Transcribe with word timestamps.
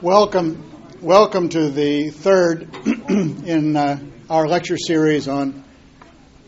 Welcome, 0.00 0.64
welcome 1.02 1.50
to 1.50 1.68
the 1.68 2.08
third 2.10 2.74
in 3.10 3.76
uh, 3.76 4.00
our 4.30 4.48
lecture 4.48 4.78
series 4.78 5.28
on 5.28 5.62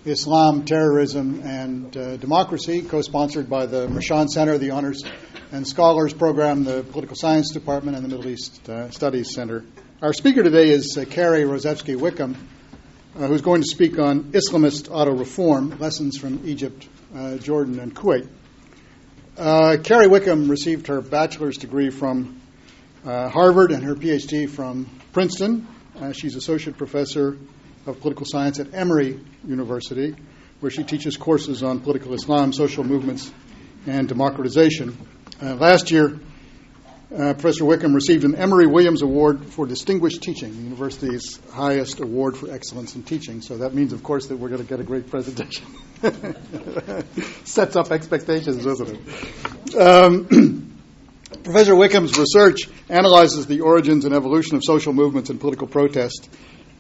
Islam, 0.07 0.65
terrorism, 0.65 1.43
and 1.45 1.95
uh, 1.95 2.17
democracy, 2.17 2.81
co-sponsored 2.81 3.51
by 3.51 3.67
the 3.67 3.89
Mershon 3.89 4.29
Center, 4.29 4.57
the 4.57 4.71
Honors 4.71 5.03
and 5.53 5.69
Scholars 5.69 6.15
Program, 6.15 6.65
the 6.65 6.83
Political 6.83 7.17
Science 7.17 7.51
Department, 7.53 7.99
and 7.99 8.07
the 8.07 8.09
Middle 8.09 8.31
East 8.31 8.67
uh, 8.71 8.91
Studies 8.91 9.35
Center. 9.35 9.65
Our 10.03 10.15
speaker 10.15 10.43
today 10.43 10.71
is 10.71 10.97
uh, 10.97 11.05
Carrie 11.05 11.43
Rosefsky 11.43 11.95
Wickham, 11.95 12.35
uh, 13.15 13.27
who's 13.27 13.43
going 13.43 13.61
to 13.61 13.69
speak 13.69 13.99
on 13.99 14.33
Islamist 14.33 14.91
auto 14.91 15.13
reform 15.13 15.79
lessons 15.79 16.17
from 16.17 16.41
Egypt, 16.49 16.89
uh, 17.15 17.37
Jordan, 17.37 17.79
and 17.79 17.95
Kuwait. 17.95 18.27
Carrie 19.85 20.07
Wickham 20.07 20.51
received 20.51 20.87
her 20.87 21.03
bachelor's 21.03 21.59
degree 21.59 21.91
from 21.91 22.41
uh, 23.05 23.29
Harvard 23.29 23.73
and 23.73 23.85
her 23.85 23.95
PhD 23.95 24.49
from 24.49 24.89
Princeton. 25.13 25.69
Uh, 26.01 26.13
she's 26.13 26.35
associate 26.35 26.79
professor 26.79 27.37
of 27.85 28.01
political 28.01 28.25
science 28.25 28.59
at 28.59 28.73
Emory 28.73 29.21
University, 29.47 30.17
where 30.61 30.71
she 30.71 30.83
teaches 30.83 31.19
courses 31.19 31.63
on 31.63 31.81
political 31.81 32.15
Islam, 32.15 32.55
social 32.55 32.85
movements, 32.85 33.31
and 33.87 34.09
democratization. 34.09 34.97
Uh, 35.43 35.57
last 35.57 35.91
year, 35.91 36.19
uh, 37.13 37.35
Professor 37.35 37.65
Wickham 37.65 37.93
received 37.93 38.25
an 38.25 38.37
Emory 38.37 38.67
Williams 38.67 39.03
Award 39.03 39.47
for 39.47 39.67
Distinguished 39.67 40.23
Teaching, 40.23 40.55
the 40.55 40.63
university's 40.63 41.41
highest 41.51 41.99
award 41.99 42.37
for 42.37 42.51
excellence 42.53 42.95
in 42.95 43.03
teaching. 43.03 43.43
So 43.43 43.59
that 43.59 43.75
means, 43.75 43.93
of 43.93 44.05
course, 44.05 44.29
that 44.29 44.37
we're 44.37 44.49
going 44.49 44.63
to 44.63 44.69
get 44.69 44.79
a 44.79 44.85
great 44.85 45.11
presentation. 45.11 45.67
Sets 47.45 47.75
up 47.75 47.91
expectations, 47.91 48.65
doesn't 48.65 48.97
it? 48.97 49.77
Um, 49.77 50.79
Professor 51.43 51.75
Wickham's 51.75 52.17
research 52.17 52.69
analyzes 52.89 53.47
the 53.47 53.63
origins 53.63 54.05
and 54.05 54.15
evolution 54.15 54.57
of 54.57 54.63
social 54.65 54.93
movements 54.93 55.31
and 55.31 55.41
political 55.41 55.67
protest 55.67 56.29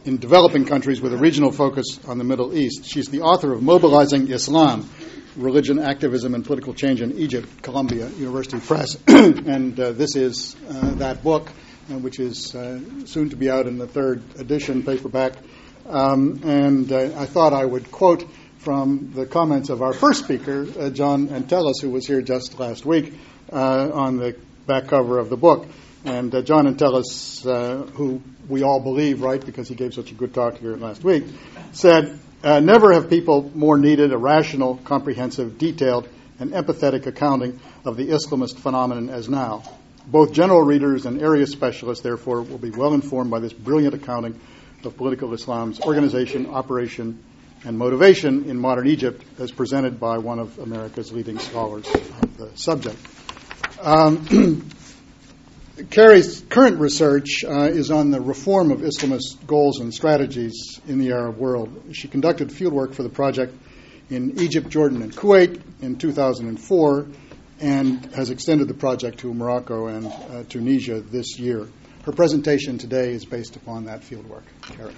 in 0.04 0.18
developing 0.18 0.64
countries 0.64 1.00
with 1.00 1.12
a 1.12 1.16
regional 1.16 1.50
focus 1.50 1.98
on 2.06 2.18
the 2.18 2.24
Middle 2.24 2.56
East. 2.56 2.84
She's 2.84 3.08
the 3.08 3.22
author 3.22 3.52
of 3.52 3.62
Mobilizing 3.62 4.30
Islam 4.30 4.88
Religion, 5.36 5.78
Activism, 5.78 6.34
and 6.34 6.44
Political 6.44 6.74
Change 6.74 7.00
in 7.02 7.16
Egypt, 7.18 7.62
Columbia 7.62 8.08
University 8.10 8.58
Press. 8.60 8.96
and 9.06 9.78
uh, 9.78 9.92
this 9.92 10.16
is 10.16 10.56
uh, 10.68 10.94
that 10.96 11.22
book, 11.22 11.50
uh, 11.90 11.98
which 11.98 12.18
is 12.18 12.54
uh, 12.54 12.80
soon 13.06 13.30
to 13.30 13.36
be 13.36 13.50
out 13.50 13.66
in 13.66 13.78
the 13.78 13.86
third 13.86 14.22
edition, 14.38 14.82
paperback. 14.82 15.34
Um, 15.86 16.40
and 16.44 16.90
uh, 16.92 17.12
I 17.16 17.26
thought 17.26 17.52
I 17.52 17.64
would 17.64 17.90
quote 17.90 18.28
from 18.58 19.12
the 19.14 19.26
comments 19.26 19.70
of 19.70 19.82
our 19.82 19.92
first 19.92 20.24
speaker, 20.24 20.90
John 20.90 21.28
Entelis, 21.28 21.80
who 21.80 21.90
was 21.90 22.06
here 22.06 22.20
just 22.20 22.58
last 22.58 22.84
week 22.84 23.14
on 23.50 24.18
the 24.18 24.36
back 24.66 24.88
cover 24.88 25.18
of 25.18 25.30
the 25.30 25.36
book. 25.36 25.66
And 26.04 26.34
uh, 26.34 26.42
John 26.42 26.66
Entelis, 26.66 27.46
uh, 27.46 27.84
who 27.92 28.22
we 28.48 28.62
all 28.62 28.80
believe, 28.80 29.20
right, 29.20 29.44
because 29.44 29.68
he 29.68 29.74
gave 29.74 29.92
such 29.92 30.12
a 30.12 30.14
good 30.14 30.32
talk 30.32 30.58
here 30.58 30.76
last 30.76 31.04
week, 31.04 31.24
said, 31.72 32.18
uh, 32.42 32.60
Never 32.60 32.92
have 32.92 33.10
people 33.10 33.50
more 33.54 33.78
needed 33.78 34.12
a 34.12 34.18
rational, 34.18 34.76
comprehensive, 34.84 35.58
detailed, 35.58 36.08
and 36.38 36.52
empathetic 36.52 37.06
accounting 37.06 37.60
of 37.84 37.96
the 37.96 38.08
Islamist 38.08 38.58
phenomenon 38.58 39.10
as 39.10 39.28
now. 39.28 39.62
Both 40.06 40.32
general 40.32 40.62
readers 40.62 41.06
and 41.06 41.20
area 41.20 41.46
specialists, 41.46 42.02
therefore, 42.02 42.42
will 42.42 42.58
be 42.58 42.70
well 42.70 42.94
informed 42.94 43.30
by 43.30 43.40
this 43.40 43.52
brilliant 43.52 43.94
accounting 43.94 44.40
of 44.84 44.96
political 44.96 45.32
Islam's 45.34 45.80
organization, 45.80 46.46
operation, 46.46 47.22
and 47.64 47.76
motivation 47.76 48.44
in 48.48 48.58
modern 48.58 48.88
Egypt, 48.88 49.22
as 49.38 49.50
presented 49.52 50.00
by 50.00 50.18
one 50.18 50.38
of 50.38 50.58
America's 50.58 51.12
leading 51.12 51.38
scholars 51.38 51.86
of 51.88 52.36
the 52.38 52.50
subject. 52.56 52.96
Um, 53.82 54.66
Carrie's 55.88 56.40
current 56.48 56.78
research 56.78 57.44
uh, 57.44 57.62
is 57.62 57.90
on 57.90 58.10
the 58.10 58.20
reform 58.20 58.70
of 58.70 58.80
Islamist 58.80 59.46
goals 59.46 59.80
and 59.80 59.94
strategies 59.94 60.80
in 60.86 60.98
the 60.98 61.12
Arab 61.12 61.38
world. 61.38 61.70
She 61.92 62.08
conducted 62.08 62.48
fieldwork 62.48 62.94
for 62.94 63.02
the 63.02 63.08
project 63.08 63.54
in 64.10 64.38
Egypt, 64.40 64.68
Jordan, 64.68 65.02
and 65.02 65.14
Kuwait 65.14 65.60
in 65.80 65.96
2004 65.96 67.06
and 67.60 68.06
has 68.14 68.30
extended 68.30 68.68
the 68.68 68.74
project 68.74 69.20
to 69.20 69.32
Morocco 69.32 69.86
and 69.86 70.06
uh, 70.06 70.42
Tunisia 70.48 71.00
this 71.00 71.38
year. 71.38 71.68
Her 72.04 72.12
presentation 72.12 72.78
today 72.78 73.12
is 73.12 73.24
based 73.24 73.56
upon 73.56 73.84
that 73.84 74.00
fieldwork. 74.00 74.42
Carrie. 74.62 74.94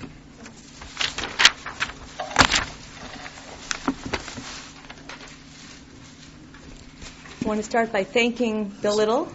I 7.44 7.49
want 7.49 7.59
to 7.59 7.64
start 7.64 7.93
by 7.93 8.04
thanking 8.04 8.69
Bill 8.81 8.97
Little 8.97 9.28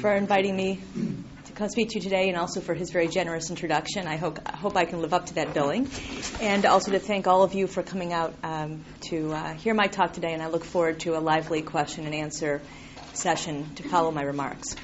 for 0.00 0.14
inviting 0.14 0.54
me 0.54 0.80
to 1.44 1.52
come 1.52 1.68
speak 1.68 1.90
to 1.90 1.94
you 1.96 2.00
today 2.00 2.28
and 2.28 2.38
also 2.38 2.60
for 2.60 2.74
his 2.74 2.90
very 2.90 3.08
generous 3.08 3.50
introduction. 3.50 4.06
I 4.06 4.16
hope, 4.16 4.38
I 4.46 4.56
hope 4.56 4.76
I 4.76 4.84
can 4.84 5.00
live 5.00 5.14
up 5.14 5.26
to 5.26 5.34
that 5.34 5.54
billing. 5.54 5.90
And 6.40 6.66
also 6.66 6.92
to 6.92 6.98
thank 6.98 7.26
all 7.26 7.42
of 7.42 7.54
you 7.54 7.66
for 7.66 7.82
coming 7.82 8.12
out 8.12 8.34
um, 8.42 8.84
to 9.08 9.32
uh, 9.32 9.54
hear 9.54 9.74
my 9.74 9.86
talk 9.86 10.12
today, 10.12 10.32
and 10.32 10.42
I 10.42 10.48
look 10.48 10.64
forward 10.64 11.00
to 11.00 11.16
a 11.16 11.20
lively 11.20 11.62
question 11.62 12.04
and 12.04 12.14
answer 12.14 12.60
session 13.14 13.74
to 13.76 13.88
follow 13.88 14.10
my 14.10 14.22
remarks. 14.22 14.76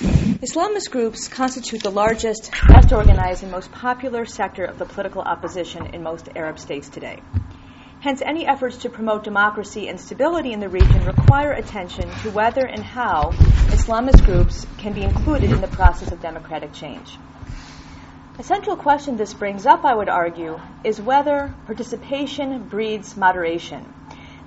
Islamist 0.00 0.90
groups 0.90 1.28
constitute 1.28 1.82
the 1.82 1.90
largest, 1.90 2.50
best 2.68 2.92
organized, 2.92 3.42
and 3.42 3.52
most 3.52 3.70
popular 3.72 4.26
sector 4.26 4.64
of 4.64 4.78
the 4.78 4.84
political 4.84 5.22
opposition 5.22 5.94
in 5.94 6.02
most 6.02 6.28
Arab 6.36 6.58
states 6.58 6.88
today. 6.88 7.20
Hence, 8.04 8.20
any 8.20 8.46
efforts 8.46 8.76
to 8.82 8.90
promote 8.90 9.24
democracy 9.24 9.88
and 9.88 9.98
stability 9.98 10.52
in 10.52 10.60
the 10.60 10.68
region 10.68 11.06
require 11.06 11.52
attention 11.52 12.06
to 12.16 12.30
whether 12.32 12.66
and 12.66 12.84
how 12.84 13.30
Islamist 13.72 14.26
groups 14.26 14.66
can 14.76 14.92
be 14.92 15.00
included 15.00 15.50
in 15.50 15.62
the 15.62 15.68
process 15.68 16.12
of 16.12 16.20
democratic 16.20 16.74
change. 16.74 17.16
A 18.38 18.42
central 18.42 18.76
question 18.76 19.16
this 19.16 19.32
brings 19.32 19.64
up, 19.64 19.86
I 19.86 19.94
would 19.94 20.10
argue, 20.10 20.60
is 20.84 21.00
whether 21.00 21.54
participation 21.64 22.64
breeds 22.64 23.16
moderation. 23.16 23.90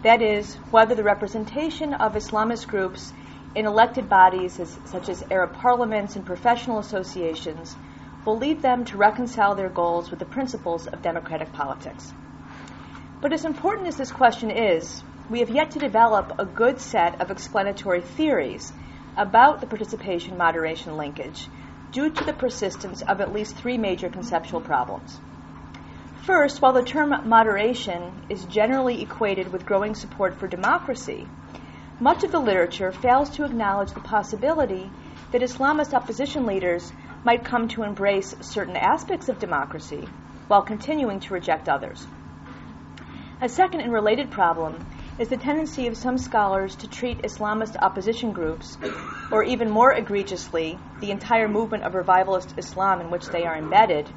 That 0.04 0.22
is, 0.22 0.54
whether 0.70 0.94
the 0.94 1.04
representation 1.04 1.96
of 1.96 2.14
Islamist 2.14 2.68
groups 2.68 3.12
in 3.56 3.66
elected 3.66 4.08
bodies 4.08 4.60
as, 4.60 4.80
such 4.86 5.10
as 5.10 5.24
Arab 5.32 5.54
parliaments 5.54 6.16
and 6.16 6.24
professional 6.24 6.78
associations 6.78 7.76
will 8.24 8.38
lead 8.38 8.62
them 8.62 8.86
to 8.86 8.98
reconcile 8.98 9.56
their 9.56 9.70
goals 9.70 10.12
with 10.12 10.20
the 10.20 10.26
principles 10.26 10.86
of 10.86 11.02
democratic 11.02 11.52
politics. 11.54 12.14
But 13.20 13.34
as 13.34 13.46
important 13.46 13.88
as 13.88 13.98
this 13.98 14.12
question 14.12 14.52
is, 14.52 15.04
we 15.28 15.40
have 15.40 15.50
yet 15.50 15.72
to 15.72 15.80
develop 15.80 16.34
a 16.38 16.46
good 16.46 16.80
set 16.80 17.20
of 17.20 17.32
explanatory 17.32 18.02
theories 18.02 18.72
about 19.18 19.60
the 19.60 19.66
participation 19.66 20.38
moderation 20.38 20.98
linkage 20.98 21.50
due 21.92 22.12
to 22.12 22.24
the 22.24 22.34
persistence 22.34 23.02
of 23.02 23.20
at 23.20 23.34
least 23.34 23.56
three 23.56 23.78
major 23.78 24.08
conceptual 24.08 24.62
problems. 24.62 25.20
First, 26.22 26.62
while 26.62 26.74
the 26.74 26.84
term 26.84 27.28
moderation 27.28 28.22
is 28.30 28.46
generally 28.46 29.02
equated 29.02 29.52
with 29.52 29.66
growing 29.66 29.96
support 29.96 30.36
for 30.36 30.48
democracy, 30.48 31.28
much 32.00 32.24
of 32.24 32.32
the 32.32 32.40
literature 32.40 32.92
fails 32.92 33.32
to 33.32 33.46
acknowledge 33.46 33.94
the 33.94 34.00
possibility 34.02 34.92
that 35.32 35.42
Islamist 35.42 35.96
opposition 35.96 36.46
leaders 36.46 36.94
might 37.24 37.44
come 37.44 37.68
to 37.70 37.82
embrace 37.82 38.36
certain 38.42 38.78
aspects 38.78 39.28
of 39.28 39.40
democracy 39.40 40.08
while 40.48 40.62
continuing 40.62 41.20
to 41.22 41.34
reject 41.34 41.68
others. 41.68 42.06
A 43.40 43.48
second 43.48 43.82
and 43.82 43.94
related 43.94 44.32
problem 44.32 44.84
is 45.20 45.30
the 45.30 45.38
tendency 45.38 45.86
of 45.86 45.96
some 45.96 46.18
scholars 46.18 46.76
to 46.78 46.88
treat 46.88 47.22
Islamist 47.22 47.76
opposition 47.80 48.32
groups, 48.32 48.80
or 49.32 49.44
even 49.44 49.70
more 49.70 49.94
egregiously, 49.94 50.80
the 51.02 51.12
entire 51.12 51.48
movement 51.48 51.84
of 51.84 51.94
revivalist 51.94 52.56
Islam 52.58 53.00
in 53.00 53.12
which 53.12 53.28
they 53.28 53.46
are 53.46 53.56
embedded, 53.56 54.10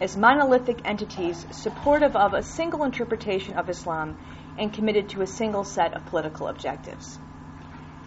as 0.00 0.16
monolithic 0.16 0.82
entities 0.84 1.48
supportive 1.50 2.14
of 2.14 2.32
a 2.32 2.44
single 2.44 2.84
interpretation 2.84 3.54
of 3.56 3.68
Islam 3.68 4.16
and 4.56 4.72
committed 4.72 5.08
to 5.08 5.22
a 5.22 5.26
single 5.26 5.64
set 5.64 5.92
of 5.94 6.06
political 6.06 6.46
objectives. 6.46 7.18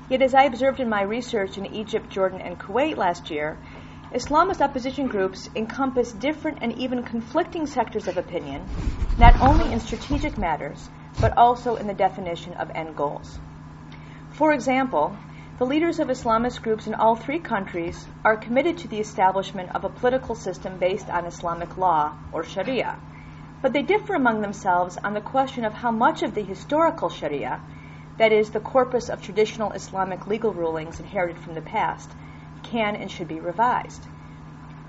Yet, 0.08 0.22
as 0.22 0.34
I 0.34 0.44
observed 0.44 0.80
in 0.80 0.88
my 0.88 1.02
research 1.02 1.58
in 1.58 1.66
Egypt, 1.66 2.10
Jordan, 2.10 2.40
and 2.40 2.58
Kuwait 2.58 2.96
last 2.96 3.30
year, 3.30 3.58
Islamist 4.14 4.62
opposition 4.62 5.08
groups 5.08 5.50
encompass 5.56 6.12
different 6.12 6.60
and 6.62 6.72
even 6.78 7.02
conflicting 7.02 7.66
sectors 7.66 8.08
of 8.08 8.16
opinion, 8.16 8.64
not 9.18 9.42
only 9.42 9.74
in 9.74 9.80
strategic 9.80 10.38
matters, 10.38 10.88
but 11.20 11.36
also 11.36 11.78
in 11.78 11.88
the 11.88 11.96
definition 11.96 12.54
of 12.54 12.70
end 12.76 12.96
goals. 12.96 13.40
For 14.30 14.54
example, 14.54 15.18
the 15.58 15.66
leaders 15.66 15.98
of 15.98 16.10
Islamist 16.10 16.62
groups 16.62 16.86
in 16.86 16.94
all 16.94 17.16
three 17.16 17.40
countries 17.40 18.08
are 18.24 18.38
committed 18.38 18.78
to 18.80 18.88
the 18.88 19.00
establishment 19.00 19.74
of 19.74 19.84
a 19.84 19.90
political 19.90 20.36
system 20.36 20.78
based 20.78 21.10
on 21.10 21.26
Islamic 21.26 21.76
law, 21.76 22.14
or 22.32 22.44
Sharia, 22.44 23.00
but 23.64 23.74
they 23.74 23.82
differ 23.82 24.14
among 24.14 24.42
themselves 24.42 25.00
on 25.04 25.16
the 25.16 25.22
question 25.22 25.66
of 25.66 25.74
how 25.74 25.90
much 25.90 26.22
of 26.22 26.36
the 26.36 26.44
historical 26.44 27.10
Sharia, 27.10 27.62
that 28.20 28.32
is, 28.32 28.52
the 28.52 28.60
corpus 28.60 29.10
of 29.10 29.24
traditional 29.24 29.72
Islamic 29.72 30.28
legal 30.28 30.54
rulings 30.54 31.00
inherited 31.00 31.40
from 31.40 31.56
the 31.56 31.62
past, 31.62 32.12
can 32.64 32.96
and 32.96 33.12
should 33.12 33.28
be 33.28 33.40
revised. 33.40 34.08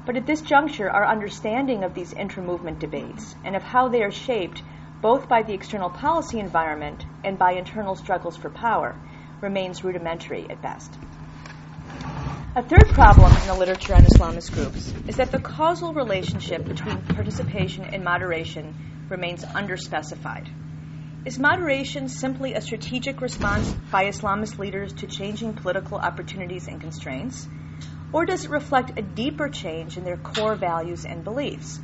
But 0.07 0.17
at 0.17 0.27
this 0.27 0.43
juncture, 0.43 0.91
our 0.91 1.07
understanding 1.07 1.83
of 1.83 1.95
these 1.95 2.13
intra-movement 2.13 2.79
debates 2.79 3.35
and 3.45 3.57
of 3.57 3.63
how 3.63 3.89
they 3.89 4.03
are 4.03 4.11
shaped 4.11 4.63
both 5.01 5.29
by 5.29 5.43
the 5.43 5.53
external 5.53 5.91
policy 5.91 6.39
environment 6.39 7.05
and 7.23 7.39
by 7.39 7.53
internal 7.53 7.95
struggles 7.95 8.37
for 8.37 8.49
power 8.51 8.97
remains 9.41 9.85
rudimentary 9.85 10.49
at 10.49 10.63
best. 10.63 10.99
A 12.57 12.63
third 12.63 12.87
problem 12.95 13.33
in 13.33 13.49
the 13.49 13.55
literature 13.55 13.95
on 13.95 14.05
Islamist 14.05 14.53
groups 14.53 14.95
is 15.09 15.17
that 15.17 15.33
the 15.33 15.41
causal 15.41 15.93
relationship 15.93 16.65
between 16.67 17.03
participation 17.03 17.85
and 17.85 18.05
moderation 18.05 18.75
remains 19.09 19.45
underspecified. 19.45 20.47
Is 21.25 21.39
moderation 21.39 22.09
simply 22.09 22.55
a 22.55 22.61
strategic 22.61 23.21
response 23.21 23.73
by 23.91 24.05
Islamist 24.05 24.59
leaders 24.59 24.93
to 24.95 25.07
changing 25.07 25.55
political 25.55 25.99
opportunities 25.99 26.69
and 26.69 26.81
constraints? 26.81 27.49
Or 28.15 28.25
does 28.25 28.45
it 28.45 28.51
reflect 28.53 28.97
a 28.97 29.03
deeper 29.03 29.49
change 29.49 29.97
in 29.97 30.05
their 30.05 30.17
core 30.17 30.55
values 30.55 31.05
and 31.05 31.25
beliefs? 31.25 31.81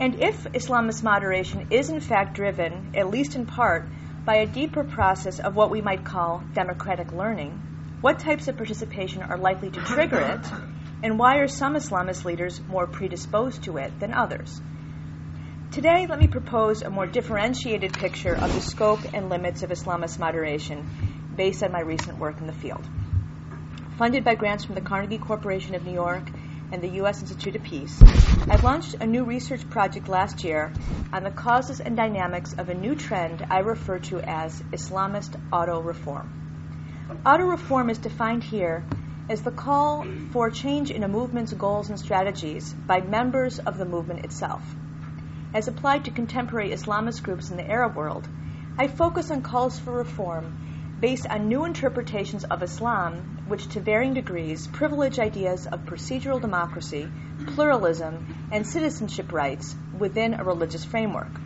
And 0.00 0.16
if 0.16 0.52
Islamist 0.52 1.04
moderation 1.04 1.68
is 1.70 1.90
in 1.90 2.00
fact 2.00 2.34
driven, 2.34 2.90
at 2.92 3.08
least 3.08 3.36
in 3.36 3.46
part, 3.46 3.88
by 4.24 4.38
a 4.38 4.46
deeper 4.46 4.82
process 4.82 5.38
of 5.38 5.54
what 5.54 5.70
we 5.70 5.80
might 5.80 6.04
call 6.04 6.42
democratic 6.54 7.12
learning, 7.12 7.52
what 8.00 8.18
types 8.18 8.48
of 8.48 8.56
participation 8.56 9.22
are 9.22 9.38
likely 9.38 9.70
to 9.70 9.80
trigger 9.80 10.18
it, 10.18 10.44
and 11.04 11.20
why 11.20 11.36
are 11.36 11.46
some 11.46 11.76
Islamist 11.76 12.24
leaders 12.24 12.60
more 12.66 12.88
predisposed 12.88 13.62
to 13.62 13.76
it 13.76 14.00
than 14.00 14.12
others? 14.12 14.60
Today, 15.70 16.08
let 16.08 16.18
me 16.18 16.26
propose 16.26 16.82
a 16.82 16.90
more 16.90 17.06
differentiated 17.06 17.92
picture 17.92 18.34
of 18.34 18.52
the 18.52 18.60
scope 18.60 19.14
and 19.14 19.28
limits 19.30 19.62
of 19.62 19.70
Islamist 19.70 20.18
moderation 20.18 20.84
based 21.36 21.62
on 21.62 21.70
my 21.70 21.80
recent 21.80 22.18
work 22.18 22.40
in 22.40 22.48
the 22.48 22.52
field. 22.52 22.84
Funded 23.98 24.22
by 24.22 24.36
grants 24.36 24.64
from 24.64 24.76
the 24.76 24.80
Carnegie 24.80 25.18
Corporation 25.18 25.74
of 25.74 25.84
New 25.84 25.92
York 25.92 26.30
and 26.70 26.80
the 26.80 26.88
U.S. 27.00 27.20
Institute 27.20 27.56
of 27.56 27.64
Peace, 27.64 28.00
I 28.48 28.54
launched 28.62 28.94
a 28.94 29.06
new 29.08 29.24
research 29.24 29.68
project 29.68 30.06
last 30.06 30.44
year 30.44 30.72
on 31.12 31.24
the 31.24 31.32
causes 31.32 31.80
and 31.80 31.96
dynamics 31.96 32.52
of 32.52 32.68
a 32.68 32.74
new 32.74 32.94
trend 32.94 33.44
I 33.50 33.58
refer 33.58 33.98
to 34.10 34.20
as 34.20 34.62
Islamist 34.70 35.34
auto 35.52 35.80
reform. 35.80 36.30
Auto 37.26 37.46
reform 37.46 37.90
is 37.90 37.98
defined 37.98 38.44
here 38.44 38.84
as 39.28 39.42
the 39.42 39.50
call 39.50 40.06
for 40.30 40.48
change 40.48 40.92
in 40.92 41.02
a 41.02 41.08
movement's 41.08 41.52
goals 41.52 41.90
and 41.90 41.98
strategies 41.98 42.72
by 42.72 43.00
members 43.00 43.58
of 43.58 43.78
the 43.78 43.84
movement 43.84 44.24
itself. 44.24 44.62
As 45.52 45.66
applied 45.66 46.04
to 46.04 46.12
contemporary 46.12 46.70
Islamist 46.70 47.24
groups 47.24 47.50
in 47.50 47.56
the 47.56 47.68
Arab 47.68 47.96
world, 47.96 48.28
I 48.78 48.86
focus 48.86 49.32
on 49.32 49.42
calls 49.42 49.76
for 49.76 49.92
reform 49.92 50.96
based 51.00 51.26
on 51.26 51.48
new 51.48 51.64
interpretations 51.64 52.44
of 52.44 52.62
Islam, 52.62 53.37
which 53.48 53.68
to 53.68 53.80
varying 53.80 54.14
degrees 54.14 54.66
privilege 54.66 55.18
ideas 55.18 55.66
of 55.66 55.86
procedural 55.86 56.40
democracy, 56.40 57.10
pluralism, 57.54 58.48
and 58.52 58.66
citizenship 58.66 59.32
rights 59.32 59.74
within 59.98 60.34
a 60.34 60.44
religious 60.44 60.84
framework. 60.84 61.40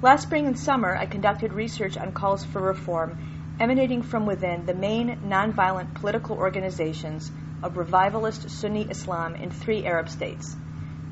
Last 0.00 0.22
spring 0.22 0.46
and 0.46 0.58
summer, 0.58 0.96
I 0.96 1.06
conducted 1.06 1.52
research 1.52 1.96
on 1.96 2.12
calls 2.12 2.44
for 2.44 2.60
reform 2.60 3.18
emanating 3.60 4.02
from 4.02 4.26
within 4.26 4.66
the 4.66 4.74
main 4.74 5.16
nonviolent 5.24 5.94
political 5.94 6.36
organizations 6.36 7.30
of 7.62 7.76
revivalist 7.76 8.50
Sunni 8.50 8.82
Islam 8.90 9.36
in 9.36 9.50
three 9.50 9.84
Arab 9.84 10.08
states 10.08 10.56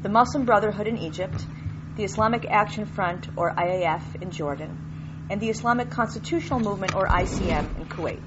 the 0.02 0.08
Muslim 0.08 0.46
Brotherhood 0.46 0.86
in 0.86 0.96
Egypt, 0.96 1.44
the 1.96 2.04
Islamic 2.04 2.46
Action 2.50 2.86
Front, 2.86 3.28
or 3.36 3.54
IAF, 3.54 4.00
in 4.22 4.30
Jordan, 4.30 4.78
and 5.28 5.40
the 5.40 5.50
Islamic 5.50 5.90
Constitutional 5.90 6.58
Movement, 6.58 6.96
or 6.96 7.06
ICM, 7.06 7.78
in 7.78 7.84
Kuwait. 7.86 8.20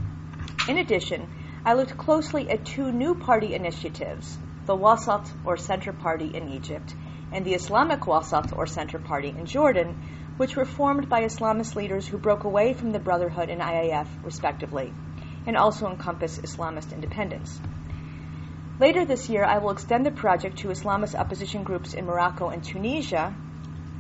In 0.69 0.77
addition, 0.77 1.27
I 1.65 1.75
looked 1.75 1.97
closely 1.97 2.49
at 2.49 2.65
two 2.65 2.91
new 2.91 3.15
party 3.15 3.53
initiatives 3.53 4.37
the 4.65 4.75
Wasat, 4.75 5.31
or 5.45 5.55
Center 5.55 5.93
Party, 5.93 6.27
in 6.27 6.49
Egypt, 6.49 6.93
and 7.31 7.45
the 7.45 7.53
Islamic 7.53 8.01
Wasat, 8.01 8.51
or 8.57 8.65
Center 8.65 8.99
Party, 8.99 9.29
in 9.29 9.45
Jordan, 9.45 9.95
which 10.35 10.57
were 10.57 10.65
formed 10.65 11.07
by 11.07 11.21
Islamist 11.23 11.77
leaders 11.77 12.05
who 12.05 12.17
broke 12.17 12.43
away 12.43 12.73
from 12.73 12.91
the 12.91 12.99
Brotherhood 12.99 13.49
and 13.49 13.61
IAF, 13.61 14.07
respectively, 14.23 14.93
and 15.45 15.55
also 15.55 15.87
encompass 15.87 16.37
Islamist 16.37 16.91
independence. 16.91 17.61
Later 18.77 19.05
this 19.05 19.29
year, 19.29 19.45
I 19.45 19.59
will 19.59 19.71
extend 19.71 20.05
the 20.05 20.11
project 20.11 20.57
to 20.59 20.67
Islamist 20.67 21.17
opposition 21.17 21.63
groups 21.63 21.93
in 21.93 22.05
Morocco 22.05 22.49
and 22.49 22.61
Tunisia, 22.61 23.33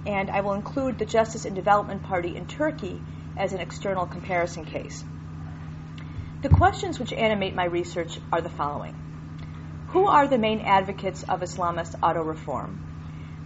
and 0.05 0.29
I 0.29 0.41
will 0.41 0.53
include 0.53 0.97
the 0.97 1.05
Justice 1.05 1.45
and 1.45 1.55
Development 1.55 2.03
Party 2.03 2.35
in 2.35 2.45
Turkey 2.45 3.01
as 3.37 3.53
an 3.53 3.61
external 3.61 4.05
comparison 4.05 4.65
case. 4.65 5.05
The 6.43 6.49
questions 6.49 6.99
which 6.99 7.13
animate 7.13 7.55
my 7.55 7.63
research 7.63 8.19
are 8.29 8.41
the 8.41 8.49
following 8.49 8.93
Who 9.91 10.07
are 10.07 10.27
the 10.27 10.37
main 10.37 10.59
advocates 10.59 11.23
of 11.23 11.39
Islamist 11.39 11.95
auto 12.03 12.21
reform? 12.21 12.81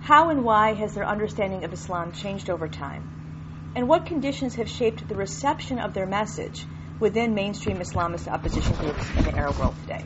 How 0.01 0.31
and 0.31 0.43
why 0.43 0.73
has 0.73 0.95
their 0.95 1.05
understanding 1.05 1.63
of 1.63 1.71
Islam 1.71 2.11
changed 2.11 2.49
over 2.49 2.67
time? 2.67 3.71
And 3.75 3.87
what 3.87 4.07
conditions 4.07 4.55
have 4.55 4.67
shaped 4.67 5.07
the 5.07 5.13
reception 5.13 5.77
of 5.77 5.93
their 5.93 6.07
message 6.07 6.65
within 6.99 7.35
mainstream 7.35 7.77
Islamist 7.77 8.27
opposition 8.27 8.73
groups 8.77 9.07
in 9.15 9.25
the 9.25 9.37
Arab 9.37 9.59
world 9.59 9.75
today? 9.81 10.03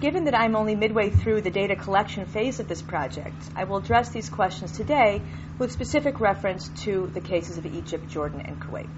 Given 0.00 0.24
that 0.24 0.34
I'm 0.34 0.56
only 0.56 0.74
midway 0.74 1.10
through 1.10 1.42
the 1.42 1.52
data 1.52 1.76
collection 1.76 2.26
phase 2.26 2.58
of 2.58 2.66
this 2.66 2.82
project, 2.82 3.40
I 3.54 3.62
will 3.62 3.76
address 3.76 4.08
these 4.08 4.28
questions 4.28 4.72
today 4.72 5.22
with 5.58 5.70
specific 5.70 6.18
reference 6.18 6.68
to 6.82 7.12
the 7.14 7.20
cases 7.20 7.58
of 7.58 7.66
Egypt, 7.66 8.08
Jordan, 8.08 8.40
and 8.40 8.60
Kuwait. 8.60 8.88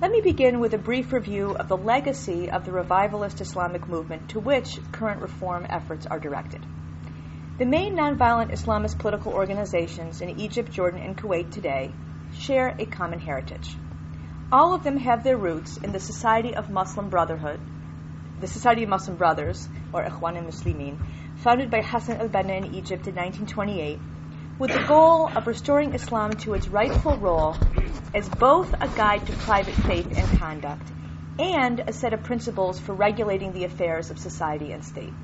Let 0.00 0.12
me 0.12 0.22
begin 0.22 0.60
with 0.60 0.72
a 0.72 0.78
brief 0.78 1.12
review 1.12 1.50
of 1.50 1.68
the 1.68 1.76
legacy 1.76 2.50
of 2.50 2.64
the 2.64 2.72
revivalist 2.72 3.42
Islamic 3.42 3.86
movement 3.86 4.30
to 4.30 4.40
which 4.40 4.80
current 4.92 5.20
reform 5.20 5.66
efforts 5.68 6.06
are 6.06 6.18
directed. 6.18 6.64
The 7.58 7.66
main 7.66 7.98
nonviolent 7.98 8.50
Islamist 8.50 8.98
political 8.98 9.34
organizations 9.34 10.22
in 10.22 10.40
Egypt, 10.40 10.72
Jordan, 10.72 11.02
and 11.02 11.18
Kuwait 11.18 11.50
today 11.50 11.92
share 12.32 12.74
a 12.78 12.86
common 12.86 13.20
heritage. 13.20 13.76
All 14.50 14.74
of 14.74 14.84
them 14.84 14.96
have 14.96 15.22
their 15.22 15.36
roots 15.36 15.76
in 15.76 15.92
the 15.92 16.00
Society 16.00 16.54
of 16.54 16.70
Muslim 16.70 17.10
Brotherhood, 17.10 17.60
the 18.40 18.46
Society 18.46 18.84
of 18.84 18.88
Muslim 18.88 19.18
Brothers, 19.18 19.68
or 19.92 20.02
Ikhwan 20.02 20.38
al-Muslimin, 20.38 20.96
founded 21.36 21.70
by 21.70 21.82
Hassan 21.82 22.16
al-Banna 22.16 22.56
in 22.56 22.74
Egypt 22.74 23.06
in 23.06 23.16
1928, 23.16 23.98
with 24.60 24.70
the 24.70 24.86
goal 24.86 25.26
of 25.34 25.46
restoring 25.46 25.94
Islam 25.94 26.32
to 26.32 26.52
its 26.52 26.68
rightful 26.68 27.16
role 27.16 27.56
as 28.14 28.28
both 28.28 28.70
a 28.74 28.88
guide 28.88 29.24
to 29.24 29.32
private 29.32 29.72
faith 29.72 30.06
and 30.14 30.38
conduct 30.38 30.86
and 31.38 31.80
a 31.86 31.94
set 31.94 32.12
of 32.12 32.22
principles 32.22 32.78
for 32.78 32.92
regulating 32.94 33.54
the 33.54 33.64
affairs 33.64 34.10
of 34.10 34.18
society 34.18 34.72
and 34.72 34.84
state. 34.84 35.14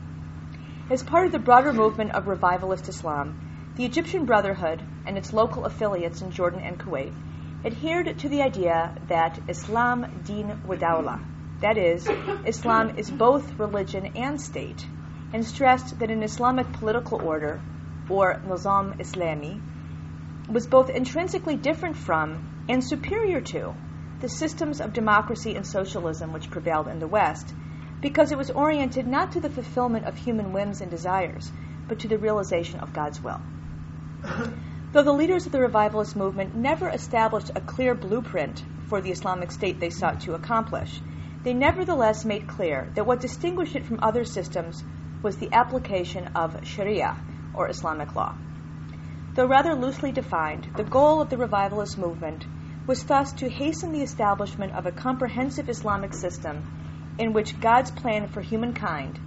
As 0.89 1.03
part 1.03 1.27
of 1.27 1.33
the 1.33 1.39
broader 1.39 1.75
movement 1.75 2.13
of 2.13 2.27
revivalist 2.27 2.89
Islam, 2.89 3.39
the 3.75 3.85
Egyptian 3.85 4.25
Brotherhood 4.25 4.83
and 5.05 5.19
its 5.19 5.35
local 5.35 5.67
affiliates 5.67 6.23
in 6.23 6.31
Jordan 6.31 6.61
and 6.61 6.79
Kuwait 6.79 7.13
adhered 7.63 8.19
to 8.21 8.31
the 8.31 8.41
idea 8.41 8.95
that 9.09 9.39
Islam 9.49 10.23
din 10.25 10.63
wa 10.65 10.77
dawla, 10.77 11.21
that 11.61 11.77
is, 11.77 12.09
Islam 12.47 12.97
is 12.97 13.11
both 13.11 13.59
religion 13.59 14.07
and 14.17 14.41
state, 14.41 14.89
and 15.35 15.45
stressed 15.45 15.99
that 15.99 16.11
an 16.11 16.23
Islamic 16.23 16.73
political 16.73 17.21
order, 17.23 17.61
or 18.09 18.41
Nizam 18.45 18.97
Islami, 18.99 19.61
was 20.49 20.67
both 20.67 20.91
intrinsically 20.91 21.57
different 21.57 21.97
from 21.97 22.41
and 22.69 22.83
superior 22.85 23.41
to 23.41 23.75
the 24.21 24.29
systems 24.29 24.81
of 24.81 24.93
democracy 24.93 25.55
and 25.55 25.67
socialism 25.67 26.33
which 26.33 26.51
prevailed 26.51 26.89
in 26.89 26.99
the 26.99 27.09
West, 27.09 27.53
because 28.01 28.33
it 28.33 28.39
was 28.39 28.51
oriented 28.51 29.07
not 29.07 29.33
to 29.33 29.41
the 29.41 29.51
fulfillment 29.51 30.07
of 30.07 30.17
human 30.17 30.53
whims 30.53 30.81
and 30.81 30.91
desires, 30.91 31.53
but 31.89 31.99
to 31.99 32.09
the 32.09 32.19
realization 32.19 32.81
of 32.81 32.93
God's 32.93 33.23
will. 33.23 33.41
Though 34.93 35.03
the 35.03 35.13
leaders 35.13 35.45
of 35.45 35.53
the 35.53 35.61
revivalist 35.61 36.17
movement 36.17 36.55
never 36.55 36.89
established 36.89 37.51
a 37.55 37.61
clear 37.61 37.95
blueprint 37.95 38.65
for 38.87 39.01
the 39.01 39.11
Islamic 39.11 39.51
State 39.53 39.81
they 39.81 39.91
sought 39.91 40.21
to 40.21 40.35
accomplish, 40.35 41.03
they 41.43 41.53
nevertheless 41.53 42.25
made 42.25 42.47
clear 42.47 42.91
that 42.95 43.07
what 43.07 43.21
distinguished 43.21 43.77
it 43.77 43.85
from 43.85 44.01
other 44.01 44.25
systems 44.25 44.83
was 45.23 45.37
the 45.37 45.53
application 45.53 46.29
of 46.35 46.65
Sharia, 46.65 47.17
or 47.57 47.69
Islamic 47.69 48.15
law. 48.15 48.35
Though 49.35 49.47
rather 49.47 49.75
loosely 49.75 50.13
defined, 50.13 50.69
the 50.77 50.85
goal 50.85 51.21
of 51.21 51.31
the 51.31 51.37
revivalist 51.37 51.99
movement 51.99 52.47
was 52.87 53.05
thus 53.05 53.33
to 53.35 53.51
hasten 53.51 53.93
the 53.93 54.03
establishment 54.03 54.73
of 54.75 54.87
a 54.87 54.93
comprehensive 54.93 55.69
Islamic 55.69 56.15
system 56.15 56.65
in 57.19 57.33
which 57.33 57.61
God's 57.61 57.91
plan 57.91 58.29
for 58.29 58.41
humankind, 58.41 59.19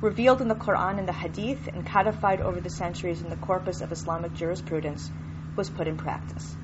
revealed 0.00 0.40
in 0.40 0.48
the 0.48 0.54
Quran 0.54 0.98
and 0.98 1.08
the 1.08 1.12
Hadith 1.12 1.68
and 1.72 1.86
codified 1.86 2.40
over 2.40 2.60
the 2.60 2.70
centuries 2.70 3.22
in 3.22 3.30
the 3.30 3.36
corpus 3.36 3.80
of 3.80 3.92
Islamic 3.92 4.34
jurisprudence, 4.34 5.10
was 5.56 5.70
put 5.70 5.88
in 5.88 5.96
practice. 5.96 6.56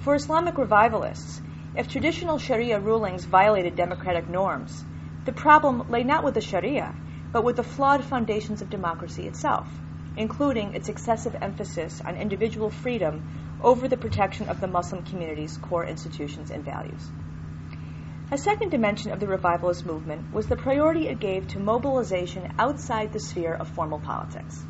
For 0.00 0.14
Islamic 0.14 0.58
revivalists, 0.58 1.40
if 1.76 1.88
traditional 1.88 2.38
Sharia 2.38 2.80
rulings 2.80 3.24
violated 3.24 3.76
democratic 3.76 4.28
norms, 4.28 4.84
the 5.24 5.32
problem 5.32 5.88
lay 5.88 6.02
not 6.02 6.24
with 6.24 6.34
the 6.34 6.40
Sharia, 6.40 6.94
but 7.32 7.44
with 7.44 7.56
the 7.56 7.62
flawed 7.62 8.04
foundations 8.04 8.60
of 8.60 8.70
democracy 8.70 9.26
itself, 9.26 9.68
including 10.16 10.74
its 10.74 10.88
excessive 10.88 11.36
emphasis 11.40 12.00
on 12.04 12.16
individual 12.16 12.70
freedom 12.70 13.22
over 13.60 13.88
the 13.88 13.96
protection 13.96 14.48
of 14.48 14.60
the 14.60 14.66
Muslim 14.66 15.02
community's 15.02 15.56
core 15.56 15.84
institutions 15.84 16.50
and 16.50 16.64
values. 16.64 17.10
A 18.32 18.38
second 18.38 18.70
dimension 18.70 19.10
of 19.10 19.18
the 19.18 19.26
revivalist 19.26 19.84
movement 19.84 20.32
was 20.32 20.46
the 20.46 20.56
priority 20.56 21.08
it 21.08 21.18
gave 21.18 21.48
to 21.48 21.58
mobilization 21.58 22.46
outside 22.58 23.12
the 23.12 23.18
sphere 23.18 23.54
of 23.54 23.68
formal 23.68 23.98
politics. 23.98 24.64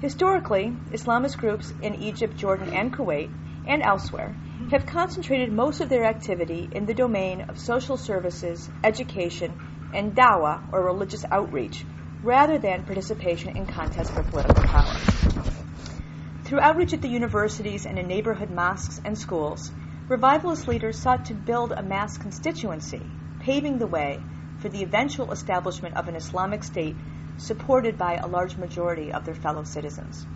Historically, 0.00 0.76
Islamist 0.92 1.38
groups 1.38 1.72
in 1.82 1.96
Egypt, 1.96 2.36
Jordan, 2.36 2.68
and 2.68 2.94
Kuwait, 2.94 3.30
and 3.66 3.82
elsewhere, 3.82 4.34
have 4.70 4.86
concentrated 4.86 5.52
most 5.52 5.80
of 5.80 5.88
their 5.88 6.04
activity 6.04 6.68
in 6.70 6.86
the 6.86 6.94
domain 6.94 7.42
of 7.48 7.58
social 7.58 7.96
services, 7.96 8.70
education, 8.84 9.52
and 9.92 10.14
dawah, 10.14 10.60
or 10.70 10.84
religious 10.84 11.24
outreach, 11.32 11.84
rather 12.22 12.58
than 12.58 12.84
participation 12.84 13.56
in 13.56 13.66
contests 13.66 14.10
for 14.10 14.22
political 14.22 14.64
power. 14.64 14.94
Through 16.44 16.60
outreach 16.60 16.94
at 16.94 17.02
the 17.02 17.08
universities 17.08 17.86
and 17.86 17.98
in 17.98 18.08
neighborhood 18.08 18.50
mosques 18.50 19.00
and 19.04 19.16
schools, 19.16 19.70
revivalist 20.08 20.66
leaders 20.66 20.98
sought 20.98 21.26
to 21.26 21.34
build 21.34 21.72
a 21.72 21.82
mass 21.82 22.16
constituency, 22.16 23.06
paving 23.40 23.78
the 23.78 23.86
way 23.86 24.22
for 24.58 24.68
the 24.68 24.82
eventual 24.82 25.30
establishment 25.30 25.94
of 25.94 26.08
an 26.08 26.16
Islamic 26.16 26.64
state 26.64 26.96
supported 27.36 27.96
by 27.96 28.16
a 28.16 28.26
large 28.26 28.56
majority 28.56 29.12
of 29.12 29.24
their 29.24 29.34
fellow 29.34 29.62
citizens. 29.62 30.26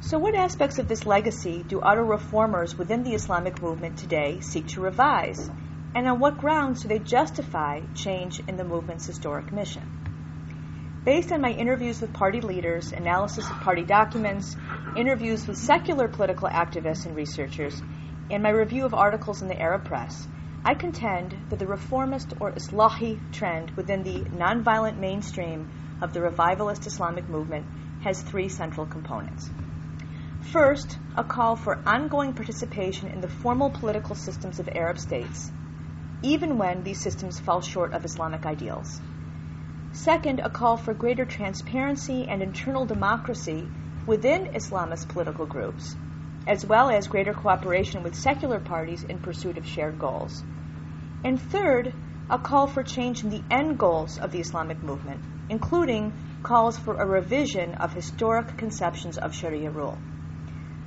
So, 0.00 0.18
what 0.18 0.34
aspects 0.34 0.78
of 0.78 0.86
this 0.86 1.06
legacy 1.06 1.64
do 1.66 1.80
auto 1.80 2.02
reformers 2.02 2.76
within 2.76 3.02
the 3.02 3.14
Islamic 3.14 3.60
movement 3.62 3.96
today 3.96 4.40
seek 4.40 4.66
to 4.68 4.80
revise? 4.80 5.50
And 5.94 6.06
on 6.06 6.20
what 6.20 6.38
grounds 6.38 6.82
do 6.82 6.88
they 6.88 6.98
justify 6.98 7.80
change 7.94 8.40
in 8.46 8.56
the 8.56 8.64
movement's 8.64 9.06
historic 9.06 9.52
mission? 9.52 9.82
Based 11.08 11.32
on 11.32 11.40
my 11.40 11.52
interviews 11.52 12.02
with 12.02 12.12
party 12.12 12.42
leaders, 12.42 12.92
analysis 12.92 13.48
of 13.48 13.58
party 13.60 13.82
documents, 13.82 14.54
interviews 14.94 15.46
with 15.46 15.56
secular 15.56 16.06
political 16.06 16.50
activists 16.50 17.06
and 17.06 17.16
researchers, 17.16 17.80
and 18.30 18.42
my 18.42 18.50
review 18.50 18.84
of 18.84 18.92
articles 18.92 19.40
in 19.40 19.48
the 19.48 19.58
Arab 19.58 19.86
press, 19.86 20.28
I 20.66 20.74
contend 20.74 21.34
that 21.48 21.58
the 21.58 21.66
reformist 21.66 22.34
or 22.40 22.52
Islahi 22.52 23.20
trend 23.32 23.70
within 23.70 24.02
the 24.02 24.20
nonviolent 24.36 24.98
mainstream 24.98 25.70
of 26.02 26.12
the 26.12 26.20
revivalist 26.20 26.86
Islamic 26.86 27.26
movement 27.26 27.64
has 28.02 28.20
three 28.20 28.50
central 28.50 28.84
components. 28.84 29.48
First, 30.42 30.98
a 31.16 31.24
call 31.24 31.56
for 31.56 31.80
ongoing 31.88 32.34
participation 32.34 33.08
in 33.08 33.22
the 33.22 33.28
formal 33.28 33.70
political 33.70 34.14
systems 34.14 34.60
of 34.60 34.68
Arab 34.74 34.98
states, 34.98 35.50
even 36.20 36.58
when 36.58 36.82
these 36.82 37.00
systems 37.00 37.40
fall 37.40 37.62
short 37.62 37.94
of 37.94 38.04
Islamic 38.04 38.44
ideals. 38.44 39.00
Second, 40.04 40.38
a 40.38 40.48
call 40.48 40.76
for 40.76 40.94
greater 40.94 41.24
transparency 41.24 42.28
and 42.28 42.40
internal 42.40 42.86
democracy 42.86 43.68
within 44.06 44.46
Islamist 44.54 45.08
political 45.08 45.44
groups, 45.44 45.96
as 46.46 46.64
well 46.64 46.88
as 46.88 47.08
greater 47.08 47.34
cooperation 47.34 48.04
with 48.04 48.14
secular 48.14 48.60
parties 48.60 49.02
in 49.02 49.18
pursuit 49.18 49.58
of 49.58 49.66
shared 49.66 49.98
goals. 49.98 50.44
And 51.24 51.42
third, 51.42 51.92
a 52.30 52.38
call 52.38 52.68
for 52.68 52.84
change 52.84 53.24
in 53.24 53.30
the 53.30 53.42
end 53.50 53.76
goals 53.76 54.18
of 54.18 54.30
the 54.30 54.38
Islamic 54.38 54.80
movement, 54.84 55.20
including 55.48 56.12
calls 56.44 56.78
for 56.78 56.94
a 56.94 57.04
revision 57.04 57.74
of 57.74 57.92
historic 57.92 58.56
conceptions 58.56 59.18
of 59.18 59.34
Sharia 59.34 59.72
rule. 59.72 59.98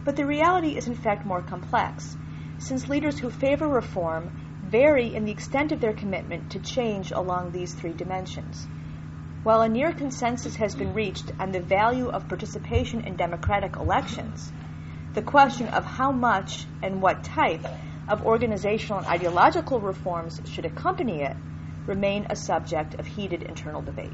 But 0.06 0.16
the 0.16 0.26
reality 0.26 0.78
is, 0.78 0.88
in 0.88 0.96
fact, 0.96 1.26
more 1.26 1.42
complex, 1.42 2.16
since 2.60 2.88
leaders 2.88 3.20
who 3.20 3.30
favor 3.30 3.68
reform 3.68 4.32
vary 4.64 5.14
in 5.14 5.26
the 5.26 5.34
extent 5.34 5.74
of 5.74 5.82
their 5.82 5.92
commitment 5.92 6.50
to 6.52 6.60
change 6.60 7.12
along 7.12 7.52
these 7.52 7.74
three 7.74 7.92
dimensions. 7.92 8.70
While 9.44 9.62
a 9.62 9.70
near 9.70 9.92
consensus 9.92 10.56
has 10.58 10.76
been 10.76 10.94
reached 10.94 11.32
on 11.40 11.52
the 11.52 11.62
value 11.62 12.10
of 12.10 12.28
participation 12.28 13.02
in 13.02 13.16
democratic 13.16 13.76
elections, 13.76 14.52
the 15.16 15.24
question 15.24 15.68
of 15.70 15.84
how 15.84 16.12
much 16.12 16.68
and 16.84 17.02
what 17.02 17.24
type 17.24 17.66
of 18.08 18.24
organizational 18.24 19.00
and 19.00 19.08
ideological 19.08 19.80
reforms 19.80 20.40
should 20.46 20.66
accompany 20.66 21.24
it 21.24 21.36
remain 21.88 22.28
a 22.30 22.36
subject 22.36 23.00
of 23.00 23.08
heated 23.08 23.42
internal 23.42 23.82
debate. 23.82 24.14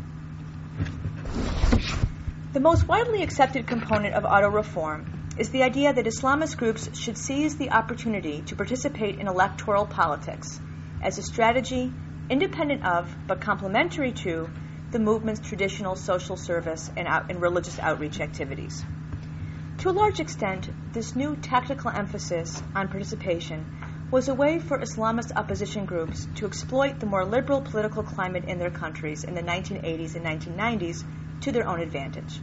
The 2.53 2.61
most 2.61 2.87
widely 2.87 3.21
accepted 3.21 3.67
component 3.67 4.13
of 4.15 4.23
auto 4.23 4.49
reform 4.49 5.11
is 5.37 5.49
the 5.49 5.63
idea 5.63 5.91
that 5.91 6.05
Islamist 6.05 6.55
groups 6.55 6.97
should 6.97 7.17
seize 7.17 7.57
the 7.57 7.71
opportunity 7.71 8.43
to 8.43 8.55
participate 8.55 9.19
in 9.19 9.27
electoral 9.27 9.85
politics 9.85 10.61
as 11.01 11.17
a 11.17 11.21
strategy 11.21 11.91
independent 12.29 12.85
of 12.85 13.13
but 13.27 13.41
complementary 13.41 14.13
to 14.13 14.49
the 14.97 15.03
movement's 15.03 15.47
traditional 15.47 15.95
social 15.95 16.35
service 16.35 16.89
and, 16.97 17.07
out, 17.07 17.29
and 17.29 17.39
religious 17.39 17.77
outreach 17.77 18.19
activities. 18.19 18.83
To 19.77 19.89
a 19.89 19.91
large 19.91 20.19
extent, 20.19 20.71
this 20.91 21.15
new 21.15 21.35
tactical 21.35 21.91
emphasis 21.91 22.63
on 22.73 22.87
participation 22.87 23.63
was 24.09 24.27
a 24.27 24.33
way 24.33 24.57
for 24.57 24.79
Islamist 24.79 25.33
opposition 25.35 25.85
groups 25.85 26.27
to 26.37 26.47
exploit 26.47 26.99
the 26.99 27.05
more 27.05 27.23
liberal 27.25 27.61
political 27.61 28.01
climate 28.01 28.45
in 28.45 28.57
their 28.57 28.71
countries 28.71 29.23
in 29.23 29.35
the 29.35 29.43
1980s 29.43 30.15
and 30.15 30.25
1990s 30.25 31.03
to 31.41 31.51
their 31.51 31.67
own 31.67 31.79
advantage. 31.79 32.39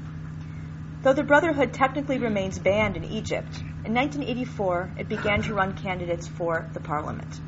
Though 1.02 1.12
the 1.12 1.24
Brotherhood 1.24 1.72
technically 1.72 2.18
remains 2.18 2.60
banned 2.60 2.96
in 2.96 3.02
Egypt, 3.02 3.58
in 3.84 3.94
1984 3.94 4.92
it 4.98 5.08
began 5.08 5.42
to 5.42 5.54
run 5.54 5.74
candidates 5.74 6.28
for 6.28 6.70
the 6.72 6.78
parliament. 6.78 7.40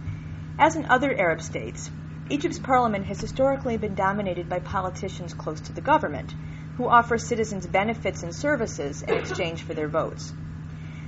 As 0.59 0.75
in 0.75 0.87
other 0.87 1.17
Arab 1.17 1.43
states, 1.43 1.93
Egypt's 2.29 2.59
parliament 2.59 3.07
has 3.07 3.21
historically 3.21 3.77
been 3.77 3.95
dominated 3.95 4.49
by 4.49 4.59
politicians 4.59 5.33
close 5.33 5.61
to 5.61 5.73
the 5.73 5.81
government, 5.81 6.35
who 6.77 6.89
offer 6.89 7.17
citizens 7.17 7.69
benefits 7.69 8.25
and 8.25 8.35
services 8.35 9.03
in 9.03 9.15
exchange 9.15 9.63
for 9.63 9.75
their 9.75 9.87
votes. 9.87 10.35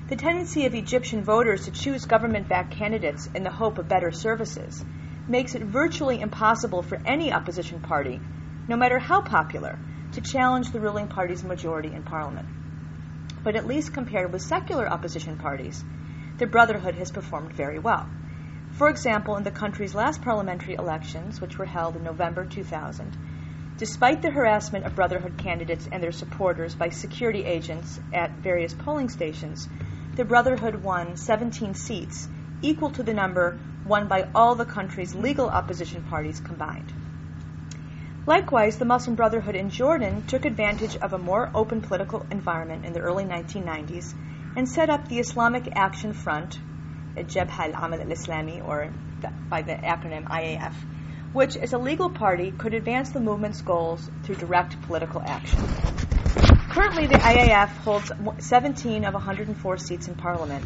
The 0.06 0.14
tendency 0.14 0.64
of 0.66 0.74
Egyptian 0.74 1.24
voters 1.24 1.64
to 1.64 1.72
choose 1.72 2.04
government 2.04 2.48
backed 2.48 2.70
candidates 2.70 3.28
in 3.34 3.42
the 3.42 3.50
hope 3.50 3.78
of 3.78 3.88
better 3.88 4.12
services 4.12 4.84
makes 5.26 5.56
it 5.56 5.62
virtually 5.64 6.20
impossible 6.20 6.82
for 6.82 7.00
any 7.04 7.32
opposition 7.32 7.80
party, 7.80 8.20
no 8.68 8.76
matter 8.76 9.00
how 9.00 9.20
popular, 9.20 9.76
to 10.12 10.20
challenge 10.20 10.70
the 10.70 10.80
ruling 10.80 11.08
party's 11.08 11.42
majority 11.42 11.92
in 11.92 12.04
parliament. 12.04 12.46
But 13.42 13.56
at 13.56 13.66
least 13.66 13.92
compared 13.92 14.32
with 14.32 14.42
secular 14.42 14.88
opposition 14.88 15.36
parties, 15.36 15.84
the 16.38 16.46
Brotherhood 16.46 16.94
has 16.94 17.10
performed 17.10 17.54
very 17.54 17.80
well. 17.80 18.08
For 18.78 18.88
example, 18.88 19.36
in 19.36 19.42
the 19.42 19.50
country's 19.50 19.92
last 19.92 20.22
parliamentary 20.22 20.76
elections, 20.76 21.40
which 21.40 21.58
were 21.58 21.64
held 21.64 21.96
in 21.96 22.04
November 22.04 22.44
2000, 22.44 23.16
despite 23.76 24.22
the 24.22 24.30
harassment 24.30 24.84
of 24.84 24.94
Brotherhood 24.94 25.36
candidates 25.36 25.88
and 25.90 26.00
their 26.00 26.12
supporters 26.12 26.76
by 26.76 26.90
security 26.90 27.44
agents 27.44 27.98
at 28.12 28.38
various 28.38 28.74
polling 28.74 29.08
stations, 29.08 29.68
the 30.14 30.24
Brotherhood 30.24 30.76
won 30.76 31.16
17 31.16 31.74
seats, 31.74 32.28
equal 32.62 32.90
to 32.90 33.02
the 33.02 33.12
number 33.12 33.58
won 33.84 34.06
by 34.06 34.28
all 34.32 34.54
the 34.54 34.64
country's 34.64 35.12
legal 35.12 35.50
opposition 35.50 36.00
parties 36.02 36.38
combined. 36.38 36.92
Likewise, 38.26 38.78
the 38.78 38.84
Muslim 38.84 39.16
Brotherhood 39.16 39.56
in 39.56 39.70
Jordan 39.70 40.22
took 40.22 40.44
advantage 40.44 40.94
of 40.98 41.12
a 41.12 41.18
more 41.18 41.50
open 41.52 41.80
political 41.80 42.26
environment 42.30 42.84
in 42.84 42.92
the 42.92 43.00
early 43.00 43.24
1990s 43.24 44.14
and 44.54 44.68
set 44.68 44.88
up 44.88 45.08
the 45.08 45.18
Islamic 45.18 45.68
Action 45.74 46.12
Front, 46.12 46.60
Jabha 47.16 47.74
al-Amal 47.74 48.00
al-Islami, 48.00 48.66
or 48.66 48.90
by 49.48 49.62
the 49.62 49.72
acronym 49.72 50.24
IAF, 50.24 50.74
which 51.32 51.56
as 51.56 51.72
a 51.72 51.78
legal 51.78 52.10
party 52.10 52.50
could 52.50 52.74
advance 52.74 53.10
the 53.10 53.20
movement's 53.20 53.62
goals 53.62 54.10
through 54.22 54.36
direct 54.36 54.80
political 54.82 55.22
action. 55.22 55.58
Currently, 56.70 57.06
the 57.06 57.18
IAF 57.18 57.68
holds 57.68 58.12
17 58.38 59.04
of 59.04 59.14
104 59.14 59.78
seats 59.78 60.08
in 60.08 60.14
parliament, 60.14 60.64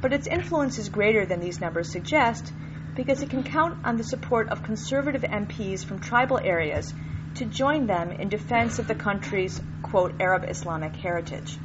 but 0.00 0.12
its 0.12 0.26
influence 0.26 0.78
is 0.78 0.88
greater 0.88 1.26
than 1.26 1.40
these 1.40 1.60
numbers 1.60 1.92
suggest 1.92 2.52
because 2.96 3.22
it 3.22 3.30
can 3.30 3.42
count 3.42 3.76
on 3.84 3.96
the 3.96 4.04
support 4.04 4.48
of 4.48 4.62
conservative 4.62 5.22
MPs 5.22 5.84
from 5.84 5.98
tribal 6.00 6.38
areas 6.38 6.92
to 7.34 7.44
join 7.44 7.86
them 7.86 8.12
in 8.12 8.28
defense 8.28 8.78
of 8.78 8.86
the 8.86 8.94
country's, 8.94 9.60
quote, 9.82 10.14
Arab 10.20 10.44
Islamic 10.48 10.94
heritage. 10.96 11.58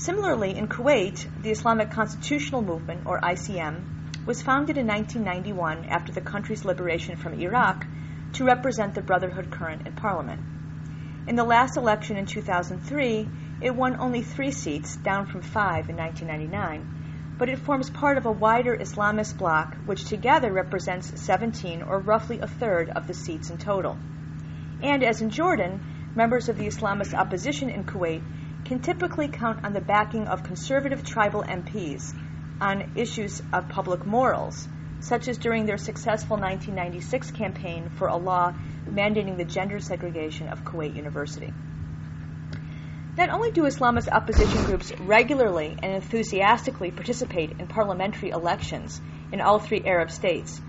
Similarly, 0.00 0.56
in 0.56 0.66
Kuwait, 0.66 1.26
the 1.42 1.50
Islamic 1.50 1.90
Constitutional 1.90 2.62
Movement, 2.62 3.02
or 3.04 3.20
ICM, 3.20 3.82
was 4.24 4.40
founded 4.40 4.78
in 4.78 4.86
1991 4.86 5.84
after 5.90 6.10
the 6.10 6.22
country's 6.22 6.64
liberation 6.64 7.16
from 7.16 7.34
Iraq 7.34 7.86
to 8.32 8.46
represent 8.46 8.94
the 8.94 9.02
Brotherhood 9.02 9.50
current 9.50 9.82
in 9.84 9.92
parliament. 9.92 10.40
In 11.26 11.36
the 11.36 11.44
last 11.44 11.76
election 11.76 12.16
in 12.16 12.24
2003, 12.24 13.28
it 13.60 13.76
won 13.76 14.00
only 14.00 14.22
three 14.22 14.52
seats, 14.52 14.96
down 14.96 15.26
from 15.26 15.42
five 15.42 15.90
in 15.90 15.96
1999 15.96 17.36
but 17.36 17.50
it 17.50 17.58
forms 17.58 17.90
part 17.90 18.16
of 18.16 18.24
a 18.26 18.32
wider 18.32 18.76
Islamist 18.76 19.36
bloc 19.36 19.74
which 19.84 20.04
together 20.04 20.50
represents 20.50 21.18
17 21.22 21.82
or 21.82 21.98
roughly 21.98 22.38
a 22.40 22.46
third 22.46 22.88
of 22.90 23.06
the 23.06 23.14
seats 23.14 23.50
in 23.50 23.58
total. 23.58 23.98
And 24.82 25.02
as 25.02 25.20
in 25.20 25.28
Jordan, 25.30 25.80
members 26.14 26.48
of 26.48 26.58
the 26.58 26.66
Islamist 26.66 27.14
opposition 27.14 27.68
in 27.68 27.84
Kuwait 27.84 28.22
can 28.70 28.78
typically 28.78 29.26
count 29.26 29.64
on 29.64 29.72
the 29.72 29.80
backing 29.80 30.28
of 30.28 30.44
conservative 30.44 31.02
tribal 31.02 31.42
MPs 31.42 32.14
on 32.60 32.92
issues 32.94 33.42
of 33.52 33.68
public 33.68 34.06
morals, 34.06 34.68
such 35.00 35.26
as 35.26 35.38
during 35.38 35.66
their 35.66 35.76
successful 35.76 36.36
1996 36.36 37.32
campaign 37.32 37.88
for 37.88 38.06
a 38.06 38.16
law 38.16 38.52
mandating 38.88 39.36
the 39.36 39.44
gender 39.44 39.80
segregation 39.80 40.46
of 40.46 40.64
Kuwait 40.64 40.94
University. 40.94 41.52
Not 43.18 43.30
only 43.30 43.50
do 43.50 43.64
Islamist 43.64 44.06
opposition 44.08 44.62
groups 44.66 44.92
regularly 45.00 45.76
and 45.82 45.92
enthusiastically 45.92 46.92
participate 46.92 47.56
in 47.58 47.66
parliamentary 47.66 48.30
elections 48.30 49.00
in 49.32 49.40
all 49.40 49.58
three 49.58 49.82
Arab 49.84 50.12
states, 50.12 50.60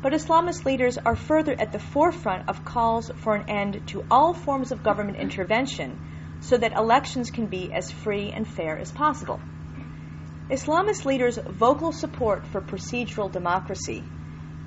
But 0.00 0.14
Islamist 0.14 0.64
leaders 0.64 0.96
are 0.96 1.14
further 1.14 1.52
at 1.52 1.72
the 1.72 1.78
forefront 1.78 2.48
of 2.48 2.64
calls 2.64 3.10
for 3.16 3.34
an 3.34 3.50
end 3.50 3.86
to 3.88 4.02
all 4.10 4.32
forms 4.32 4.72
of 4.72 4.82
government 4.82 5.18
intervention 5.18 6.00
so 6.44 6.58
that 6.58 6.76
elections 6.76 7.30
can 7.30 7.46
be 7.46 7.72
as 7.72 7.90
free 7.90 8.30
and 8.30 8.46
fair 8.46 8.78
as 8.78 8.92
possible. 8.92 9.40
Islamist 10.50 11.06
leaders' 11.06 11.38
vocal 11.48 11.90
support 11.90 12.46
for 12.46 12.60
procedural 12.60 13.32
democracy, 13.32 14.04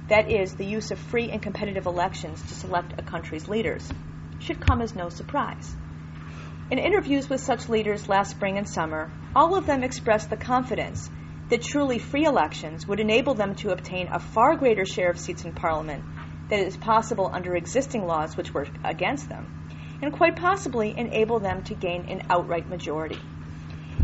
that 0.08 0.32
is, 0.32 0.56
the 0.56 0.66
use 0.66 0.90
of 0.90 0.98
free 0.98 1.30
and 1.30 1.40
competitive 1.42 1.86
elections 1.86 2.42
to 2.42 2.56
select 2.56 2.94
a 2.98 3.04
country's 3.04 3.48
leaders, 3.48 3.94
should 4.40 4.60
come 4.60 4.82
as 4.82 4.96
no 4.96 5.10
surprise. 5.10 5.76
In 6.72 6.80
interviews 6.80 7.30
with 7.30 7.42
such 7.42 7.70
leaders 7.70 8.10
last 8.10 8.32
spring 8.32 8.58
and 8.58 8.68
summer, 8.68 9.12
all 9.36 9.56
of 9.56 9.68
them 9.68 9.84
expressed 9.84 10.32
the 10.32 10.38
confidence 10.38 11.12
that 11.50 11.62
truly 11.62 12.00
free 12.00 12.26
elections 12.26 12.88
would 12.88 13.00
enable 13.00 13.36
them 13.36 13.54
to 13.56 13.70
obtain 13.70 14.10
a 14.12 14.20
far 14.20 14.56
greater 14.56 14.84
share 14.84 15.12
of 15.12 15.20
seats 15.20 15.46
in 15.46 15.54
Parliament 15.54 16.04
than 16.50 16.60
is 16.60 16.76
possible 16.76 17.30
under 17.32 17.56
existing 17.56 18.06
laws 18.06 18.36
which 18.36 18.54
were 18.54 18.66
against 18.84 19.30
them, 19.30 19.46
and 20.02 20.14
quite 20.14 20.36
possibly 20.36 20.96
enable 20.98 21.40
them 21.40 21.64
to 21.64 21.74
gain 21.74 22.06
an 22.06 22.24
outright 22.30 22.70
majority. 22.70 23.20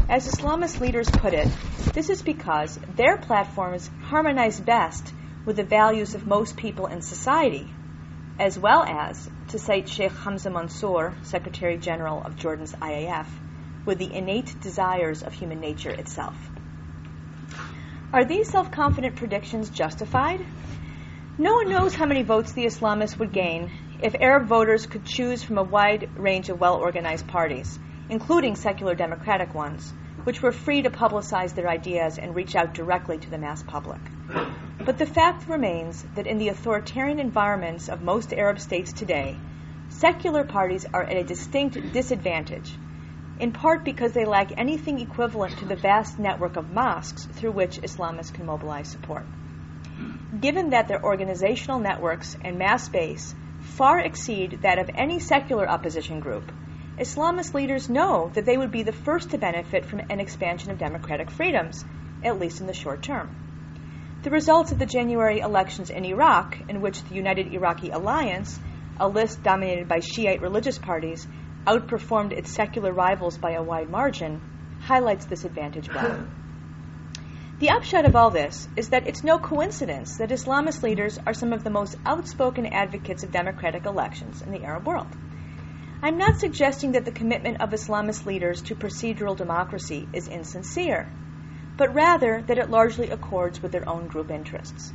As 0.10 0.28
Islamist 0.28 0.80
leaders 0.80 1.10
put 1.10 1.34
it, 1.34 1.48
this 1.94 2.10
is 2.10 2.22
because 2.22 2.80
their 2.96 3.18
platforms 3.18 3.90
harmonize 4.02 4.60
best 4.60 5.14
with 5.46 5.56
the 5.56 5.64
values 5.64 6.16
of 6.16 6.28
most 6.28 6.58
people 6.58 6.88
in 6.88 7.02
society, 7.02 7.74
as 8.40 8.58
well 8.58 8.84
as, 8.84 9.30
to 9.50 9.60
cite 9.60 9.88
Sheikh 9.88 10.12
Hamza 10.12 10.50
Mansour, 10.50 11.14
Secretary 11.24 11.78
General 11.78 12.22
of 12.24 12.36
Jordan's 12.36 12.74
IAF, 12.74 13.28
with 13.86 13.98
the 13.98 14.14
innate 14.14 14.60
desires 14.62 15.22
of 15.24 15.34
human 15.34 15.60
nature 15.60 15.92
itself. 15.92 16.36
Are 18.12 18.26
these 18.26 18.50
self 18.50 18.72
confident 18.72 19.16
predictions 19.16 19.70
justified? 19.70 20.46
No 21.38 21.54
one 21.56 21.70
knows 21.70 21.96
how 21.96 22.06
many 22.06 22.24
votes 22.24 22.52
the 22.52 22.66
Islamists 22.66 23.18
would 23.18 23.32
gain 23.32 23.72
if 24.04 24.16
Arab 24.20 24.48
voters 24.48 24.86
could 24.86 25.06
choose 25.06 25.42
from 25.42 25.58
a 25.58 25.64
wide 25.64 26.10
range 26.18 26.50
of 26.50 26.60
well 26.60 26.76
organized 26.76 27.26
parties, 27.26 27.80
including 28.10 28.58
secular 28.58 28.96
democratic 28.96 29.56
ones, 29.56 29.94
which 30.26 30.42
were 30.42 30.52
free 30.52 30.82
to 30.82 30.90
publicize 30.90 31.56
their 31.56 31.70
ideas 31.70 32.18
and 32.18 32.36
reach 32.36 32.54
out 32.54 32.74
directly 32.74 33.18
to 33.18 33.30
the 33.30 33.38
mass 33.38 33.64
public. 33.64 34.02
But 34.86 34.98
the 34.98 35.06
fact 35.06 35.48
remains 35.48 36.06
that 36.16 36.28
in 36.28 36.38
the 36.38 36.50
authoritarian 36.50 37.18
environments 37.18 37.88
of 37.88 38.02
most 38.02 38.34
Arab 38.34 38.60
states 38.60 38.92
today, 38.92 39.38
secular 39.88 40.44
parties 40.44 40.86
are 40.94 41.04
at 41.04 41.16
a 41.16 41.24
distinct 41.24 41.94
disadvantage 41.94 42.78
in 43.40 43.54
part 43.54 43.86
because 43.86 44.12
they 44.12 44.26
lack 44.26 44.52
anything 44.58 45.00
equivalent 45.00 45.58
to 45.60 45.66
the 45.66 45.78
vast 45.78 46.20
network 46.20 46.58
of 46.58 46.70
mosques 46.70 47.26
through 47.28 47.52
which 47.52 47.80
Islamists 47.82 48.34
can 48.34 48.46
mobilize 48.46 48.90
support. 48.90 49.26
Given 50.38 50.72
that 50.72 50.90
their 50.90 51.04
organizational 51.04 51.80
networks 51.80 52.36
and 52.42 52.58
mass 52.58 52.90
base 52.90 53.34
far 53.64 54.00
exceed 54.00 54.60
that 54.62 54.78
of 54.78 54.90
any 54.94 55.20
secular 55.20 55.68
opposition 55.68 56.20
group, 56.20 56.52
Islamist 56.98 57.54
leaders 57.54 57.90
know 57.90 58.30
that 58.36 58.46
they 58.46 58.56
would 58.56 58.72
be 58.72 58.84
the 58.84 58.92
first 58.92 59.32
to 59.32 59.38
benefit 59.38 59.86
from 59.86 60.02
an 60.10 60.20
expansion 60.20 60.70
of 60.70 60.78
democratic 60.78 61.32
freedoms, 61.32 61.84
at 62.24 62.40
least 62.40 62.62
in 62.62 62.68
the 62.68 62.74
short 62.74 63.02
term. 63.02 63.30
The 64.22 64.30
results 64.30 64.72
of 64.72 64.80
the 64.80 64.86
January 64.86 65.40
elections 65.40 65.90
in 65.90 66.06
Iraq, 66.06 66.58
in 66.70 66.82
which 66.82 67.04
the 67.04 67.16
United 67.16 67.52
Iraqi 67.52 67.90
Alliance, 67.90 68.60
a 69.00 69.08
list 69.08 69.42
dominated 69.42 69.88
by 69.88 70.00
Shiite 70.00 70.42
religious 70.42 70.78
parties, 70.78 71.28
outperformed 71.66 72.32
its 72.32 72.52
secular 72.52 72.94
rivals 72.94 73.38
by 73.38 73.52
a 73.52 73.64
wide 73.64 73.90
margin, 73.90 74.40
highlights 74.82 75.26
this 75.26 75.46
advantage 75.46 75.90
well. 75.94 76.28
The 77.64 77.70
upshot 77.70 78.04
of 78.04 78.18
all 78.18 78.30
this 78.30 78.68
is 78.76 78.90
that 78.90 79.08
it's 79.08 79.24
no 79.24 79.40
coincidence 79.40 80.18
that 80.18 80.32
Islamist 80.32 80.84
leaders 80.84 81.18
are 81.26 81.34
some 81.34 81.54
of 81.54 81.64
the 81.64 81.70
most 81.70 81.96
outspoken 82.06 82.66
advocates 82.66 83.24
of 83.24 83.32
democratic 83.32 83.86
elections 83.86 84.42
in 84.42 84.52
the 84.52 84.66
Arab 84.66 84.86
world. 84.86 85.08
I'm 86.02 86.18
not 86.18 86.42
suggesting 86.42 86.92
that 86.92 87.06
the 87.06 87.14
commitment 87.14 87.62
of 87.62 87.70
Islamist 87.70 88.26
leaders 88.26 88.62
to 88.64 88.76
procedural 88.76 89.38
democracy 89.38 90.10
is 90.12 90.28
insincere, 90.28 91.10
but 91.78 91.96
rather 91.96 92.44
that 92.48 92.58
it 92.58 92.70
largely 92.70 93.10
accords 93.10 93.62
with 93.62 93.72
their 93.72 93.88
own 93.88 94.08
group 94.08 94.30
interests. 94.30 94.92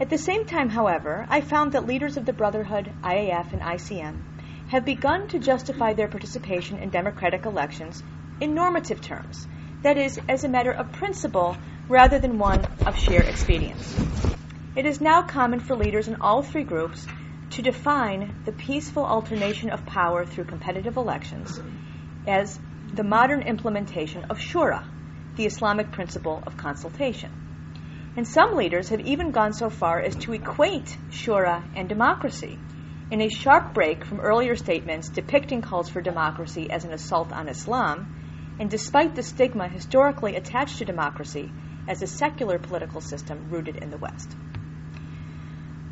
At 0.00 0.08
the 0.08 0.16
same 0.16 0.46
time, 0.46 0.70
however, 0.70 1.26
I 1.28 1.42
found 1.42 1.72
that 1.72 1.86
leaders 1.86 2.16
of 2.16 2.24
the 2.24 2.32
Brotherhood, 2.32 2.90
IAF, 3.02 3.52
and 3.52 3.60
ICM 3.60 4.16
have 4.68 4.86
begun 4.86 5.28
to 5.28 5.38
justify 5.38 5.92
their 5.92 6.08
participation 6.08 6.78
in 6.78 6.88
democratic 6.88 7.44
elections 7.44 8.02
in 8.40 8.54
normative 8.54 9.02
terms, 9.02 9.46
that 9.82 9.98
is, 9.98 10.18
as 10.30 10.44
a 10.44 10.48
matter 10.48 10.72
of 10.72 10.92
principle 10.92 11.58
rather 11.90 12.20
than 12.20 12.38
one 12.38 12.64
of 12.86 12.96
sheer 12.96 13.20
expedience. 13.20 13.96
It 14.76 14.86
is 14.86 15.00
now 15.00 15.22
common 15.22 15.58
for 15.58 15.74
leaders 15.74 16.06
in 16.06 16.20
all 16.20 16.40
three 16.40 16.62
groups 16.62 17.04
to 17.50 17.62
define 17.62 18.32
the 18.44 18.52
peaceful 18.52 19.04
alternation 19.04 19.70
of 19.70 19.84
power 19.84 20.24
through 20.24 20.44
competitive 20.44 20.96
elections 20.96 21.60
as 22.28 22.60
the 22.94 23.02
modern 23.02 23.42
implementation 23.42 24.24
of 24.30 24.38
shura, 24.38 24.84
the 25.34 25.46
Islamic 25.46 25.90
principle 25.90 26.44
of 26.46 26.56
consultation. 26.56 27.30
And 28.16 28.26
some 28.26 28.56
leaders 28.56 28.90
have 28.90 29.00
even 29.00 29.32
gone 29.32 29.52
so 29.52 29.68
far 29.68 30.00
as 30.00 30.14
to 30.16 30.32
equate 30.32 30.96
shura 31.10 31.64
and 31.74 31.88
democracy 31.88 32.56
in 33.10 33.20
a 33.20 33.28
sharp 33.28 33.74
break 33.74 34.04
from 34.04 34.20
earlier 34.20 34.54
statements 34.54 35.08
depicting 35.08 35.60
calls 35.60 35.88
for 35.88 36.00
democracy 36.00 36.70
as 36.70 36.84
an 36.84 36.92
assault 36.92 37.32
on 37.32 37.48
Islam, 37.48 38.06
and 38.60 38.70
despite 38.70 39.16
the 39.16 39.24
stigma 39.24 39.66
historically 39.66 40.36
attached 40.36 40.78
to 40.78 40.84
democracy 40.84 41.50
as 41.90 42.02
a 42.02 42.06
secular 42.06 42.56
political 42.56 43.00
system 43.00 43.48
rooted 43.50 43.74
in 43.74 43.90
the 43.90 43.98
West. 43.98 44.36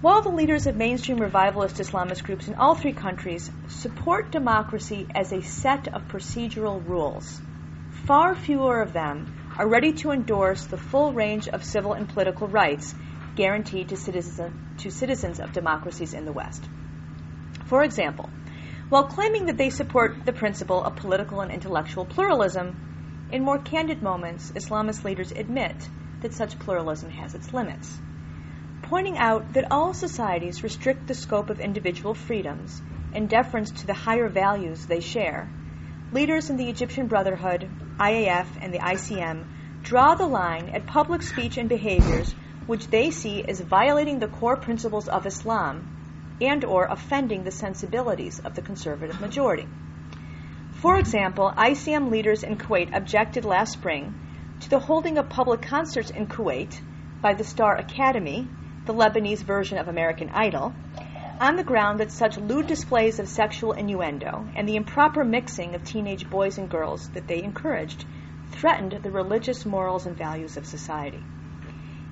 While 0.00 0.22
the 0.22 0.28
leaders 0.28 0.68
of 0.68 0.76
mainstream 0.76 1.18
revivalist 1.18 1.78
Islamist 1.78 2.22
groups 2.22 2.46
in 2.46 2.54
all 2.54 2.76
three 2.76 2.92
countries 2.92 3.50
support 3.66 4.30
democracy 4.30 5.08
as 5.12 5.32
a 5.32 5.42
set 5.42 5.88
of 5.88 6.06
procedural 6.06 6.80
rules, 6.86 7.40
far 8.06 8.36
fewer 8.36 8.80
of 8.80 8.92
them 8.92 9.26
are 9.58 9.66
ready 9.66 9.92
to 9.94 10.12
endorse 10.12 10.66
the 10.66 10.76
full 10.76 11.12
range 11.12 11.48
of 11.48 11.64
civil 11.64 11.94
and 11.94 12.08
political 12.08 12.46
rights 12.46 12.94
guaranteed 13.34 13.88
to, 13.88 13.96
citizen, 13.96 14.56
to 14.76 14.90
citizens 14.90 15.40
of 15.40 15.52
democracies 15.52 16.14
in 16.14 16.24
the 16.24 16.32
West. 16.32 16.64
For 17.64 17.82
example, 17.82 18.30
while 18.88 19.04
claiming 19.04 19.46
that 19.46 19.58
they 19.58 19.70
support 19.70 20.24
the 20.24 20.32
principle 20.32 20.84
of 20.84 20.94
political 20.94 21.40
and 21.40 21.50
intellectual 21.50 22.04
pluralism, 22.04 22.76
in 23.30 23.44
more 23.44 23.58
candid 23.58 24.02
moments, 24.02 24.52
Islamist 24.54 25.04
leaders 25.04 25.32
admit 25.32 25.88
that 26.22 26.32
such 26.32 26.58
pluralism 26.58 27.10
has 27.10 27.34
its 27.34 27.52
limits, 27.52 28.00
pointing 28.82 29.18
out 29.18 29.52
that 29.52 29.70
all 29.70 29.92
societies 29.92 30.62
restrict 30.62 31.06
the 31.06 31.14
scope 31.14 31.50
of 31.50 31.60
individual 31.60 32.14
freedoms 32.14 32.80
in 33.12 33.26
deference 33.26 33.70
to 33.70 33.86
the 33.86 33.92
higher 33.92 34.28
values 34.28 34.86
they 34.86 35.00
share. 35.00 35.50
Leaders 36.10 36.48
in 36.48 36.56
the 36.56 36.68
Egyptian 36.70 37.06
Brotherhood, 37.06 37.68
IAF, 38.00 38.46
and 38.62 38.72
the 38.72 38.78
ICM 38.78 39.44
draw 39.82 40.14
the 40.14 40.26
line 40.26 40.70
at 40.70 40.86
public 40.86 41.22
speech 41.22 41.58
and 41.58 41.68
behaviors 41.68 42.34
which 42.66 42.88
they 42.88 43.10
see 43.10 43.44
as 43.44 43.60
violating 43.60 44.18
the 44.18 44.28
core 44.28 44.56
principles 44.56 45.08
of 45.08 45.26
Islam 45.26 45.86
and 46.40 46.64
or 46.64 46.86
offending 46.86 47.44
the 47.44 47.50
sensibilities 47.50 48.38
of 48.40 48.54
the 48.54 48.62
conservative 48.62 49.20
majority. 49.20 49.66
For 50.80 50.96
example, 50.96 51.52
ICM 51.56 52.08
leaders 52.08 52.44
in 52.44 52.56
Kuwait 52.56 52.94
objected 52.96 53.44
last 53.44 53.72
spring 53.72 54.14
to 54.60 54.70
the 54.70 54.78
holding 54.78 55.18
of 55.18 55.28
public 55.28 55.60
concerts 55.60 56.10
in 56.10 56.28
Kuwait 56.28 56.80
by 57.20 57.34
the 57.34 57.42
Star 57.42 57.74
Academy, 57.74 58.46
the 58.84 58.94
Lebanese 58.94 59.42
version 59.42 59.76
of 59.76 59.88
American 59.88 60.30
Idol, 60.32 60.76
on 61.40 61.56
the 61.56 61.64
ground 61.64 61.98
that 61.98 62.12
such 62.12 62.38
lewd 62.38 62.68
displays 62.68 63.18
of 63.18 63.28
sexual 63.28 63.72
innuendo 63.72 64.48
and 64.54 64.68
the 64.68 64.76
improper 64.76 65.24
mixing 65.24 65.74
of 65.74 65.82
teenage 65.82 66.30
boys 66.30 66.58
and 66.58 66.70
girls 66.70 67.08
that 67.08 67.26
they 67.26 67.42
encouraged 67.42 68.04
threatened 68.52 69.00
the 69.02 69.10
religious 69.10 69.66
morals 69.66 70.06
and 70.06 70.16
values 70.16 70.56
of 70.56 70.64
society. 70.64 71.24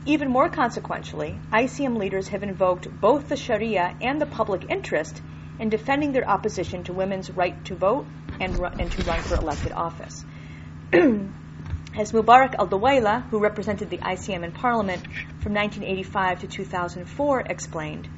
Even 0.07 0.29
more 0.29 0.49
consequentially, 0.49 1.39
ICM 1.53 1.97
leaders 1.97 2.27
have 2.31 2.43
invoked 2.43 3.01
both 3.01 3.29
the 3.29 3.37
Sharia 3.37 3.95
and 4.01 4.21
the 4.21 4.27
public 4.27 4.69
interest 4.69 5.23
in 5.59 5.69
defending 5.69 6.13
their 6.13 6.29
opposition 6.29 6.85
to 6.85 6.93
women's 6.93 7.31
right 7.31 7.65
to 7.65 7.75
vote 7.75 8.07
and, 8.41 8.59
run, 8.59 8.81
and 8.81 8.91
to 8.93 9.03
run 9.03 9.21
for 9.21 9.37
elected 9.37 9.73
office. 9.73 10.25
As 10.93 12.13
Mubarak 12.13 12.55
al 12.59 12.69
Dawayla, 12.69 13.29
who 13.31 13.41
represented 13.41 13.89
the 13.89 13.99
ICM 13.99 14.45
in 14.45 14.53
Parliament 14.53 15.03
from 15.41 15.55
1985 15.55 16.41
to 16.41 16.47
2004, 16.47 17.41
explained, 17.41 18.09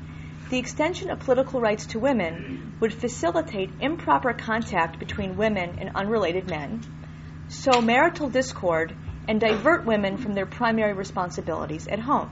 the 0.50 0.58
extension 0.58 1.10
of 1.10 1.20
political 1.20 1.60
rights 1.60 1.86
to 1.86 1.98
women 1.98 2.72
would 2.80 2.92
facilitate 2.92 3.70
improper 3.80 4.32
contact 4.32 4.98
between 4.98 5.36
women 5.36 5.76
and 5.78 5.90
unrelated 5.94 6.48
men, 6.48 6.82
sow 7.48 7.80
marital 7.80 8.30
discord, 8.30 8.94
and 9.28 9.40
divert 9.40 9.84
women 9.84 10.16
from 10.16 10.34
their 10.34 10.46
primary 10.46 10.94
responsibilities 10.94 11.86
at 11.86 11.98
home. 11.98 12.30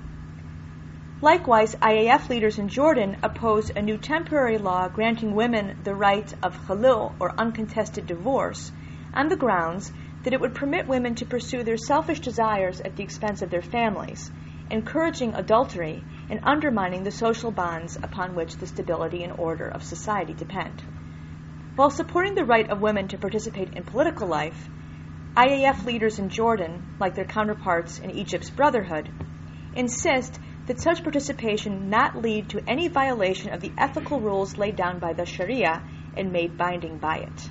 Likewise, 1.23 1.75
IAF 1.77 2.29
leaders 2.29 2.59
in 2.59 2.69
Jordan 2.69 3.17
oppose 3.23 3.71
a 3.71 3.81
new 3.81 3.97
temporary 3.97 4.59
law 4.59 4.87
granting 4.87 5.35
women 5.35 5.75
the 5.83 5.95
right 5.95 6.31
of 6.43 6.55
khuluu, 6.67 7.15
or 7.19 7.33
uncontested 7.39 8.07
divorce, 8.07 8.71
on 9.15 9.29
the 9.29 9.37
grounds 9.37 9.91
that 10.25 10.35
it 10.35 10.41
would 10.43 10.55
permit 10.55 10.87
women 10.87 11.15
to 11.15 11.25
pursue 11.25 11.63
their 11.63 11.79
selfish 11.79 12.21
desires 12.21 12.83
at 12.83 12.97
the 12.97 13.03
expense 13.03 13.41
of 13.41 13.49
their 13.49 13.63
families, 13.63 14.31
encouraging 14.71 15.35
adultery 15.35 16.05
and 16.29 16.39
undermining 16.43 17.03
the 17.03 17.11
social 17.11 17.51
bonds 17.51 17.97
upon 18.03 18.35
which 18.35 18.59
the 18.59 18.67
stability 18.67 19.23
and 19.23 19.33
order 19.39 19.69
of 19.69 19.83
society 19.83 20.35
depend. 20.35 20.83
While 21.77 21.91
supporting 21.91 22.35
the 22.35 22.45
right 22.45 22.69
of 22.69 22.83
women 22.83 23.09
to 23.09 23.17
participate 23.17 23.73
in 23.73 23.85
political 23.85 24.29
life, 24.29 24.69
IAF 25.35 25.87
leaders 25.87 26.19
in 26.19 26.29
Jordan, 26.29 26.83
like 27.01 27.15
their 27.15 27.25
counterparts 27.25 28.01
in 28.01 28.11
Egypt's 28.11 28.51
Brotherhood, 28.51 29.09
insist 29.75 30.39
that 30.67 30.81
such 30.81 31.03
participation 31.03 31.89
not 31.89 32.21
lead 32.21 32.49
to 32.49 32.63
any 32.69 32.89
violation 32.89 33.53
of 33.53 33.61
the 33.61 33.73
ethical 33.79 34.21
rules 34.21 34.59
laid 34.59 34.77
down 34.77 34.99
by 34.99 35.13
the 35.13 35.25
Sharia 35.25 35.83
and 36.17 36.33
made 36.33 36.57
binding 36.57 36.99
by 36.99 37.19
it. 37.19 37.51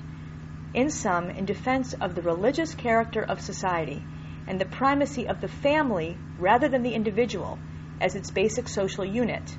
In 0.73 0.89
sum, 0.89 1.29
in 1.29 1.45
defense 1.45 1.93
of 1.93 2.15
the 2.15 2.21
religious 2.21 2.75
character 2.75 3.23
of 3.23 3.39
society 3.39 4.03
and 4.47 4.59
the 4.59 4.65
primacy 4.65 5.27
of 5.27 5.39
the 5.39 5.47
family 5.47 6.17
rather 6.37 6.67
than 6.67 6.83
the 6.83 6.93
individual 6.93 7.57
as 8.01 8.15
its 8.15 8.31
basic 8.31 8.67
social 8.67 9.05
unit, 9.05 9.57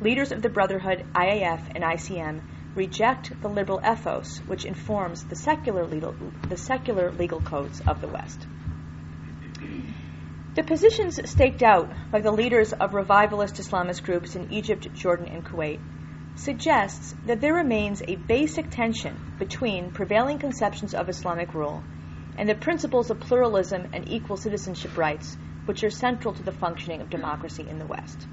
leaders 0.00 0.32
of 0.32 0.40
the 0.40 0.48
Brotherhood, 0.48 1.04
IAF, 1.14 1.60
and 1.74 1.84
ICM 1.84 2.40
reject 2.74 3.40
the 3.42 3.48
liberal 3.48 3.80
ethos 3.84 4.38
which 4.46 4.64
informs 4.64 5.24
the 5.24 5.36
secular 5.36 5.84
legal, 5.84 6.14
the 6.48 6.56
secular 6.56 7.12
legal 7.12 7.40
codes 7.40 7.80
of 7.86 8.00
the 8.00 8.08
West. 8.08 8.46
The 10.52 10.64
positions 10.64 11.20
staked 11.30 11.62
out 11.62 11.92
by 12.10 12.20
the 12.20 12.32
leaders 12.32 12.72
of 12.72 12.92
revivalist 12.92 13.54
Islamist 13.54 14.02
groups 14.02 14.34
in 14.34 14.52
Egypt, 14.52 14.92
Jordan, 14.92 15.28
and 15.28 15.44
Kuwait 15.44 15.78
suggests 16.34 17.14
that 17.24 17.40
there 17.40 17.54
remains 17.54 18.02
a 18.08 18.16
basic 18.16 18.68
tension 18.68 19.16
between 19.38 19.92
prevailing 19.92 20.40
conceptions 20.40 20.92
of 20.92 21.08
Islamic 21.08 21.54
rule 21.54 21.84
and 22.36 22.48
the 22.48 22.56
principles 22.56 23.10
of 23.12 23.20
pluralism 23.20 23.86
and 23.92 24.08
equal 24.08 24.36
citizenship 24.36 24.96
rights 24.98 25.36
which 25.66 25.84
are 25.84 25.90
central 25.90 26.34
to 26.34 26.42
the 26.42 26.50
functioning 26.50 27.00
of 27.00 27.10
democracy 27.10 27.64
in 27.68 27.78
the 27.78 27.86
West. 27.86 28.26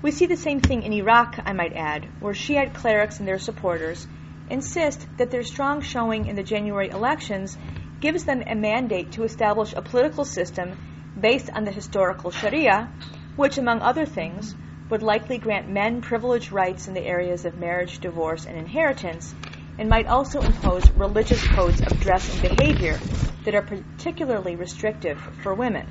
We 0.00 0.12
see 0.12 0.26
the 0.26 0.36
same 0.36 0.60
thing 0.60 0.84
in 0.84 0.92
Iraq, 0.92 1.40
I 1.44 1.52
might 1.54 1.72
add, 1.74 2.06
where 2.20 2.34
Shiite 2.34 2.72
clerics 2.72 3.18
and 3.18 3.26
their 3.26 3.38
supporters 3.38 4.06
insist 4.48 5.08
that 5.16 5.32
their 5.32 5.42
strong 5.42 5.80
showing 5.80 6.26
in 6.26 6.36
the 6.36 6.44
January 6.44 6.90
elections 6.90 7.58
gives 7.98 8.22
them 8.22 8.44
a 8.46 8.54
mandate 8.54 9.10
to 9.12 9.24
establish 9.24 9.74
a 9.76 9.82
political 9.82 10.24
system 10.24 10.76
based 11.18 11.50
on 11.50 11.64
the 11.64 11.70
historical 11.70 12.30
Sharia, 12.30 12.88
which, 13.36 13.58
among 13.58 13.80
other 13.80 14.06
things, 14.06 14.54
would 14.90 15.02
likely 15.02 15.38
grant 15.38 15.68
men 15.68 16.02
privileged 16.02 16.52
rights 16.52 16.88
in 16.88 16.94
the 16.94 17.04
areas 17.04 17.44
of 17.44 17.56
marriage, 17.56 17.98
divorce, 17.98 18.46
and 18.46 18.56
inheritance, 18.58 19.34
and 19.78 19.88
might 19.88 20.06
also 20.06 20.40
impose 20.40 20.90
religious 20.92 21.42
codes 21.48 21.80
of 21.80 22.00
dress 22.00 22.32
and 22.32 22.56
behavior 22.56 22.98
that 23.44 23.54
are 23.54 23.62
particularly 23.62 24.56
restrictive 24.56 25.18
for 25.42 25.54
women. 25.54 25.86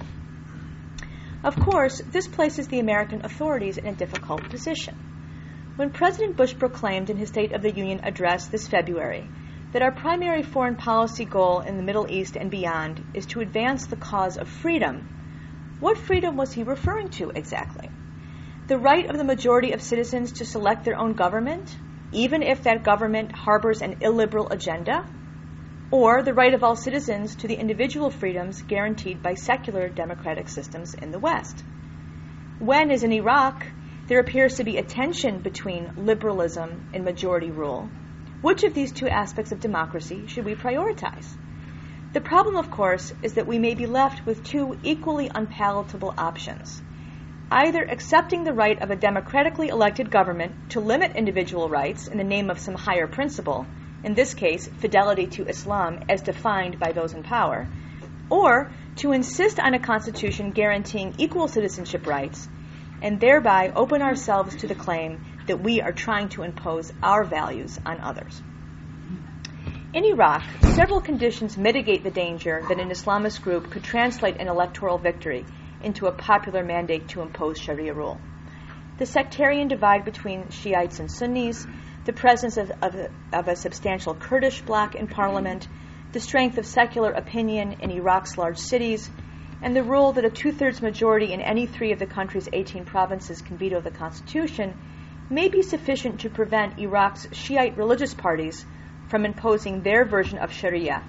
Of 1.43 1.55
course, 1.55 1.99
this 2.12 2.27
places 2.27 2.67
the 2.67 2.79
American 2.79 3.25
authorities 3.25 3.77
in 3.77 3.88
a 3.88 3.95
difficult 3.95 4.47
position. 4.49 4.95
When 5.75 5.89
President 5.89 6.38
Bush 6.38 6.55
proclaimed 6.55 7.10
in 7.10 7.17
his 7.17 7.29
State 7.29 7.53
of 7.53 7.63
the 7.63 7.71
Union 7.71 8.01
address 8.03 8.47
this 8.47 8.67
February 8.67 9.27
that 9.71 9.81
our 9.81 9.91
primary 9.91 10.43
foreign 10.43 10.75
policy 10.75 11.25
goal 11.25 11.62
in 11.62 11.77
the 11.77 11.84
Middle 11.84 12.07
East 12.10 12.36
and 12.36 12.51
beyond 12.51 13.03
is 13.13 13.25
to 13.27 13.39
advance 13.39 13.88
the 13.88 13.95
cause 13.95 14.38
of 14.38 14.47
freedom, 14.47 15.07
what 15.79 15.97
freedom 15.97 16.38
was 16.38 16.53
he 16.53 16.63
referring 16.63 17.10
to 17.10 17.31
exactly? 17.31 17.89
The 18.67 18.77
right 18.77 19.10
of 19.10 19.17
the 19.17 19.23
majority 19.23 19.71
of 19.71 19.81
citizens 19.81 20.34
to 20.34 20.45
select 20.45 20.86
their 20.86 20.97
own 20.97 21.13
government, 21.13 21.77
even 22.12 22.43
if 22.43 22.63
that 22.63 22.84
government 22.84 23.31
harbors 23.31 23.81
an 23.81 23.97
illiberal 24.01 24.49
agenda? 24.49 25.05
or 25.91 26.23
the 26.23 26.34
right 26.34 26.53
of 26.53 26.63
all 26.63 26.75
citizens 26.75 27.36
to 27.36 27.47
the 27.47 27.55
individual 27.55 28.10
freedoms 28.10 28.62
guaranteed 28.62 29.21
by 29.21 29.34
secular 29.34 29.89
democratic 29.89 30.47
systems 30.47 30.93
in 30.93 31.12
the 31.12 31.19
West. 31.19 31.63
When, 32.60 32.91
as 32.91 33.03
in 33.03 33.12
Iraq, 33.12 33.67
there 34.07 34.21
appears 34.21 34.55
to 34.55 34.63
be 34.63 34.77
a 34.77 34.84
tension 34.84 35.39
between 35.39 35.91
liberalism 35.97 36.86
and 36.93 37.03
majority 37.03 37.51
rule, 37.51 37.89
which 38.41 38.63
of 38.63 38.73
these 38.73 38.91
two 38.91 39.08
aspects 39.08 39.51
of 39.51 39.60
democracy 39.60 40.25
should 40.27 40.45
we 40.45 40.56
prioritize? 40.56 41.27
The 42.13 42.21
problem, 42.21 42.56
of 42.58 42.69
course, 42.69 43.13
is 43.21 43.34
that 43.34 43.47
we 43.47 43.60
may 43.60 43.73
be 43.73 43.86
left 43.86 44.25
with 44.25 44.43
two 44.43 44.77
equally 44.84 45.32
unpalatable 45.34 46.13
options. 46.17 46.82
Either 47.49 47.84
accepting 47.84 48.43
the 48.43 48.54
right 48.54 48.82
of 48.82 48.91
a 48.91 48.95
democratically 48.95 49.69
elected 49.69 50.10
government 50.10 50.54
to 50.69 50.80
limit 50.80 51.15
individual 51.15 51.69
rights 51.69 52.08
in 52.08 52.17
the 52.17 52.23
name 52.23 52.49
of 52.49 52.60
some 52.60 52.75
higher 52.75 53.08
principle 53.08 53.67
in 54.04 54.15
this 54.15 54.34
case, 54.34 54.67
fidelity 54.67 55.27
to 55.27 55.47
Islam 55.47 55.99
as 56.10 56.21
defined 56.21 56.80
by 56.80 56.91
those 56.91 57.13
in 57.13 57.21
power, 57.21 57.67
or 58.30 58.71
to 58.95 59.12
insist 59.12 59.60
on 59.60 59.73
a 59.73 59.80
constitution 59.80 60.51
guaranteeing 60.51 61.13
equal 61.17 61.47
citizenship 61.47 62.08
rights 62.08 62.49
and 63.01 63.19
thereby 63.19 63.71
open 63.75 64.01
ourselves 64.01 64.56
to 64.56 64.67
the 64.67 64.75
claim 64.75 65.19
that 65.47 65.62
we 65.62 65.82
are 65.82 65.91
trying 65.91 66.30
to 66.30 66.43
impose 66.43 66.91
our 67.01 67.23
values 67.23 67.80
on 67.86 67.99
others. 67.99 68.41
In 69.93 70.06
Iraq, 70.06 70.43
several 70.62 71.01
conditions 71.01 71.58
mitigate 71.58 72.04
the 72.04 72.12
danger 72.12 72.63
that 72.69 72.80
an 72.80 72.89
Islamist 72.89 73.41
group 73.41 73.71
could 73.71 73.84
translate 73.84 74.38
an 74.39 74.47
electoral 74.47 74.97
victory 74.97 75.45
into 75.84 76.06
a 76.06 76.12
popular 76.12 76.63
mandate 76.63 77.10
to 77.10 77.21
impose 77.21 77.60
Sharia 77.60 77.93
rule. 77.93 78.19
The 78.99 79.06
sectarian 79.06 79.67
divide 79.67 80.06
between 80.06 80.49
Shiites 80.49 80.99
and 80.99 81.12
Sunnis, 81.12 81.65
the 82.06 82.13
presence 82.13 82.58
of, 82.58 82.71
of, 82.82 82.95
of 83.34 83.47
a 83.47 83.56
substantial 83.56 84.13
Kurdish 84.13 84.62
bloc 84.62 84.95
in 84.95 85.08
parliament, 85.08 85.67
the 86.13 86.19
strength 86.19 86.58
of 86.58 86.65
secular 86.65 87.12
opinion 87.12 87.73
in 87.82 87.91
Iraq's 87.91 88.38
large 88.38 88.60
cities, 88.60 89.10
and 89.62 89.75
the 89.75 89.84
rule 89.84 90.13
that 90.13 90.23
a 90.25 90.30
two 90.30 90.51
thirds 90.51 90.82
majority 90.82 91.34
in 91.34 91.41
any 91.41 91.65
three 91.65 91.91
of 91.91 91.99
the 91.99 92.06
country's 92.06 92.47
18 92.51 92.86
provinces 92.86 93.41
can 93.41 93.58
veto 93.58 93.82
the 93.82 93.91
constitution 93.91 94.73
may 95.31 95.47
be 95.47 95.61
sufficient 95.61 96.19
to 96.19 96.29
prevent 96.29 96.77
Iraq's 96.77 97.25
Shiite 97.31 97.77
religious 97.77 98.13
parties 98.13 98.65
from 99.07 99.25
imposing 99.25 99.81
their 99.81 100.03
version 100.03 100.37
of 100.37 100.51
Sharia 100.51 101.01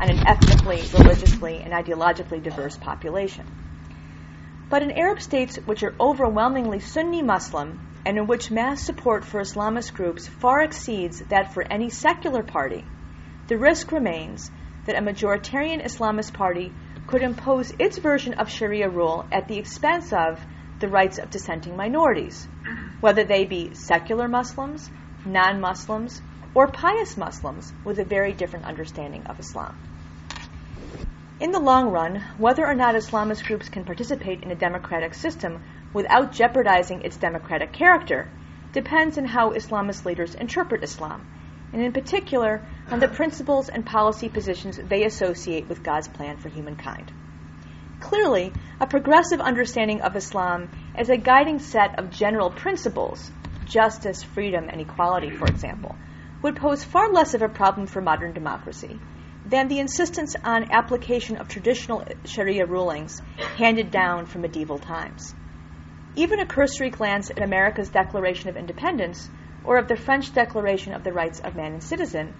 on 0.00 0.10
an 0.10 0.26
ethnically, 0.26 0.82
religiously, 0.94 1.60
and 1.62 1.74
ideologically 1.74 2.42
diverse 2.42 2.76
population. 2.78 3.44
But 4.70 4.82
in 4.82 4.92
Arab 4.92 5.20
states 5.20 5.56
which 5.56 5.82
are 5.82 5.94
overwhelmingly 6.00 6.80
Sunni 6.80 7.22
Muslim 7.22 7.78
and 8.06 8.16
in 8.16 8.26
which 8.26 8.50
mass 8.50 8.82
support 8.82 9.24
for 9.24 9.40
Islamist 9.40 9.92
groups 9.92 10.26
far 10.26 10.62
exceeds 10.62 11.20
that 11.28 11.52
for 11.52 11.62
any 11.62 11.90
secular 11.90 12.42
party, 12.42 12.84
the 13.48 13.58
risk 13.58 13.92
remains 13.92 14.50
that 14.86 14.96
a 14.96 15.02
majoritarian 15.02 15.84
Islamist 15.84 16.32
party 16.32 16.72
could 17.06 17.22
impose 17.22 17.72
its 17.78 17.98
version 17.98 18.34
of 18.34 18.50
Sharia 18.50 18.88
rule 18.88 19.26
at 19.30 19.48
the 19.48 19.58
expense 19.58 20.12
of 20.12 20.40
the 20.78 20.88
rights 20.88 21.18
of 21.18 21.30
dissenting 21.30 21.76
minorities, 21.76 22.48
whether 23.00 23.24
they 23.24 23.44
be 23.44 23.74
secular 23.74 24.28
Muslims, 24.28 24.90
non 25.24 25.60
Muslims, 25.60 26.22
or 26.54 26.68
pious 26.68 27.16
Muslims 27.16 27.72
with 27.84 27.98
a 27.98 28.04
very 28.04 28.32
different 28.32 28.64
understanding 28.64 29.22
of 29.26 29.38
Islam. 29.38 29.74
In 31.38 31.50
the 31.50 31.60
long 31.60 31.90
run, 31.90 32.24
whether 32.38 32.66
or 32.66 32.74
not 32.74 32.94
Islamist 32.94 33.44
groups 33.46 33.68
can 33.68 33.84
participate 33.84 34.42
in 34.42 34.50
a 34.50 34.54
democratic 34.54 35.12
system 35.12 35.60
without 35.92 36.32
jeopardizing 36.32 37.02
its 37.02 37.18
democratic 37.18 37.72
character 37.72 38.28
depends 38.72 39.18
on 39.18 39.26
how 39.26 39.50
Islamist 39.50 40.06
leaders 40.06 40.34
interpret 40.34 40.82
Islam, 40.82 41.26
and 41.74 41.82
in 41.82 41.92
particular 41.92 42.62
on 42.90 43.00
the 43.00 43.08
principles 43.08 43.68
and 43.68 43.84
policy 43.84 44.30
positions 44.30 44.78
they 44.88 45.04
associate 45.04 45.68
with 45.68 45.82
God's 45.82 46.08
plan 46.08 46.38
for 46.38 46.48
humankind. 46.48 47.12
Clearly, 48.06 48.52
a 48.80 48.86
progressive 48.86 49.40
understanding 49.40 50.00
of 50.00 50.14
Islam 50.14 50.68
as 50.94 51.08
a 51.10 51.16
guiding 51.16 51.58
set 51.58 51.98
of 51.98 52.08
general 52.08 52.50
principles, 52.50 53.32
justice, 53.64 54.22
freedom, 54.22 54.68
and 54.68 54.80
equality, 54.80 55.30
for 55.30 55.48
example, 55.48 55.96
would 56.40 56.54
pose 56.54 56.84
far 56.84 57.10
less 57.12 57.34
of 57.34 57.42
a 57.42 57.48
problem 57.48 57.88
for 57.88 58.00
modern 58.00 58.32
democracy 58.32 59.00
than 59.44 59.66
the 59.66 59.80
insistence 59.80 60.36
on 60.44 60.70
application 60.70 61.36
of 61.36 61.48
traditional 61.48 62.04
Sharia 62.24 62.64
rulings 62.64 63.20
handed 63.56 63.90
down 63.90 64.26
from 64.26 64.42
medieval 64.42 64.78
times. 64.78 65.34
Even 66.14 66.38
a 66.38 66.46
cursory 66.46 66.90
glance 66.90 67.32
at 67.32 67.42
America's 67.42 67.88
Declaration 67.88 68.48
of 68.48 68.56
Independence 68.56 69.28
or 69.64 69.78
of 69.78 69.88
the 69.88 69.96
French 69.96 70.32
Declaration 70.32 70.94
of 70.94 71.02
the 71.02 71.12
Rights 71.12 71.40
of 71.40 71.56
Man 71.56 71.72
and 71.72 71.82
Citizen 71.82 72.32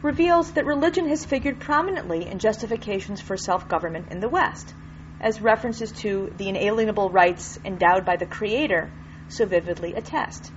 reveals 0.00 0.52
that 0.52 0.64
religion 0.64 1.06
has 1.10 1.26
figured 1.26 1.60
prominently 1.60 2.26
in 2.26 2.38
justifications 2.38 3.20
for 3.20 3.36
self 3.36 3.68
government 3.68 4.10
in 4.10 4.20
the 4.20 4.30
West, 4.30 4.72
as 5.20 5.40
references 5.40 5.92
to 5.92 6.32
the 6.36 6.48
inalienable 6.48 7.10
rights 7.10 7.58
endowed 7.64 8.04
by 8.04 8.16
the 8.16 8.26
Creator 8.26 8.90
so 9.28 9.46
vividly 9.46 9.94
attest. 9.94 10.52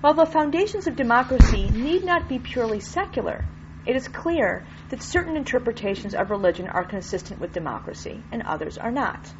While 0.00 0.14
the 0.14 0.26
foundations 0.26 0.86
of 0.86 0.96
democracy 0.96 1.70
need 1.70 2.04
not 2.04 2.28
be 2.28 2.38
purely 2.38 2.80
secular, 2.80 3.44
it 3.86 3.96
is 3.96 4.08
clear 4.08 4.64
that 4.90 5.02
certain 5.02 5.36
interpretations 5.36 6.14
of 6.14 6.30
religion 6.30 6.68
are 6.68 6.84
consistent 6.84 7.40
with 7.40 7.52
democracy 7.52 8.22
and 8.32 8.42
others 8.42 8.78
are 8.78 8.90
not. 8.90 9.32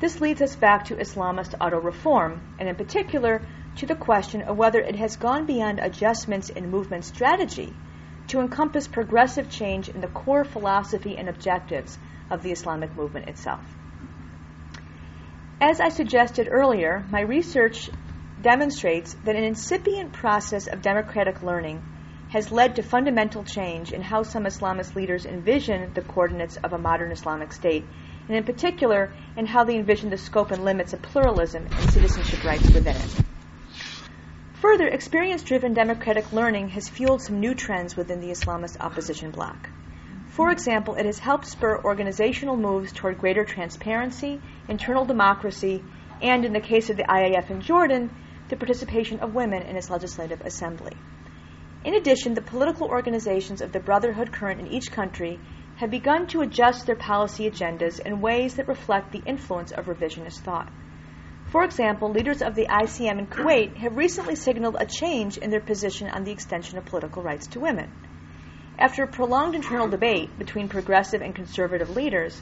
This 0.00 0.20
leads 0.20 0.40
us 0.40 0.56
back 0.56 0.86
to 0.86 0.96
Islamist 0.96 1.54
auto 1.60 1.78
reform, 1.80 2.40
and 2.58 2.68
in 2.68 2.74
particular 2.74 3.42
to 3.76 3.86
the 3.86 3.94
question 3.94 4.42
of 4.42 4.56
whether 4.56 4.80
it 4.80 4.96
has 4.96 5.16
gone 5.16 5.46
beyond 5.46 5.78
adjustments 5.78 6.48
in 6.48 6.70
movement 6.70 7.04
strategy 7.04 7.72
to 8.28 8.40
encompass 8.40 8.88
progressive 8.88 9.48
change 9.48 9.88
in 9.88 10.00
the 10.00 10.08
core 10.08 10.44
philosophy 10.44 11.16
and 11.16 11.28
objectives 11.28 11.98
of 12.32 12.42
the 12.42 12.50
Islamic 12.50 12.96
movement 12.96 13.28
itself. 13.28 13.62
As 15.60 15.80
I 15.80 15.90
suggested 15.90 16.48
earlier, 16.50 17.04
my 17.10 17.20
research 17.20 17.88
demonstrates 18.40 19.14
that 19.22 19.36
an 19.36 19.44
incipient 19.44 20.12
process 20.12 20.66
of 20.66 20.82
democratic 20.82 21.42
learning 21.42 21.80
has 22.30 22.50
led 22.50 22.76
to 22.76 22.82
fundamental 22.82 23.44
change 23.44 23.92
in 23.92 24.00
how 24.02 24.22
some 24.22 24.44
Islamist 24.44 24.96
leaders 24.96 25.26
envision 25.26 25.92
the 25.92 26.00
coordinates 26.00 26.56
of 26.56 26.72
a 26.72 26.78
modern 26.78 27.12
Islamic 27.12 27.52
state, 27.52 27.84
and 28.26 28.36
in 28.36 28.42
particular, 28.42 29.12
in 29.36 29.46
how 29.46 29.64
they 29.64 29.76
envision 29.76 30.08
the 30.10 30.16
scope 30.16 30.50
and 30.50 30.64
limits 30.64 30.94
of 30.94 31.02
pluralism 31.02 31.66
and 31.66 31.90
citizenship 31.92 32.42
rights 32.42 32.68
within 32.70 32.96
it. 32.96 33.16
Further, 34.54 34.88
experience 34.88 35.42
driven 35.42 35.74
democratic 35.74 36.32
learning 36.32 36.70
has 36.70 36.88
fueled 36.88 37.20
some 37.20 37.38
new 37.38 37.54
trends 37.54 37.96
within 37.96 38.20
the 38.20 38.30
Islamist 38.30 38.78
opposition 38.80 39.30
bloc. 39.30 39.68
For 40.32 40.50
example, 40.50 40.94
it 40.94 41.04
has 41.04 41.18
helped 41.18 41.46
spur 41.46 41.82
organizational 41.84 42.56
moves 42.56 42.90
toward 42.90 43.18
greater 43.18 43.44
transparency, 43.44 44.40
internal 44.66 45.04
democracy, 45.04 45.84
and 46.22 46.46
in 46.46 46.54
the 46.54 46.60
case 46.60 46.88
of 46.88 46.96
the 46.96 47.04
IAF 47.04 47.50
in 47.50 47.60
Jordan, 47.60 48.08
the 48.48 48.56
participation 48.56 49.20
of 49.20 49.34
women 49.34 49.60
in 49.60 49.76
its 49.76 49.90
legislative 49.90 50.40
assembly. 50.40 50.92
In 51.84 51.92
addition, 51.92 52.32
the 52.32 52.40
political 52.40 52.86
organizations 52.86 53.60
of 53.60 53.72
the 53.72 53.80
Brotherhood 53.80 54.32
current 54.32 54.58
in 54.58 54.68
each 54.68 54.90
country 54.90 55.38
have 55.76 55.90
begun 55.90 56.26
to 56.28 56.40
adjust 56.40 56.86
their 56.86 56.96
policy 56.96 57.50
agendas 57.50 58.00
in 58.00 58.22
ways 58.22 58.54
that 58.54 58.68
reflect 58.68 59.12
the 59.12 59.22
influence 59.26 59.70
of 59.70 59.84
revisionist 59.84 60.40
thought. 60.40 60.72
For 61.50 61.62
example, 61.62 62.10
leaders 62.10 62.40
of 62.40 62.54
the 62.54 62.68
ICM 62.68 63.18
in 63.18 63.26
Kuwait 63.26 63.76
have 63.76 63.98
recently 63.98 64.36
signaled 64.36 64.76
a 64.80 64.86
change 64.86 65.36
in 65.36 65.50
their 65.50 65.60
position 65.60 66.08
on 66.08 66.24
the 66.24 66.32
extension 66.32 66.78
of 66.78 66.86
political 66.86 67.22
rights 67.22 67.48
to 67.48 67.60
women. 67.60 67.90
After 68.78 69.04
a 69.04 69.06
prolonged 69.06 69.54
internal 69.54 69.88
debate 69.88 70.38
between 70.38 70.68
progressive 70.68 71.22
and 71.22 71.34
conservative 71.34 71.90
leaders, 71.90 72.40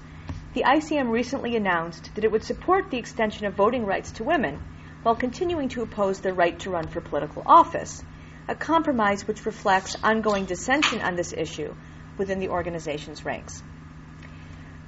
the 0.55 0.65
ICM 0.65 1.11
recently 1.11 1.57
announced 1.57 2.15
that 2.15 2.25
it 2.25 2.33
would 2.33 2.45
support 2.45 2.91
the 2.91 2.99
extension 2.99 3.47
of 3.47 3.55
voting 3.55 3.85
rights 3.85 4.13
to 4.13 4.25
women 4.25 4.61
while 5.03 5.17
continuing 5.17 5.69
to 5.71 5.83
oppose 5.83 6.21
their 6.21 6.35
right 6.35 6.59
to 6.61 6.71
run 6.71 6.87
for 6.87 7.01
political 7.01 7.43
office 7.47 8.03
a 8.49 8.55
compromise 8.55 9.29
which 9.29 9.47
reflects 9.47 9.97
ongoing 10.03 10.45
dissension 10.45 11.01
on 11.01 11.15
this 11.15 11.33
issue 11.33 11.73
within 12.19 12.41
the 12.41 12.49
organization's 12.49 13.25
ranks. 13.25 13.63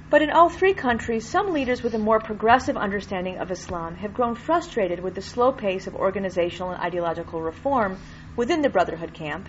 But 0.09 0.21
in 0.21 0.31
all 0.31 0.49
three 0.49 0.73
countries, 0.73 1.27
some 1.27 1.53
leaders 1.53 1.81
with 1.81 1.95
a 1.95 1.97
more 1.97 2.19
progressive 2.19 2.75
understanding 2.75 3.37
of 3.37 3.51
Islam 3.51 3.95
have 3.95 4.13
grown 4.13 4.35
frustrated 4.35 4.99
with 4.99 5.15
the 5.15 5.21
slow 5.21 5.53
pace 5.53 5.87
of 5.87 5.95
organizational 5.95 6.71
and 6.71 6.81
ideological 6.81 7.41
reform 7.41 7.97
within 8.35 8.61
the 8.61 8.69
Brotherhood 8.69 9.13
camp, 9.13 9.47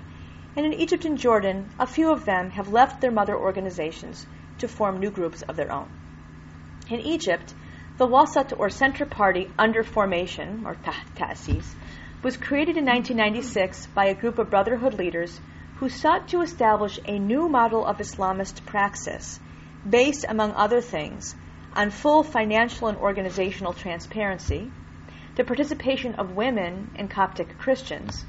and 0.57 0.67
in 0.67 0.73
Egypt 0.73 1.05
and 1.05 1.19
Jordan, 1.19 1.69
a 1.79 1.87
few 1.87 2.13
of 2.13 2.25
them 2.25 2.51
have 2.51 2.69
left 2.69 3.01
their 3.01 3.11
mother 3.11 3.37
organizations 3.37 4.27
to 4.59 4.69
form 4.69 4.99
new 4.99 5.11
groups 5.11 5.43
of 5.43 5.57
their 5.57 5.73
own. 5.73 5.89
In 6.89 7.01
Egypt, 7.01 7.55
the 7.97 8.07
Wasat 8.07 8.53
or 8.59 8.71
Center 8.71 9.07
Party 9.07 9.51
under 9.59 9.83
formation, 9.83 10.65
or 10.67 10.77
Ta'sis, 11.15 11.75
was 12.23 12.37
created 12.37 12.77
in 12.77 12.85
1996 12.85 13.87
by 13.89 14.07
a 14.07 14.15
group 14.15 14.39
of 14.39 14.51
Brotherhood 14.51 14.95
leaders 14.95 15.41
who 15.77 15.89
sought 15.89 16.29
to 16.29 16.41
establish 16.41 16.99
a 17.05 17.19
new 17.19 17.49
model 17.49 17.85
of 17.85 17.99
Islamist 17.99 18.65
praxis 18.65 19.41
based, 19.89 20.25
among 20.29 20.53
other 20.53 20.81
things, 20.81 21.35
on 21.75 21.91
full 21.91 22.23
financial 22.23 22.89
and 22.89 22.97
organizational 22.99 23.73
transparency, 23.73 24.71
the 25.37 25.45
participation 25.45 26.15
of 26.15 26.37
women 26.37 26.91
and 26.97 27.11
Coptic 27.11 27.59
Christians, 27.59 28.25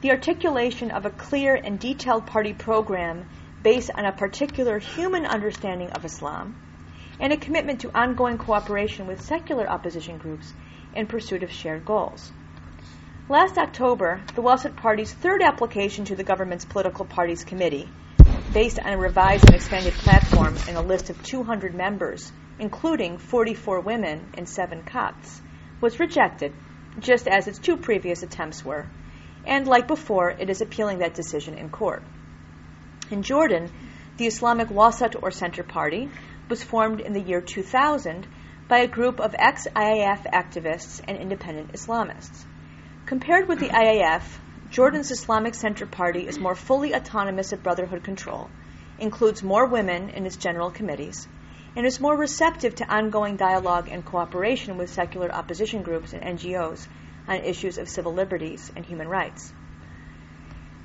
the 0.00 0.10
articulation 0.10 0.90
of 0.90 1.04
a 1.04 1.10
clear 1.10 1.54
and 1.54 1.78
detailed 1.78 2.26
party 2.26 2.54
program 2.54 3.28
based 3.62 3.90
on 3.94 4.06
a 4.06 4.12
particular 4.12 4.78
human 4.78 5.26
understanding 5.26 5.90
of 5.90 6.04
Islam, 6.04 6.54
and 7.20 7.32
a 7.32 7.36
commitment 7.36 7.80
to 7.80 7.94
ongoing 7.94 8.38
cooperation 8.38 9.06
with 9.06 9.20
secular 9.20 9.68
opposition 9.68 10.16
groups 10.16 10.54
in 10.94 11.06
pursuit 11.06 11.42
of 11.42 11.52
shared 11.52 11.84
goals. 11.84 12.32
Last 13.28 13.58
October, 13.58 14.22
the 14.34 14.42
Wasat 14.42 14.74
Party's 14.76 15.12
third 15.12 15.42
application 15.42 16.06
to 16.06 16.16
the 16.16 16.24
government's 16.24 16.64
Political 16.64 17.04
Parties 17.04 17.44
Committee, 17.44 17.88
based 18.54 18.80
on 18.80 18.94
a 18.94 18.98
revised 18.98 19.44
and 19.44 19.54
expanded 19.54 19.92
platform 19.92 20.56
and 20.66 20.76
a 20.76 20.82
list 20.82 21.10
of 21.10 21.22
200 21.22 21.74
members, 21.74 22.32
including 22.58 23.18
44 23.18 23.80
women 23.80 24.26
and 24.34 24.48
7 24.48 24.82
Copts, 24.82 25.42
was 25.80 26.00
rejected, 26.00 26.52
just 26.98 27.28
as 27.28 27.46
its 27.46 27.58
two 27.58 27.76
previous 27.76 28.22
attempts 28.22 28.64
were. 28.64 28.86
And 29.46 29.66
like 29.66 29.88
before, 29.88 30.30
it 30.30 30.50
is 30.50 30.60
appealing 30.60 30.98
that 30.98 31.14
decision 31.14 31.54
in 31.54 31.70
court. 31.70 32.02
In 33.10 33.22
Jordan, 33.22 33.70
the 34.16 34.26
Islamic 34.26 34.68
Wasat 34.68 35.16
or 35.20 35.30
Center 35.30 35.62
Party 35.62 36.10
was 36.48 36.62
formed 36.62 37.00
in 37.00 37.12
the 37.12 37.20
year 37.20 37.40
2000 37.40 38.26
by 38.68 38.78
a 38.78 38.86
group 38.86 39.18
of 39.18 39.34
ex 39.38 39.66
IAF 39.74 40.30
activists 40.32 41.00
and 41.08 41.16
independent 41.16 41.72
Islamists. 41.72 42.44
Compared 43.06 43.48
with 43.48 43.58
the 43.58 43.68
IAF, 43.68 44.22
Jordan's 44.70 45.10
Islamic 45.10 45.54
Center 45.54 45.86
Party 45.86 46.28
is 46.28 46.38
more 46.38 46.54
fully 46.54 46.94
autonomous 46.94 47.52
at 47.52 47.62
Brotherhood 47.62 48.04
control, 48.04 48.48
includes 48.98 49.42
more 49.42 49.66
women 49.66 50.10
in 50.10 50.26
its 50.26 50.36
general 50.36 50.70
committees, 50.70 51.26
and 51.74 51.84
is 51.84 51.98
more 51.98 52.16
receptive 52.16 52.76
to 52.76 52.94
ongoing 52.94 53.36
dialogue 53.36 53.88
and 53.90 54.04
cooperation 54.04 54.76
with 54.76 54.90
secular 54.90 55.34
opposition 55.34 55.82
groups 55.82 56.12
and 56.12 56.22
NGOs 56.22 56.86
on 57.28 57.36
issues 57.44 57.78
of 57.78 57.88
civil 57.88 58.12
liberties 58.12 58.70
and 58.76 58.84
human 58.84 59.08
rights. 59.08 59.52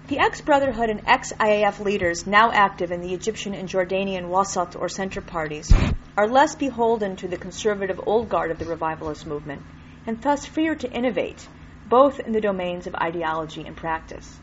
The 0.08 0.19
ex 0.19 0.41
Brotherhood 0.41 0.89
and 0.89 1.02
ex 1.08 1.34
IAF 1.34 1.80
leaders 1.80 2.28
now 2.28 2.52
active 2.52 2.91
in 2.91 3.02
the 3.02 3.13
Egyptian 3.13 3.56
and 3.56 3.67
Jordanian 3.67 4.30
Wasat 4.30 4.80
or 4.80 4.88
Center 4.88 5.21
parties 5.21 5.74
are 6.15 6.28
less 6.28 6.54
beholden 6.56 7.15
to 7.15 7.28
the 7.28 7.38
conservative 7.38 8.00
old 8.06 8.30
guard 8.30 8.52
of 8.52 8.60
the 8.60 8.65
revivalist 8.65 9.26
movement 9.26 9.63
and 10.06 10.21
thus 10.21 10.45
freer 10.45 10.76
to 10.76 10.91
innovate 10.91 11.48
both 11.88 12.19
in 12.19 12.34
the 12.34 12.41
domains 12.41 12.88
of 12.88 12.95
ideology 12.95 13.65
and 13.65 13.76
practice. 13.76 14.39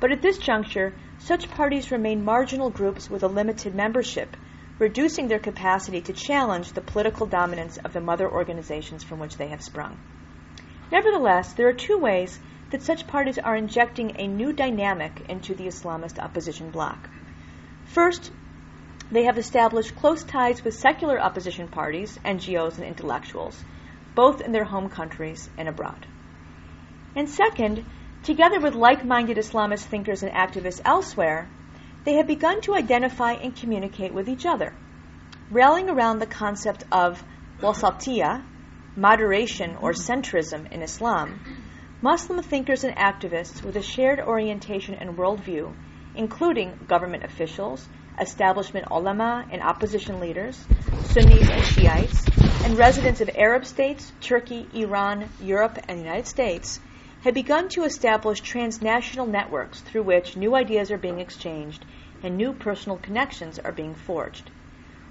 But 0.00 0.12
at 0.12 0.22
this 0.22 0.38
juncture, 0.38 0.94
such 1.18 1.50
parties 1.50 1.90
remain 1.90 2.24
marginal 2.24 2.70
groups 2.70 3.10
with 3.10 3.22
a 3.22 3.28
limited 3.28 3.74
membership, 3.74 4.36
reducing 4.78 5.26
their 5.26 5.40
capacity 5.40 6.00
to 6.02 6.12
challenge 6.12 6.72
the 6.72 6.80
political 6.80 7.26
dominance 7.26 7.78
of 7.78 7.92
the 7.92 8.00
mother 8.00 8.30
organizations 8.30 9.02
from 9.02 9.18
which 9.18 9.36
they 9.36 9.48
have 9.48 9.62
sprung. 9.62 9.98
Nevertheless, 10.90 11.52
there 11.52 11.68
are 11.68 11.74
two 11.74 11.98
ways 11.98 12.38
that 12.70 12.82
such 12.82 13.06
parties 13.06 13.38
are 13.38 13.56
injecting 13.56 14.16
a 14.16 14.26
new 14.26 14.52
dynamic 14.52 15.22
into 15.28 15.54
the 15.54 15.66
Islamist 15.66 16.18
opposition 16.18 16.70
bloc. 16.70 17.08
First, 17.84 18.30
they 19.10 19.24
have 19.24 19.38
established 19.38 19.96
close 19.96 20.22
ties 20.22 20.62
with 20.62 20.74
secular 20.74 21.18
opposition 21.18 21.68
parties, 21.68 22.18
NGOs, 22.24 22.76
and 22.76 22.84
intellectuals, 22.84 23.64
both 24.14 24.40
in 24.40 24.52
their 24.52 24.64
home 24.64 24.88
countries 24.88 25.48
and 25.56 25.68
abroad. 25.68 26.06
And 27.16 27.28
second, 27.28 27.84
together 28.22 28.60
with 28.60 28.74
like 28.74 29.04
minded 29.04 29.38
Islamist 29.38 29.84
thinkers 29.84 30.22
and 30.22 30.32
activists 30.32 30.82
elsewhere, 30.84 31.48
they 32.04 32.14
have 32.14 32.26
begun 32.26 32.60
to 32.62 32.74
identify 32.74 33.32
and 33.32 33.56
communicate 33.56 34.12
with 34.12 34.28
each 34.28 34.44
other, 34.44 34.74
rallying 35.50 35.88
around 35.88 36.18
the 36.18 36.26
concept 36.26 36.84
of 36.92 37.22
wasatiyah, 37.60 38.42
moderation 38.98 39.76
or 39.76 39.92
centrism 39.92 40.72
in 40.72 40.82
Islam. 40.82 41.38
Muslim 42.02 42.42
thinkers 42.42 42.82
and 42.82 42.96
activists 42.96 43.62
with 43.62 43.76
a 43.76 43.82
shared 43.82 44.18
orientation 44.18 44.94
and 44.94 45.16
worldview, 45.16 45.72
including 46.16 46.76
government 46.88 47.22
officials, 47.22 47.88
establishment 48.20 48.88
ulama 48.90 49.46
and 49.52 49.62
opposition 49.62 50.18
leaders, 50.18 50.66
Sunnis 51.04 51.48
and 51.48 51.62
Shiites, 51.62 52.26
and 52.64 52.76
residents 52.76 53.20
of 53.20 53.30
Arab 53.36 53.64
states, 53.66 54.12
Turkey, 54.20 54.66
Iran, 54.74 55.28
Europe, 55.40 55.78
and 55.86 56.00
the 56.00 56.02
United 56.02 56.26
States, 56.26 56.80
had 57.22 57.34
begun 57.34 57.68
to 57.68 57.84
establish 57.84 58.40
transnational 58.40 59.26
networks 59.26 59.80
through 59.80 60.02
which 60.02 60.36
new 60.36 60.56
ideas 60.56 60.90
are 60.90 60.98
being 60.98 61.20
exchanged 61.20 61.84
and 62.24 62.36
new 62.36 62.52
personal 62.52 62.98
connections 62.98 63.60
are 63.60 63.70
being 63.70 63.94
forged. 63.94 64.50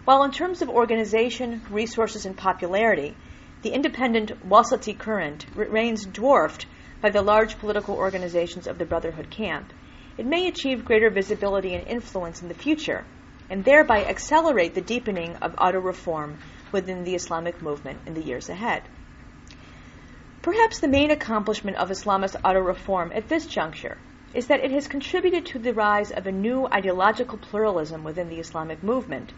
While 0.04 0.24
in 0.24 0.32
terms 0.32 0.62
of 0.62 0.70
organization, 0.70 1.62
resources, 1.70 2.26
and 2.26 2.36
popularity, 2.36 3.16
the 3.64 3.74
independent 3.74 4.48
Wasati 4.48 4.98
current 4.98 5.46
remains 5.56 6.06
dwarfed 6.06 6.68
by 7.02 7.10
the 7.10 7.22
large 7.22 7.58
political 7.58 7.96
organizations 7.96 8.68
of 8.68 8.78
the 8.78 8.86
Brotherhood 8.86 9.30
camp, 9.30 9.74
it 10.18 10.26
may 10.26 10.48
achieve 10.48 10.86
greater 10.86 11.10
visibility 11.10 11.74
and 11.74 11.88
influence 11.88 12.42
in 12.42 12.48
the 12.48 12.54
future, 12.54 13.04
and 13.50 13.66
thereby 13.66 14.06
accelerate 14.06 14.76
the 14.76 14.82
deepening 14.82 15.36
of 15.38 15.56
auto 15.58 15.80
reform 15.80 16.38
within 16.72 17.04
the 17.04 17.16
Islamic 17.16 17.62
movement 17.62 18.00
in 18.06 18.14
the 18.14 18.24
years 18.24 18.50
ahead. 18.50 18.84
Perhaps 20.44 20.80
the 20.80 20.88
main 20.88 21.12
accomplishment 21.12 21.78
of 21.78 21.90
Islamist 21.90 22.36
auto 22.44 22.60
reform 22.60 23.12
at 23.14 23.28
this 23.28 23.48
juncture 23.48 23.98
is 24.34 24.48
that 24.48 24.64
it 24.64 24.72
has 24.72 24.88
contributed 24.88 25.46
to 25.48 25.60
the 25.60 25.74
rise 25.74 26.12
of 26.12 26.28
a 26.28 26.32
new 26.32 26.68
ideological 26.68 27.38
pluralism 27.38 28.04
within 28.04 28.30
the 28.30 28.40
Islamic 28.40 28.84
movement, 28.84 29.34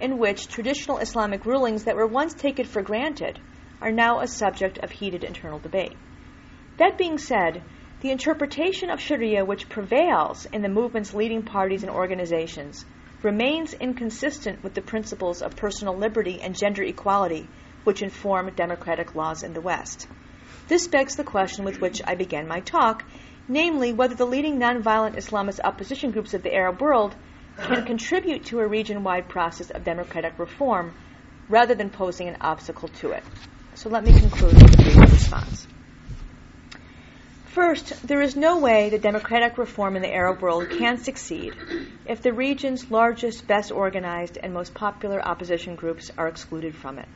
in 0.00 0.18
which 0.18 0.48
traditional 0.48 0.98
Islamic 0.98 1.46
rulings 1.46 1.84
that 1.84 1.96
were 1.96 2.06
once 2.06 2.34
taken 2.34 2.66
for 2.66 2.82
granted 2.82 3.38
are 3.84 3.92
now 3.92 4.20
a 4.20 4.26
subject 4.26 4.78
of 4.78 4.90
heated 4.90 5.22
internal 5.22 5.58
debate. 5.58 5.94
That 6.78 6.96
being 6.96 7.18
said, 7.18 7.62
the 8.00 8.10
interpretation 8.10 8.88
of 8.88 8.98
Sharia 8.98 9.44
which 9.44 9.68
prevails 9.68 10.46
in 10.46 10.62
the 10.62 10.70
movement's 10.70 11.12
leading 11.12 11.42
parties 11.42 11.82
and 11.82 11.92
organizations 11.92 12.82
remains 13.22 13.74
inconsistent 13.74 14.62
with 14.62 14.72
the 14.72 14.80
principles 14.80 15.42
of 15.42 15.56
personal 15.56 15.94
liberty 15.98 16.40
and 16.40 16.56
gender 16.58 16.82
equality 16.82 17.46
which 17.84 18.00
inform 18.00 18.50
democratic 18.54 19.14
laws 19.14 19.42
in 19.42 19.52
the 19.52 19.60
West. 19.60 20.08
This 20.66 20.88
begs 20.88 21.16
the 21.16 21.22
question 21.22 21.66
with 21.66 21.82
which 21.82 22.00
I 22.06 22.14
began 22.14 22.48
my 22.48 22.60
talk, 22.60 23.04
namely 23.48 23.92
whether 23.92 24.14
the 24.14 24.24
leading 24.24 24.58
nonviolent 24.58 25.16
Islamist 25.16 25.60
opposition 25.62 26.10
groups 26.10 26.32
of 26.32 26.42
the 26.42 26.54
Arab 26.54 26.80
world 26.80 27.14
can 27.58 27.84
contribute 27.84 28.46
to 28.46 28.60
a 28.60 28.66
region 28.66 29.04
wide 29.04 29.28
process 29.28 29.68
of 29.68 29.84
democratic 29.84 30.38
reform 30.38 30.94
rather 31.50 31.74
than 31.74 31.90
posing 31.90 32.28
an 32.28 32.38
obstacle 32.40 32.88
to 32.88 33.10
it. 33.10 33.22
So 33.76 33.90
let 33.90 34.04
me 34.04 34.12
conclude 34.18 34.54
with 34.54 34.72
a 34.72 34.82
brief 34.82 35.12
response. 35.12 35.66
First, 37.46 38.06
there 38.06 38.22
is 38.22 38.36
no 38.36 38.60
way 38.60 38.90
that 38.90 39.02
democratic 39.02 39.58
reform 39.58 39.96
in 39.96 40.02
the 40.02 40.14
Arab 40.14 40.42
world 40.42 40.70
can 40.70 40.98
succeed 40.98 41.54
if 42.06 42.22
the 42.22 42.32
region's 42.32 42.90
largest, 42.90 43.48
best 43.48 43.72
organized, 43.72 44.38
and 44.40 44.54
most 44.54 44.74
popular 44.74 45.20
opposition 45.20 45.74
groups 45.74 46.10
are 46.16 46.28
excluded 46.28 46.74
from 46.76 46.98
it. 46.98 47.08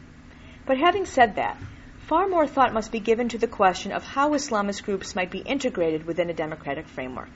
But 0.66 0.78
having 0.78 1.06
said 1.06 1.36
that, 1.36 1.56
far 2.06 2.26
more 2.26 2.46
thought 2.46 2.74
must 2.74 2.90
be 2.90 3.00
given 3.00 3.28
to 3.30 3.38
the 3.38 3.46
question 3.46 3.92
of 3.92 4.02
how 4.02 4.30
Islamist 4.30 4.82
groups 4.82 5.14
might 5.14 5.30
be 5.30 5.38
integrated 5.38 6.06
within 6.06 6.28
a 6.28 6.34
democratic 6.34 6.88
framework. 6.88 7.30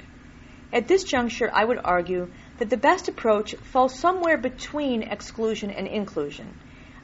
At 0.73 0.89
this 0.89 1.05
juncture, 1.05 1.51
I 1.53 1.65
would 1.65 1.81
argue 1.85 2.29
that 2.59 2.71
the 2.71 2.77
best 2.77 3.09
approach 3.09 3.55
falls 3.55 3.99
somewhere 4.01 4.39
between 4.39 5.03
exclusion 5.03 5.71
and 5.71 5.87
inclusion, 5.87 6.55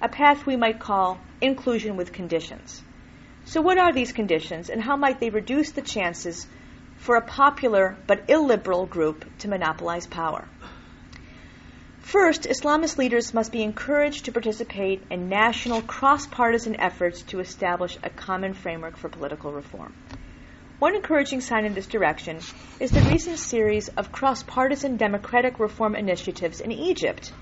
a 0.01 0.09
path 0.09 0.47
we 0.47 0.57
might 0.57 0.79
call 0.79 1.19
inclusion 1.41 1.97
with 1.97 2.13
conditions. 2.13 2.83
So, 3.45 3.63
what 3.63 3.79
are 3.79 3.93
these 3.93 4.13
conditions, 4.13 4.71
and 4.71 4.83
how 4.83 4.97
might 4.97 5.21
they 5.21 5.31
reduce 5.31 5.73
the 5.73 5.83
chances 5.83 6.47
for 6.97 7.17
a 7.17 7.23
popular 7.23 7.97
but 8.07 8.29
illiberal 8.29 8.87
group 8.87 9.25
to 9.39 9.49
monopolize 9.49 10.07
power? 10.07 10.47
First, 12.01 12.45
Islamist 12.45 12.97
leaders 12.97 13.35
must 13.35 13.53
be 13.53 13.63
encouraged 13.63 14.25
to 14.25 14.33
participate 14.33 15.03
in 15.11 15.29
national 15.29 15.83
cross 15.83 16.27
partisan 16.27 16.81
efforts 16.81 17.23
to 17.25 17.41
establish 17.41 17.99
a 18.03 18.09
common 18.09 18.55
framework 18.55 18.97
for 18.97 19.09
political 19.09 19.53
reform. 19.53 19.95
One 20.79 20.95
encouraging 20.95 21.41
sign 21.41 21.65
in 21.65 21.75
this 21.75 21.87
direction 21.87 22.39
is 22.81 22.93
the 22.93 23.01
recent 23.11 23.39
series 23.39 23.89
of 23.89 24.13
cross 24.13 24.43
partisan 24.43 24.97
democratic 24.97 25.59
reform 25.59 25.97
initiatives 25.97 26.61
in 26.61 26.71
Egypt, 26.71 27.33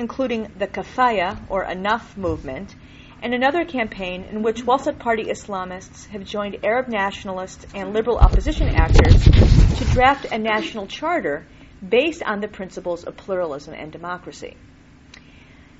including 0.00 0.50
the 0.56 0.66
Kafaya, 0.66 1.38
or 1.50 1.62
Enough 1.62 2.16
movement, 2.16 2.74
and 3.22 3.34
another 3.34 3.66
campaign 3.66 4.24
in 4.24 4.42
which 4.42 4.64
Wasat 4.64 4.98
Party 4.98 5.24
Islamists 5.24 6.06
have 6.06 6.24
joined 6.24 6.56
Arab 6.64 6.88
nationalists 6.88 7.66
and 7.74 7.92
liberal 7.92 8.16
opposition 8.16 8.70
actors 8.70 9.22
to 9.22 9.84
draft 9.92 10.24
a 10.32 10.38
national 10.38 10.86
charter 10.86 11.44
based 11.86 12.22
on 12.22 12.40
the 12.40 12.48
principles 12.48 13.04
of 13.04 13.14
pluralism 13.14 13.74
and 13.74 13.92
democracy. 13.92 14.56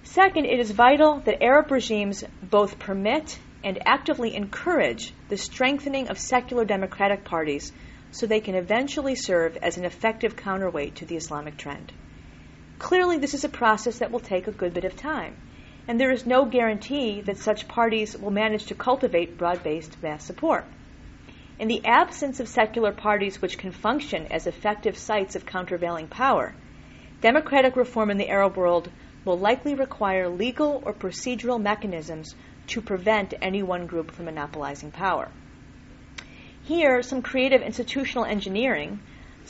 Second, 0.02 0.44
it 0.44 0.60
is 0.60 0.70
vital 0.70 1.20
that 1.20 1.42
Arab 1.42 1.70
regimes 1.70 2.22
both 2.42 2.78
permit 2.78 3.38
and 3.64 3.78
actively 3.86 4.34
encourage 4.34 5.14
the 5.30 5.36
strengthening 5.38 6.08
of 6.08 6.18
secular 6.18 6.66
democratic 6.66 7.24
parties 7.24 7.72
so 8.10 8.26
they 8.26 8.40
can 8.40 8.54
eventually 8.54 9.14
serve 9.14 9.56
as 9.62 9.78
an 9.78 9.86
effective 9.86 10.36
counterweight 10.36 10.96
to 10.96 11.06
the 11.06 11.16
Islamic 11.16 11.56
trend. 11.56 11.90
Clearly, 12.80 13.18
this 13.18 13.34
is 13.34 13.44
a 13.44 13.48
process 13.50 13.98
that 13.98 14.10
will 14.10 14.20
take 14.20 14.48
a 14.48 14.52
good 14.52 14.72
bit 14.72 14.86
of 14.86 14.96
time, 14.96 15.36
and 15.86 16.00
there 16.00 16.10
is 16.10 16.24
no 16.24 16.46
guarantee 16.46 17.20
that 17.20 17.36
such 17.36 17.68
parties 17.68 18.16
will 18.16 18.30
manage 18.30 18.64
to 18.66 18.74
cultivate 18.74 19.36
broad 19.36 19.62
based 19.62 20.02
mass 20.02 20.24
support. 20.24 20.64
In 21.58 21.68
the 21.68 21.84
absence 21.84 22.40
of 22.40 22.48
secular 22.48 22.90
parties 22.90 23.42
which 23.42 23.58
can 23.58 23.70
function 23.70 24.26
as 24.28 24.46
effective 24.46 24.96
sites 24.96 25.36
of 25.36 25.44
countervailing 25.44 26.08
power, 26.08 26.54
democratic 27.20 27.76
reform 27.76 28.10
in 28.10 28.16
the 28.16 28.30
Arab 28.30 28.56
world 28.56 28.90
will 29.26 29.38
likely 29.38 29.74
require 29.74 30.30
legal 30.30 30.82
or 30.86 30.94
procedural 30.94 31.60
mechanisms 31.60 32.34
to 32.68 32.80
prevent 32.80 33.34
any 33.42 33.62
one 33.62 33.86
group 33.86 34.10
from 34.10 34.24
monopolizing 34.24 34.90
power. 34.90 35.28
Here, 36.64 37.02
some 37.02 37.20
creative 37.20 37.60
institutional 37.60 38.24
engineering, 38.24 39.00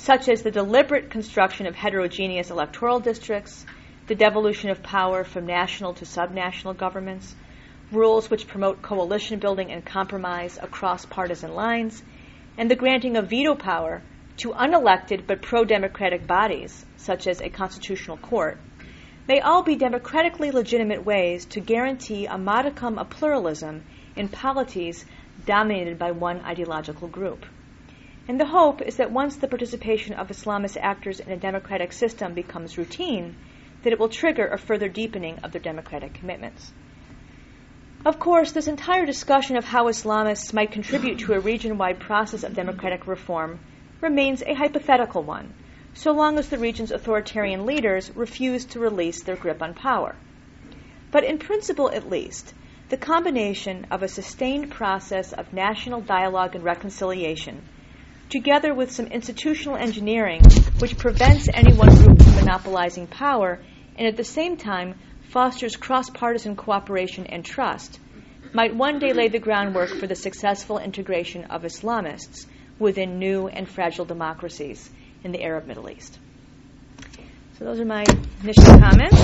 such 0.01 0.31
as 0.31 0.41
the 0.43 0.51
deliberate 0.51 1.11
construction 1.11 1.67
of 1.67 1.75
heterogeneous 1.75 2.51
electoral 2.51 3.01
districts, 3.01 3.67
the 4.07 4.15
devolution 4.15 4.71
of 4.71 4.83
power 4.83 5.25
from 5.25 5.45
national 5.45 5.93
to 5.93 6.07
subnational 6.07 6.75
governments, 6.75 7.35
rules 7.93 8.31
which 8.31 8.49
promote 8.49 8.81
coalition 8.81 9.39
building 9.39 9.71
and 9.71 9.85
compromise 9.85 10.59
across 10.63 11.05
partisan 11.05 11.53
lines, 11.55 12.03
and 12.57 12.71
the 12.71 12.77
granting 12.77 13.15
of 13.19 13.29
veto 13.29 13.55
power 13.55 14.01
to 14.39 14.53
unelected 14.53 15.27
but 15.27 15.43
pro 15.43 15.67
democratic 15.67 16.27
bodies, 16.27 16.87
such 16.97 17.27
as 17.27 17.43
a 17.43 17.51
constitutional 17.51 18.17
court, 18.17 18.57
may 19.29 19.41
all 19.41 19.63
be 19.63 19.77
democratically 19.77 20.51
legitimate 20.51 21.05
ways 21.05 21.45
to 21.45 21.61
guarantee 21.61 22.25
a 22.25 22.39
modicum 22.39 22.99
of 22.99 23.11
pluralism 23.11 23.83
in 24.17 24.29
polities 24.29 25.05
dominated 25.45 25.99
by 25.99 26.11
one 26.11 26.41
ideological 26.41 27.07
group. 27.07 27.45
And 28.31 28.39
the 28.39 28.47
hope 28.47 28.81
is 28.81 28.99
that 28.99 29.11
once 29.11 29.35
the 29.35 29.49
participation 29.49 30.15
of 30.15 30.29
Islamist 30.29 30.77
actors 30.81 31.19
in 31.19 31.33
a 31.33 31.37
democratic 31.37 31.93
system 31.93 32.33
becomes 32.33 32.79
routine, 32.79 33.35
that 33.83 33.93
it 33.93 33.99
will 33.99 34.09
trigger 34.09 34.47
a 34.47 34.57
further 34.57 34.89
deepening 34.89 35.41
of 35.41 35.51
their 35.51 35.61
democratic 35.61 36.15
commitments. 36.15 36.73
Of 38.07 38.21
course, 38.21 38.53
this 38.53 38.69
entire 38.69 39.05
discussion 39.05 39.57
of 39.57 39.65
how 39.65 39.87
Islamists 39.87 40.55
might 40.55 40.71
contribute 40.71 41.19
to 41.19 41.33
a 41.33 41.41
region 41.41 41.77
wide 41.77 41.99
process 41.99 42.45
of 42.45 42.55
democratic 42.55 43.09
reform 43.09 43.59
remains 44.01 44.45
a 44.45 44.55
hypothetical 44.55 45.25
one, 45.25 45.53
so 45.95 46.13
long 46.13 46.39
as 46.39 46.51
the 46.51 46.59
region's 46.59 46.93
authoritarian 46.93 47.67
leaders 47.67 48.15
refuse 48.15 48.65
to 48.67 48.79
release 48.79 49.25
their 49.25 49.35
grip 49.35 49.61
on 49.61 49.75
power. 49.75 50.15
But 51.11 51.25
in 51.25 51.39
principle, 51.39 51.91
at 51.91 52.09
least, 52.09 52.55
the 52.91 52.97
combination 52.97 53.89
of 53.91 54.05
a 54.05 54.07
sustained 54.07 54.71
process 54.71 55.33
of 55.33 55.53
national 55.53 56.03
dialogue 56.03 56.55
and 56.55 56.63
reconciliation, 56.63 57.63
together 58.31 58.73
with 58.73 58.91
some 58.91 59.07
institutional 59.07 59.77
engineering 59.77 60.43
which 60.79 60.97
prevents 60.97 61.49
any 61.53 61.75
one 61.75 61.95
group 61.97 62.23
from 62.23 62.35
monopolizing 62.37 63.07
power 63.07 63.61
and 63.97 64.09
at 64.09 64.17
the 64.17 64.25
same 64.25 64.57
time 64.57 64.95
fosters 65.31 65.77
cross 65.77 66.11
partisan 66.11 66.57
cooperation 66.57 67.27
and 67.27 67.45
trust, 67.45 68.01
might 68.53 68.75
one 68.75 68.99
day 68.99 69.13
lay 69.13 69.29
the 69.29 69.39
groundwork 69.39 69.91
for 69.91 70.07
the 70.07 70.17
successful 70.17 70.79
integration 70.79 71.45
of 71.45 71.63
Islamists 71.63 72.47
within 72.79 73.19
new 73.19 73.47
and 73.47 73.69
fragile 73.69 74.05
democracies 74.05 74.91
in 75.23 75.31
the 75.31 75.43
Arab 75.43 75.67
Middle 75.67 75.89
East. 75.89 76.19
So, 77.59 77.65
those 77.65 77.79
are 77.79 77.85
my 77.85 78.05
initial 78.43 78.65
comments. 78.65 79.21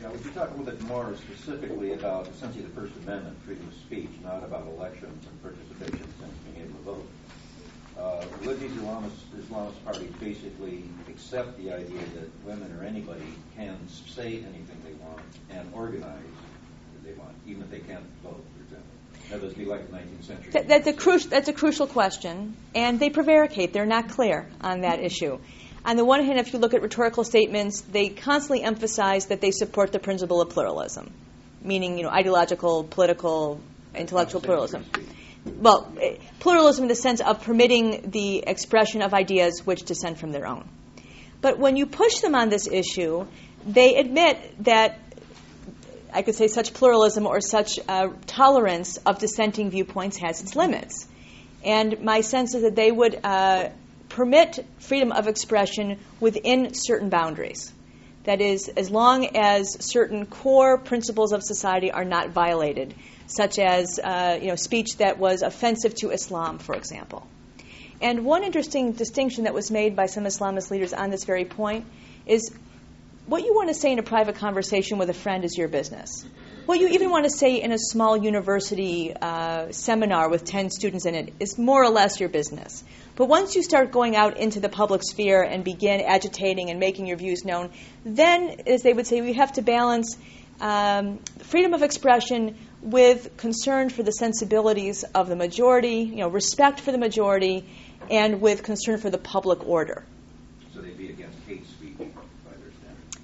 Yeah, 0.00 0.10
would 0.10 0.24
you 0.24 0.30
talk 0.30 0.48
a 0.48 0.50
little 0.50 0.57
bit 0.70 0.80
more 0.82 1.14
specifically 1.16 1.92
about 1.92 2.28
essentially 2.28 2.62
the 2.62 2.80
First 2.80 2.92
Amendment, 3.02 3.36
freedom 3.44 3.66
of 3.66 3.74
speech, 3.74 4.10
not 4.22 4.44
about 4.44 4.66
elections 4.66 5.26
and 5.26 5.42
participation 5.42 6.06
and 6.22 6.54
being 6.54 6.66
able 6.66 6.78
to 6.78 6.84
vote? 6.84 7.08
Uh, 7.98 8.24
would 8.44 8.60
these 8.60 8.70
Islamist, 8.72 9.10
Islamist 9.36 9.84
parties 9.84 10.10
basically 10.20 10.84
accept 11.08 11.56
the 11.58 11.72
idea 11.72 12.00
that 12.14 12.28
women 12.44 12.72
or 12.78 12.84
anybody 12.84 13.24
can 13.56 13.76
say 13.88 14.36
anything 14.36 14.80
they 14.84 14.92
want 15.04 15.20
and 15.50 15.68
organize 15.74 16.12
as 16.96 17.04
they 17.04 17.12
want, 17.14 17.34
even 17.46 17.62
if 17.62 17.70
they 17.70 17.80
can't 17.80 18.04
vote, 18.22 18.44
for 18.56 18.62
example? 18.64 18.88
That 19.30 19.42
would 19.42 19.56
be 19.56 19.64
like 19.64 19.90
the 19.90 19.96
19th 19.96 20.24
century. 20.24 20.52
That, 20.52 20.68
that's, 20.68 20.86
a 20.86 20.92
cru- 20.92 21.18
that's 21.18 21.48
a 21.48 21.52
crucial 21.52 21.86
question, 21.86 22.56
and 22.74 23.00
they 23.00 23.10
prevaricate. 23.10 23.72
They're 23.72 23.86
not 23.86 24.10
clear 24.10 24.48
on 24.60 24.82
that 24.82 25.00
issue. 25.00 25.38
On 25.84 25.96
the 25.96 26.04
one 26.04 26.24
hand, 26.24 26.38
if 26.38 26.52
you 26.52 26.58
look 26.58 26.74
at 26.74 26.82
rhetorical 26.82 27.24
statements, 27.24 27.80
they 27.80 28.08
constantly 28.08 28.62
emphasize 28.62 29.26
that 29.26 29.40
they 29.40 29.50
support 29.50 29.92
the 29.92 29.98
principle 29.98 30.40
of 30.40 30.50
pluralism, 30.50 31.12
meaning 31.62 31.96
you 31.96 32.04
know 32.04 32.10
ideological, 32.10 32.84
political, 32.84 33.60
intellectual 33.94 34.40
pluralism. 34.40 34.84
Well, 35.44 35.92
eh, 36.00 36.16
pluralism 36.40 36.84
in 36.84 36.88
the 36.88 36.94
sense 36.94 37.20
of 37.20 37.42
permitting 37.42 38.10
the 38.10 38.44
expression 38.46 39.02
of 39.02 39.14
ideas 39.14 39.64
which 39.64 39.84
dissent 39.84 40.18
from 40.18 40.32
their 40.32 40.46
own. 40.46 40.68
But 41.40 41.58
when 41.58 41.76
you 41.76 41.86
push 41.86 42.18
them 42.18 42.34
on 42.34 42.48
this 42.48 42.66
issue, 42.66 43.26
they 43.66 43.96
admit 43.96 44.64
that 44.64 44.98
I 46.12 46.22
could 46.22 46.34
say 46.34 46.48
such 46.48 46.74
pluralism 46.74 47.26
or 47.26 47.40
such 47.40 47.78
uh, 47.88 48.08
tolerance 48.26 48.96
of 48.98 49.18
dissenting 49.18 49.70
viewpoints 49.70 50.16
has 50.18 50.40
its 50.42 50.56
limits. 50.56 51.06
And 51.64 52.02
my 52.02 52.22
sense 52.22 52.54
is 52.54 52.62
that 52.62 52.74
they 52.74 52.90
would 52.90 53.20
uh, 53.22 53.70
permit 54.18 54.66
freedom 54.80 55.12
of 55.12 55.28
expression 55.28 55.96
within 56.18 56.74
certain 56.74 57.08
boundaries. 57.08 57.72
That 58.24 58.40
is, 58.40 58.66
as 58.66 58.90
long 58.90 59.36
as 59.36 59.76
certain 59.78 60.26
core 60.26 60.76
principles 60.76 61.32
of 61.32 61.44
society 61.44 61.92
are 61.92 62.04
not 62.04 62.30
violated, 62.30 62.94
such 63.28 63.60
as 63.60 64.00
uh, 64.02 64.36
you 64.42 64.48
know, 64.48 64.56
speech 64.56 64.96
that 64.96 65.20
was 65.20 65.42
offensive 65.42 65.94
to 66.00 66.10
Islam, 66.10 66.58
for 66.58 66.74
example. 66.74 67.28
And 68.02 68.24
one 68.24 68.42
interesting 68.42 68.90
distinction 68.90 69.44
that 69.44 69.54
was 69.54 69.70
made 69.70 69.94
by 69.94 70.06
some 70.06 70.24
Islamist 70.24 70.72
leaders 70.72 70.92
on 70.92 71.10
this 71.10 71.22
very 71.22 71.44
point 71.44 71.86
is 72.26 72.50
what 73.26 73.44
you 73.44 73.54
want 73.54 73.68
to 73.68 73.74
say 73.74 73.92
in 73.92 74.00
a 74.00 74.02
private 74.02 74.34
conversation 74.34 74.98
with 74.98 75.10
a 75.10 75.14
friend 75.14 75.44
is 75.44 75.56
your 75.56 75.68
business. 75.68 76.24
Well, 76.68 76.76
you 76.76 76.88
even 76.88 77.08
want 77.08 77.24
to 77.24 77.30
say 77.30 77.62
in 77.62 77.72
a 77.72 77.78
small 77.78 78.14
university 78.14 79.14
uh, 79.14 79.72
seminar 79.72 80.28
with 80.28 80.44
10 80.44 80.68
students 80.68 81.06
in 81.06 81.14
it 81.14 81.32
is 81.40 81.56
more 81.56 81.82
or 81.82 81.88
less 81.88 82.20
your 82.20 82.28
business. 82.28 82.84
But 83.16 83.24
once 83.24 83.56
you 83.56 83.62
start 83.62 83.90
going 83.90 84.16
out 84.16 84.36
into 84.36 84.60
the 84.60 84.68
public 84.68 85.00
sphere 85.02 85.42
and 85.42 85.64
begin 85.64 86.02
agitating 86.02 86.68
and 86.68 86.78
making 86.78 87.06
your 87.06 87.16
views 87.16 87.42
known, 87.42 87.70
then, 88.04 88.60
as 88.66 88.82
they 88.82 88.92
would 88.92 89.06
say, 89.06 89.22
we 89.22 89.32
have 89.32 89.54
to 89.54 89.62
balance 89.62 90.18
um, 90.60 91.20
freedom 91.38 91.72
of 91.72 91.82
expression 91.82 92.54
with 92.82 93.38
concern 93.38 93.88
for 93.88 94.02
the 94.02 94.12
sensibilities 94.12 95.04
of 95.14 95.30
the 95.30 95.36
majority, 95.36 96.00
you 96.00 96.16
know, 96.16 96.28
respect 96.28 96.80
for 96.80 96.92
the 96.92 96.98
majority, 96.98 97.64
and 98.10 98.42
with 98.42 98.62
concern 98.62 98.98
for 98.98 99.08
the 99.08 99.16
public 99.16 99.66
order. 99.66 100.04
So 100.74 100.82
they'd 100.82 100.98
be 100.98 101.08
against 101.08 101.38
hate 101.46 101.66
speech, 101.66 101.96
by 101.96 102.04
their 102.04 102.72
standards. 102.78 103.16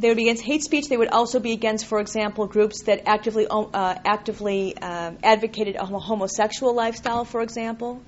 They 0.00 0.08
would 0.08 0.16
be 0.16 0.24
against 0.24 0.42
hate 0.42 0.62
speech. 0.62 0.88
They 0.88 0.96
would 0.96 1.08
also 1.08 1.40
be 1.40 1.52
against, 1.52 1.84
for 1.84 2.00
example, 2.00 2.46
groups 2.46 2.84
that 2.84 3.02
actively 3.06 3.46
uh, 3.48 3.96
actively 4.04 4.76
um, 4.78 5.18
advocated 5.22 5.76
a 5.76 5.84
homosexual 5.84 6.74
lifestyle, 6.74 7.26
for 7.26 7.42
example. 7.42 8.00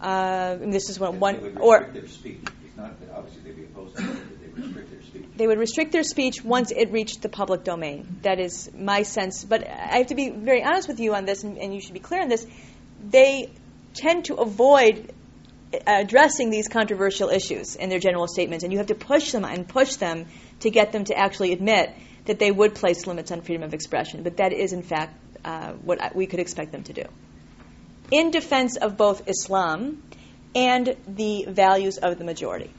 Uh, 0.00 0.56
this 0.56 0.90
is 0.90 0.98
what 0.98 1.14
one 1.14 1.36
They 1.36 1.42
would 1.42 1.58
or 1.60 1.90
their 1.92 2.08
speech. 2.08 2.40
It's 2.64 2.76
not, 2.76 2.98
that 3.00 3.10
obviously 3.14 3.42
they'd 3.42 3.56
be 3.56 3.64
opposed 3.64 3.96
to 3.96 4.02
it, 4.02 4.08
but 4.08 4.38
they 4.40 4.46
would 4.48 4.66
restrict 4.66 4.90
their 4.90 5.02
speech. 5.02 5.24
they 5.36 5.46
would 5.46 5.58
restrict 5.58 5.92
their 5.92 6.02
speech 6.02 6.44
once 6.44 6.72
it 6.72 6.90
reached 6.90 7.22
the 7.22 7.28
public 7.28 7.62
domain. 7.62 8.18
That 8.22 8.40
is 8.40 8.70
my 8.74 9.02
sense. 9.02 9.44
But 9.44 9.64
I 9.66 9.98
have 9.98 10.08
to 10.08 10.16
be 10.16 10.30
very 10.30 10.64
honest 10.64 10.88
with 10.88 10.98
you 10.98 11.14
on 11.14 11.24
this, 11.24 11.44
and, 11.44 11.56
and 11.58 11.72
you 11.72 11.80
should 11.80 11.94
be 11.94 12.00
clear 12.00 12.22
on 12.22 12.28
this. 12.28 12.44
They 13.00 13.50
tend 13.94 14.24
to 14.24 14.34
avoid 14.34 15.12
addressing 15.86 16.50
these 16.50 16.68
controversial 16.68 17.28
issues 17.28 17.76
in 17.76 17.90
their 17.90 17.98
general 17.98 18.26
statements, 18.26 18.64
and 18.64 18.72
you 18.72 18.78
have 18.78 18.88
to 18.88 18.94
push 18.94 19.32
them 19.32 19.44
and 19.44 19.68
push 19.68 19.96
them 19.96 20.26
to 20.60 20.70
get 20.70 20.92
them 20.92 21.04
to 21.04 21.16
actually 21.16 21.52
admit 21.52 21.94
that 22.24 22.38
they 22.38 22.50
would 22.50 22.74
place 22.74 23.06
limits 23.06 23.30
on 23.30 23.40
freedom 23.42 23.62
of 23.62 23.74
expression. 23.74 24.22
But 24.22 24.36
that 24.38 24.52
is, 24.52 24.72
in 24.72 24.82
fact, 24.82 25.14
uh, 25.44 25.72
what 25.72 26.14
we 26.14 26.26
could 26.26 26.40
expect 26.40 26.72
them 26.72 26.82
to 26.84 26.92
do. 26.92 27.04
In 28.10 28.30
defense 28.30 28.76
of 28.76 28.96
both 28.96 29.28
Islam 29.28 30.02
and 30.54 30.96
the 31.06 31.44
values 31.48 31.98
of 31.98 32.18
the 32.18 32.24
majority. 32.24 32.70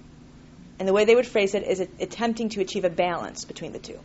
And 0.79 0.87
the 0.87 0.93
way 0.93 1.05
they 1.05 1.15
would 1.15 1.27
phrase 1.27 1.55
it 1.55 1.63
is 1.63 1.79
attempting 1.79 2.49
to 2.49 2.61
achieve 2.61 2.85
a 2.85 2.89
balance 2.89 3.45
between 3.45 3.73
the 3.73 3.79
two. 3.79 3.99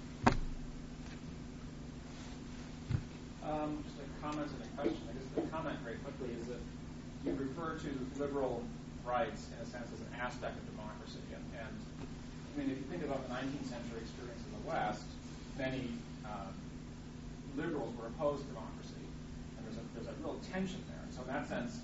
Um, 3.45 3.85
just 3.85 3.97
a 3.99 4.23
comment 4.23 4.51
and 4.51 4.63
a 4.63 4.83
question. 4.83 5.01
I 5.09 5.13
guess 5.13 5.29
the 5.37 5.43
comment 5.51 5.79
very 5.85 5.97
quickly 5.97 6.35
is 6.41 6.49
that 6.49 6.59
you 7.25 7.33
refer 7.33 7.79
to 7.79 8.21
liberal 8.21 8.63
rights 9.15 9.47
in 9.55 9.63
a 9.63 9.69
sense 9.71 9.87
as 9.95 10.03
an 10.03 10.13
aspect 10.19 10.59
of 10.59 10.65
democracy. 10.75 11.23
And, 11.31 11.45
and 11.55 11.71
I 11.71 12.53
mean, 12.59 12.69
if 12.75 12.83
you 12.83 12.87
think 12.91 13.07
about 13.07 13.23
the 13.23 13.31
19th 13.31 13.71
century 13.71 14.03
experience 14.03 14.43
in 14.43 14.53
the 14.59 14.65
West, 14.67 15.07
many 15.55 15.95
uh, 16.27 16.51
liberals 17.55 17.95
were 17.95 18.11
opposed 18.11 18.43
to 18.43 18.51
democracy. 18.51 19.07
And 19.55 19.63
there's 19.71 19.79
a, 19.79 19.85
there's 19.95 20.11
a 20.11 20.17
real 20.19 20.35
tension 20.51 20.83
there. 20.91 21.07
So 21.15 21.23
in 21.23 21.31
that 21.31 21.47
sense, 21.47 21.79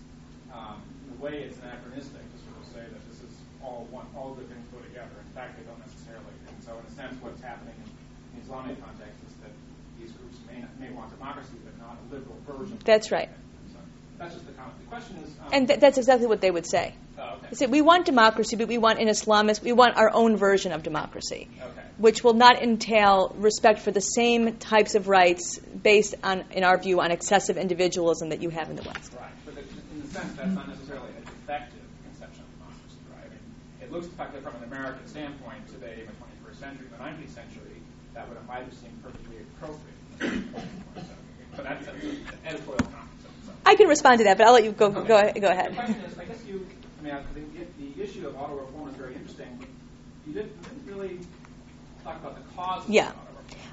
um, 0.51 0.83
in 1.07 1.15
way, 1.23 1.47
it's 1.47 1.63
anachronistic 1.63 2.19
to 2.19 2.37
sort 2.43 2.59
of 2.59 2.67
say 2.75 2.83
that 2.83 3.03
this 3.07 3.23
is 3.23 3.31
all 3.63 3.87
one, 3.95 4.11
all 4.19 4.35
good 4.35 4.51
things 4.51 4.67
go 4.75 4.83
together. 4.83 5.15
In 5.23 5.31
fact, 5.31 5.55
they 5.55 5.63
don't 5.63 5.79
necessarily. 5.79 6.35
And 6.51 6.59
so 6.59 6.75
in 6.75 6.85
a 6.91 6.95
sense, 6.99 7.15
what's 7.23 7.39
happening 7.39 7.79
in 7.79 7.87
the 8.35 8.43
Islamic 8.43 8.75
context 8.83 9.23
is 9.31 9.39
that 9.47 9.55
these 10.03 10.11
groups 10.19 10.43
may, 10.51 10.67
may 10.83 10.91
want 10.91 11.15
democracy, 11.15 11.55
but 11.63 11.79
not 11.79 11.95
a 11.95 12.05
liberal 12.11 12.35
version. 12.43 12.75
That's 12.83 13.15
right. 13.15 13.31
So 13.31 13.50
that's 14.21 14.35
just 14.35 14.47
the 14.47 14.53
comment. 14.53 14.75
The 14.81 14.87
question 14.87 15.17
is. 15.25 15.29
Um, 15.41 15.49
And 15.53 15.67
th- 15.69 15.81
that's 15.81 15.99
exactly 15.99 16.27
what 16.29 16.41
they 16.41 16.51
would 16.51 16.67
say. 16.67 16.95
oh, 17.19 17.23
okay. 17.23 17.47
They 17.51 17.57
say, 17.57 17.67
we 17.67 17.81
want 17.81 18.07
democracy, 18.07 18.55
but 18.57 18.69
we 18.69 18.79
want 18.79 19.01
an 19.01 19.09
Islamist, 19.09 19.63
we 19.63 19.73
want 19.73 19.97
our 19.97 20.11
own 20.13 20.37
version 20.37 20.73
of 20.73 20.83
democracy, 20.83 21.49
Okay. 21.61 21.81
which 21.99 22.23
will 22.23 22.35
not 22.35 22.63
entail 22.63 23.35
respect 23.39 23.81
for 23.81 23.91
the 23.91 24.01
same 24.01 24.57
types 24.59 24.95
of 24.95 25.09
rights 25.09 25.59
based 25.59 26.15
on, 26.23 26.45
in 26.53 26.63
our 26.65 26.77
view, 26.79 27.01
on 27.01 27.11
excessive 27.11 27.57
individualism 27.57 28.29
that 28.29 28.43
you 28.43 28.51
have 28.51 28.69
in 28.71 28.77
the 28.77 28.83
West. 28.83 29.13
Right. 29.19 29.31
But 29.47 29.55
in 29.59 30.03
the 30.03 30.09
sense, 30.09 30.33
that's 30.37 30.55
not 30.55 30.69
necessarily 30.69 31.09
a 31.17 31.25
defective 31.25 31.81
conception 32.05 32.45
of 32.45 32.51
democracy, 32.61 33.01
right? 33.17 33.27
I 33.27 33.31
mean, 33.33 33.89
it 33.89 33.91
looks 33.93 34.07
effective 34.07 34.43
from 34.45 34.55
an 34.57 34.65
American 34.65 35.07
standpoint 35.09 35.67
today 35.73 36.05
in 36.05 36.07
the 36.07 36.17
21st 36.21 36.59
century. 36.61 36.87
The 36.93 37.03
19th 37.03 37.35
century, 37.35 37.77
that 38.15 38.29
would 38.29 38.37
have 38.37 38.47
might 38.47 38.65
have 38.69 38.75
seemed 38.75 39.03
perfectly 39.03 39.37
appropriate. 39.57 40.45
but 41.57 41.65
that's 41.65 41.89
an 41.89 41.97
editorial 42.47 42.85
comment. 42.93 43.09
I 43.67 43.75
can 43.77 43.89
respond 43.89 44.19
to 44.19 44.25
that, 44.25 44.39
but 44.39 44.47
I'll 44.47 44.53
let 44.55 44.65
you 44.65 44.73
go, 44.73 44.87
Okay. 44.87 45.07
go, 45.07 45.07
go 45.07 45.41
The 45.41 45.51
ahead. 45.51 45.75
question 45.75 45.95
is, 46.03 46.19
I 46.19 46.25
guess 46.25 46.45
you, 46.47 46.67
I 47.01 47.03
mean, 47.03 47.15
the, 47.35 47.95
the 47.95 48.03
issue 48.03 48.27
of 48.27 48.37
auto 48.37 48.55
reform 48.57 48.89
is 48.89 48.97
very 48.97 49.15
interesting. 49.15 49.67
You 50.27 50.35
didn't, 50.35 50.63
didn't 50.63 50.87
really 50.87 51.19
talk 52.05 52.17
about 52.21 52.37
the 52.37 52.55
causes 52.55 52.89
Yeah. 52.91 53.09
of. 53.11 53.15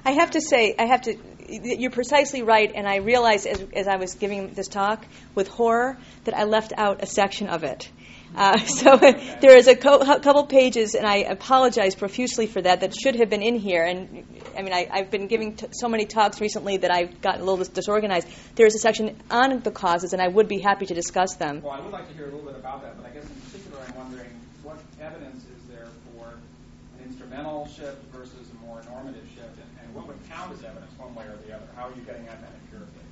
I 0.04 0.12
have 0.12 0.30
to 0.32 0.40
say, 0.40 0.74
I 0.78 0.86
have 0.86 1.02
to. 1.02 1.16
You're 1.50 1.90
precisely 1.90 2.42
right, 2.42 2.70
and 2.74 2.86
I 2.86 2.96
realized 2.96 3.46
as, 3.46 3.62
as 3.74 3.88
I 3.88 3.96
was 3.96 4.14
giving 4.14 4.52
this 4.54 4.68
talk 4.68 5.04
with 5.34 5.48
horror 5.48 5.96
that 6.24 6.34
I 6.36 6.44
left 6.44 6.72
out 6.76 7.02
a 7.02 7.06
section 7.06 7.48
of 7.48 7.64
it. 7.64 7.90
Uh, 8.36 8.58
so 8.80 8.96
there 9.40 9.56
is 9.56 9.68
a 9.68 9.76
co- 9.76 10.04
couple 10.20 10.46
pages, 10.46 10.94
and 10.94 11.06
I 11.06 11.18
apologize 11.18 11.94
profusely 11.94 12.46
for 12.46 12.60
that. 12.62 12.80
That 12.80 12.94
should 12.94 13.16
have 13.16 13.30
been 13.30 13.42
in 13.42 13.56
here. 13.56 13.84
And 13.84 14.24
I 14.56 14.62
mean, 14.62 14.72
I, 14.72 14.88
I've 14.90 15.10
been 15.10 15.26
giving 15.26 15.56
t- 15.56 15.66
so 15.72 15.88
many 15.88 16.06
talks 16.06 16.40
recently 16.40 16.78
that 16.78 16.90
I've 16.90 17.20
gotten 17.20 17.40
a 17.40 17.44
little 17.44 17.64
disorganized. 17.64 18.28
There 18.56 18.66
is 18.66 18.74
a 18.74 18.78
section 18.78 19.16
on 19.30 19.60
the 19.60 19.70
causes, 19.70 20.12
and 20.12 20.22
I 20.22 20.28
would 20.28 20.48
be 20.48 20.58
happy 20.58 20.86
to 20.86 20.94
discuss 20.94 21.34
them. 21.36 21.62
Well, 21.62 21.72
I 21.72 21.80
would 21.80 21.92
like 21.92 22.08
to 22.08 22.14
hear 22.14 22.24
a 22.24 22.30
little 22.30 22.46
bit 22.46 22.56
about 22.56 22.82
that, 22.82 22.96
but 22.96 23.06
I 23.06 23.10
guess 23.10 23.24
in 23.24 23.40
particular, 23.40 23.78
I'm 23.86 23.96
wondering 23.96 24.30
what 24.62 24.78
evidence 25.00 25.44
is 25.44 25.64
there 25.68 25.86
for 26.14 26.26
an 26.26 27.04
instrumental 27.06 27.68
shift 27.68 28.02
versus 28.12 28.48
a 28.50 28.66
more 28.66 28.82
normative 28.90 29.24
shift, 29.34 29.56
and, 29.58 29.70
and 29.82 29.94
what 29.94 30.06
would 30.06 30.18
count 30.28 30.52
as 30.52 30.64
evidence 30.64 30.90
one 30.98 31.14
way 31.14 31.24
or 31.24 31.36
the 31.46 31.54
other? 31.54 31.66
How 31.76 31.88
are 31.88 31.94
you 31.94 32.02
getting 32.02 32.26
at 32.28 32.40
that 32.40 32.52
empirically? 32.64 33.02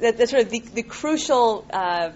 that, 0.00 0.18
that's 0.18 0.30
sort 0.30 0.42
of 0.42 0.50
the, 0.50 0.60
the 0.74 0.82
crucial, 0.82 1.66
uh, 1.72 2.10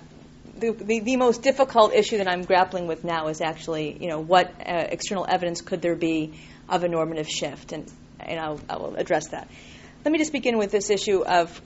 the, 0.60 0.72
the, 0.72 1.00
the 1.00 1.16
most 1.16 1.42
difficult 1.42 1.94
issue 1.94 2.18
that 2.18 2.28
I'm 2.28 2.42
grappling 2.42 2.86
with 2.86 3.02
now 3.04 3.28
is 3.28 3.40
actually, 3.40 3.96
you 4.00 4.08
know, 4.08 4.20
what 4.20 4.48
uh, 4.60 4.86
external 4.90 5.26
evidence 5.28 5.60
could 5.60 5.82
there 5.82 5.96
be 5.96 6.34
of 6.68 6.84
a 6.84 6.88
normative 6.88 7.28
shift, 7.28 7.72
and, 7.72 7.90
and 8.20 8.38
I'll, 8.38 8.60
I 8.68 8.76
will 8.76 8.94
address 8.96 9.28
that. 9.28 9.48
Let 10.04 10.12
me 10.12 10.18
just 10.18 10.32
begin 10.32 10.58
with 10.58 10.70
this 10.70 10.90
issue 10.90 11.24
of 11.24 11.60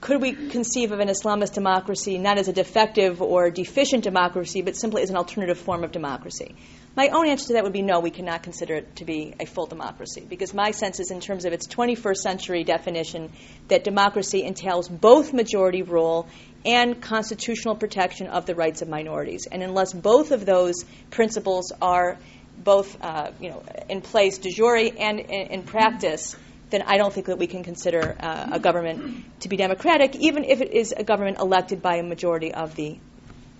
could 0.00 0.20
we 0.20 0.32
conceive 0.32 0.92
of 0.92 1.00
an 1.00 1.08
Islamist 1.08 1.54
democracy 1.54 2.18
not 2.18 2.36
as 2.36 2.46
a 2.46 2.52
defective 2.52 3.22
or 3.22 3.50
deficient 3.50 4.04
democracy, 4.04 4.60
but 4.60 4.76
simply 4.76 5.02
as 5.02 5.08
an 5.08 5.16
alternative 5.16 5.58
form 5.58 5.82
of 5.82 5.92
democracy? 5.92 6.54
My 6.94 7.08
own 7.08 7.26
answer 7.26 7.46
to 7.48 7.52
that 7.54 7.64
would 7.64 7.72
be 7.72 7.80
no, 7.80 8.00
we 8.00 8.10
cannot 8.10 8.42
consider 8.42 8.74
it 8.74 8.96
to 8.96 9.06
be 9.06 9.34
a 9.40 9.46
full 9.46 9.64
democracy, 9.66 10.24
because 10.28 10.52
my 10.52 10.72
sense 10.72 11.00
is, 11.00 11.10
in 11.10 11.20
terms 11.20 11.46
of 11.46 11.54
its 11.54 11.66
21st 11.68 12.16
century 12.18 12.64
definition, 12.64 13.32
that 13.68 13.82
democracy 13.82 14.44
entails 14.44 14.88
both 14.88 15.32
majority 15.32 15.82
rule 15.82 16.28
and 16.64 17.00
constitutional 17.00 17.74
protection 17.76 18.26
of 18.26 18.46
the 18.46 18.54
rights 18.54 18.82
of 18.82 18.88
minorities. 18.88 19.46
And 19.50 19.62
unless 19.62 19.92
both 19.92 20.30
of 20.30 20.46
those 20.46 20.84
principles 21.10 21.72
are 21.80 22.18
both 22.56 22.96
uh, 23.02 23.32
you 23.40 23.50
know, 23.50 23.62
in 23.88 24.00
place 24.00 24.38
de 24.38 24.50
jure 24.50 24.76
and 24.76 25.20
in, 25.20 25.46
in 25.48 25.62
practice, 25.64 26.36
then 26.70 26.82
I 26.82 26.96
don't 26.96 27.12
think 27.12 27.26
that 27.26 27.38
we 27.38 27.46
can 27.46 27.62
consider 27.62 28.16
uh, 28.18 28.50
a 28.52 28.58
government 28.58 29.40
to 29.40 29.48
be 29.48 29.56
democratic, 29.56 30.16
even 30.16 30.44
if 30.44 30.60
it 30.60 30.72
is 30.72 30.94
a 30.96 31.04
government 31.04 31.38
elected 31.38 31.82
by 31.82 31.96
a 31.96 32.02
majority 32.02 32.54
of 32.54 32.74
the 32.74 32.98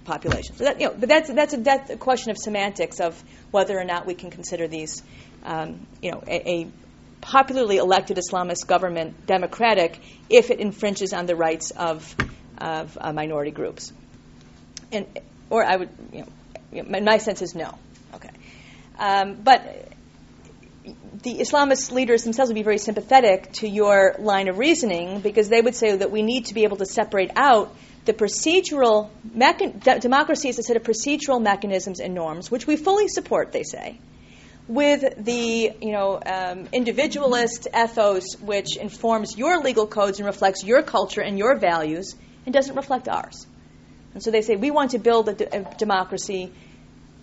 population. 0.04 0.56
So 0.56 0.64
that, 0.64 0.80
you 0.80 0.88
know, 0.88 0.96
but 0.98 1.08
that's 1.08 1.30
that's 1.32 1.54
a, 1.54 1.56
that's 1.58 1.90
a 1.90 1.96
question 1.96 2.30
of 2.30 2.38
semantics 2.38 3.00
of 3.00 3.22
whether 3.50 3.78
or 3.78 3.84
not 3.84 4.06
we 4.06 4.14
can 4.14 4.30
consider 4.30 4.68
these, 4.68 5.02
um, 5.44 5.86
you 6.02 6.12
know, 6.12 6.22
a, 6.26 6.50
a 6.50 6.68
popularly 7.20 7.78
elected 7.78 8.18
Islamist 8.18 8.66
government 8.66 9.26
democratic 9.26 9.98
if 10.28 10.50
it 10.50 10.60
infringes 10.60 11.12
on 11.12 11.26
the 11.26 11.34
rights 11.34 11.70
of 11.70 12.14
of 12.58 12.96
uh, 13.00 13.12
minority 13.12 13.50
groups. 13.50 13.92
And 14.92 15.06
or 15.50 15.64
I 15.64 15.76
would, 15.76 15.88
you 16.12 16.26
know, 16.72 17.00
my, 17.00 17.18
sense 17.18 17.42
is 17.42 17.54
no. 17.54 17.76
Okay, 18.14 18.30
um, 18.98 19.34
but 19.42 19.92
the 21.22 21.38
Islamist 21.38 21.92
leaders 21.92 22.24
themselves 22.24 22.50
would 22.50 22.54
be 22.54 22.62
very 22.62 22.78
sympathetic 22.78 23.52
to 23.54 23.68
your 23.68 24.16
line 24.18 24.48
of 24.48 24.58
reasoning 24.58 25.20
because 25.20 25.48
they 25.48 25.60
would 25.60 25.74
say 25.74 25.96
that 25.96 26.10
we 26.10 26.22
need 26.22 26.46
to 26.46 26.54
be 26.54 26.64
able 26.64 26.76
to 26.78 26.86
separate 26.86 27.30
out 27.36 27.74
the 28.04 28.12
procedural 28.12 29.10
mechan- 29.34 29.82
de- 29.82 29.98
democracy 30.00 30.48
is 30.48 30.58
a 30.58 30.62
set 30.62 30.76
of 30.76 30.82
procedural 30.82 31.40
mechanisms 31.40 32.00
and 32.00 32.14
norms, 32.14 32.50
which 32.50 32.66
we 32.66 32.76
fully 32.76 33.08
support. 33.08 33.52
They 33.52 33.62
say, 33.62 33.98
with 34.68 35.24
the 35.24 35.72
you 35.80 35.92
know 35.92 36.20
um, 36.24 36.68
individualist 36.72 37.68
ethos, 37.74 38.36
which 38.40 38.76
informs 38.76 39.38
your 39.38 39.60
legal 39.62 39.86
codes 39.86 40.18
and 40.18 40.26
reflects 40.26 40.62
your 40.64 40.82
culture 40.82 41.22
and 41.22 41.38
your 41.38 41.56
values, 41.56 42.14
and 42.44 42.52
doesn't 42.52 42.76
reflect 42.76 43.08
ours. 43.08 43.46
And 44.14 44.22
so 44.22 44.30
they 44.30 44.42
say 44.42 44.56
we 44.56 44.70
want 44.70 44.92
to 44.92 44.98
build 44.98 45.28
a, 45.28 45.34
d- 45.34 45.46
a 45.50 45.62
democracy 45.76 46.52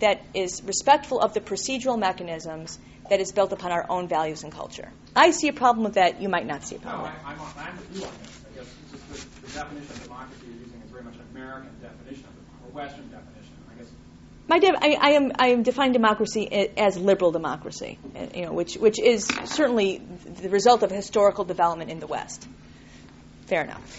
that 0.00 0.20
is 0.34 0.62
respectful 0.64 1.20
of 1.20 1.32
the 1.32 1.40
procedural 1.40 1.98
mechanisms 1.98 2.78
that 3.08 3.20
is 3.20 3.32
built 3.32 3.52
upon 3.52 3.72
our 3.72 3.86
own 3.88 4.08
values 4.08 4.42
and 4.42 4.52
culture. 4.52 4.88
I 5.14 5.30
see 5.30 5.48
a 5.48 5.52
problem 5.52 5.84
with 5.84 5.94
that. 5.94 6.20
You 6.20 6.28
might 6.28 6.46
not 6.46 6.64
see 6.64 6.76
a 6.76 6.78
No, 6.78 6.84
problem. 6.84 7.12
I, 7.24 7.32
I'm, 7.32 7.40
on- 7.40 7.52
I'm 7.58 7.76
with 7.78 7.96
you 7.96 8.04
on 8.04 8.12
this. 8.22 8.40
I 8.50 8.54
guess 8.56 8.66
just 8.90 9.08
the, 9.08 9.46
the 9.46 9.52
definition 9.54 9.92
of 9.92 10.02
democracy 10.02 10.46
you're 10.46 10.56
using 10.66 10.80
is 10.82 10.90
very 10.90 11.04
much 11.04 11.14
an 11.16 11.26
American 11.32 11.70
definition 11.80 12.24
of 12.26 12.34
democracy, 12.34 12.66
or 12.66 12.70
Western 12.74 13.10
definition. 13.10 13.54
I 13.70 13.78
guess 13.78 13.90
My 14.48 14.58
de- 14.58 14.98
I, 14.98 14.98
I 15.00 15.10
am 15.12 15.32
I 15.38 15.46
am 15.48 15.62
defining 15.62 15.92
democracy 15.92 16.48
as 16.76 16.96
liberal 16.98 17.30
democracy, 17.32 17.98
uh, 18.16 18.26
you 18.34 18.44
know, 18.46 18.52
which 18.52 18.74
which 18.76 19.00
is 19.00 19.26
certainly 19.44 19.98
the 20.42 20.48
result 20.50 20.82
of 20.82 20.90
historical 20.90 21.44
development 21.44 21.90
in 21.90 22.00
the 22.00 22.06
West. 22.06 22.46
Fair 23.46 23.62
enough. 23.64 23.98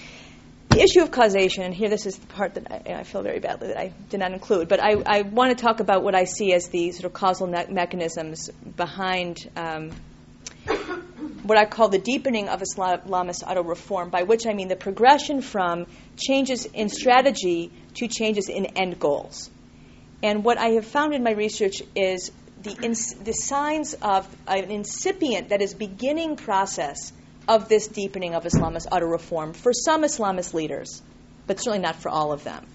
The 0.73 0.81
issue 0.81 1.03
of 1.03 1.11
causation, 1.11 1.61
and 1.61 1.71
here 1.71 1.87
this 1.87 2.07
is 2.07 2.17
the 2.17 2.25
part 2.25 2.55
that 2.55 2.71
I, 2.71 2.93
I 2.95 3.03
feel 3.03 3.21
very 3.21 3.39
badly 3.39 3.67
that 3.67 3.79
I 3.79 3.93
did 4.09 4.19
not 4.19 4.31
include, 4.31 4.67
but 4.67 4.79
I, 4.81 4.93
I 5.05 5.21
want 5.21 5.55
to 5.55 5.63
talk 5.63 5.81
about 5.81 6.03
what 6.03 6.15
I 6.15 6.23
see 6.23 6.51
as 6.51 6.69
the 6.69 6.91
sort 6.93 7.05
of 7.05 7.13
causal 7.13 7.45
ne- 7.45 7.67
mechanisms 7.69 8.49
behind 8.75 9.37
um, 9.55 9.91
what 11.43 11.59
I 11.59 11.65
call 11.65 11.89
the 11.89 11.99
deepening 11.99 12.49
of 12.49 12.59
Islamist 12.59 13.43
auto 13.47 13.61
reform, 13.61 14.09
by 14.09 14.23
which 14.23 14.47
I 14.47 14.53
mean 14.53 14.67
the 14.67 14.75
progression 14.75 15.43
from 15.43 15.85
changes 16.17 16.65
in 16.65 16.89
strategy 16.89 17.71
to 17.93 18.07
changes 18.07 18.49
in 18.49 18.65
end 18.65 18.99
goals. 18.99 19.51
And 20.23 20.43
what 20.43 20.57
I 20.57 20.69
have 20.69 20.87
found 20.87 21.13
in 21.13 21.21
my 21.21 21.33
research 21.33 21.83
is 21.95 22.31
the, 22.63 22.75
ins- 22.81 23.13
the 23.13 23.33
signs 23.33 23.93
of 23.93 24.27
an 24.47 24.71
incipient, 24.71 25.49
that 25.49 25.61
is, 25.61 25.75
beginning 25.75 26.35
process 26.35 27.13
of 27.47 27.69
this 27.69 27.87
deepening 27.87 28.35
of 28.35 28.43
Islamist 28.43 28.87
auto 28.91 29.05
reform 29.05 29.53
for 29.53 29.73
some 29.73 30.03
Islamist 30.03 30.53
leaders, 30.53 31.01
but 31.47 31.59
certainly 31.59 31.79
not 31.79 31.95
for 31.97 32.09
all 32.09 32.31
of 32.31 32.43
them. 32.43 32.65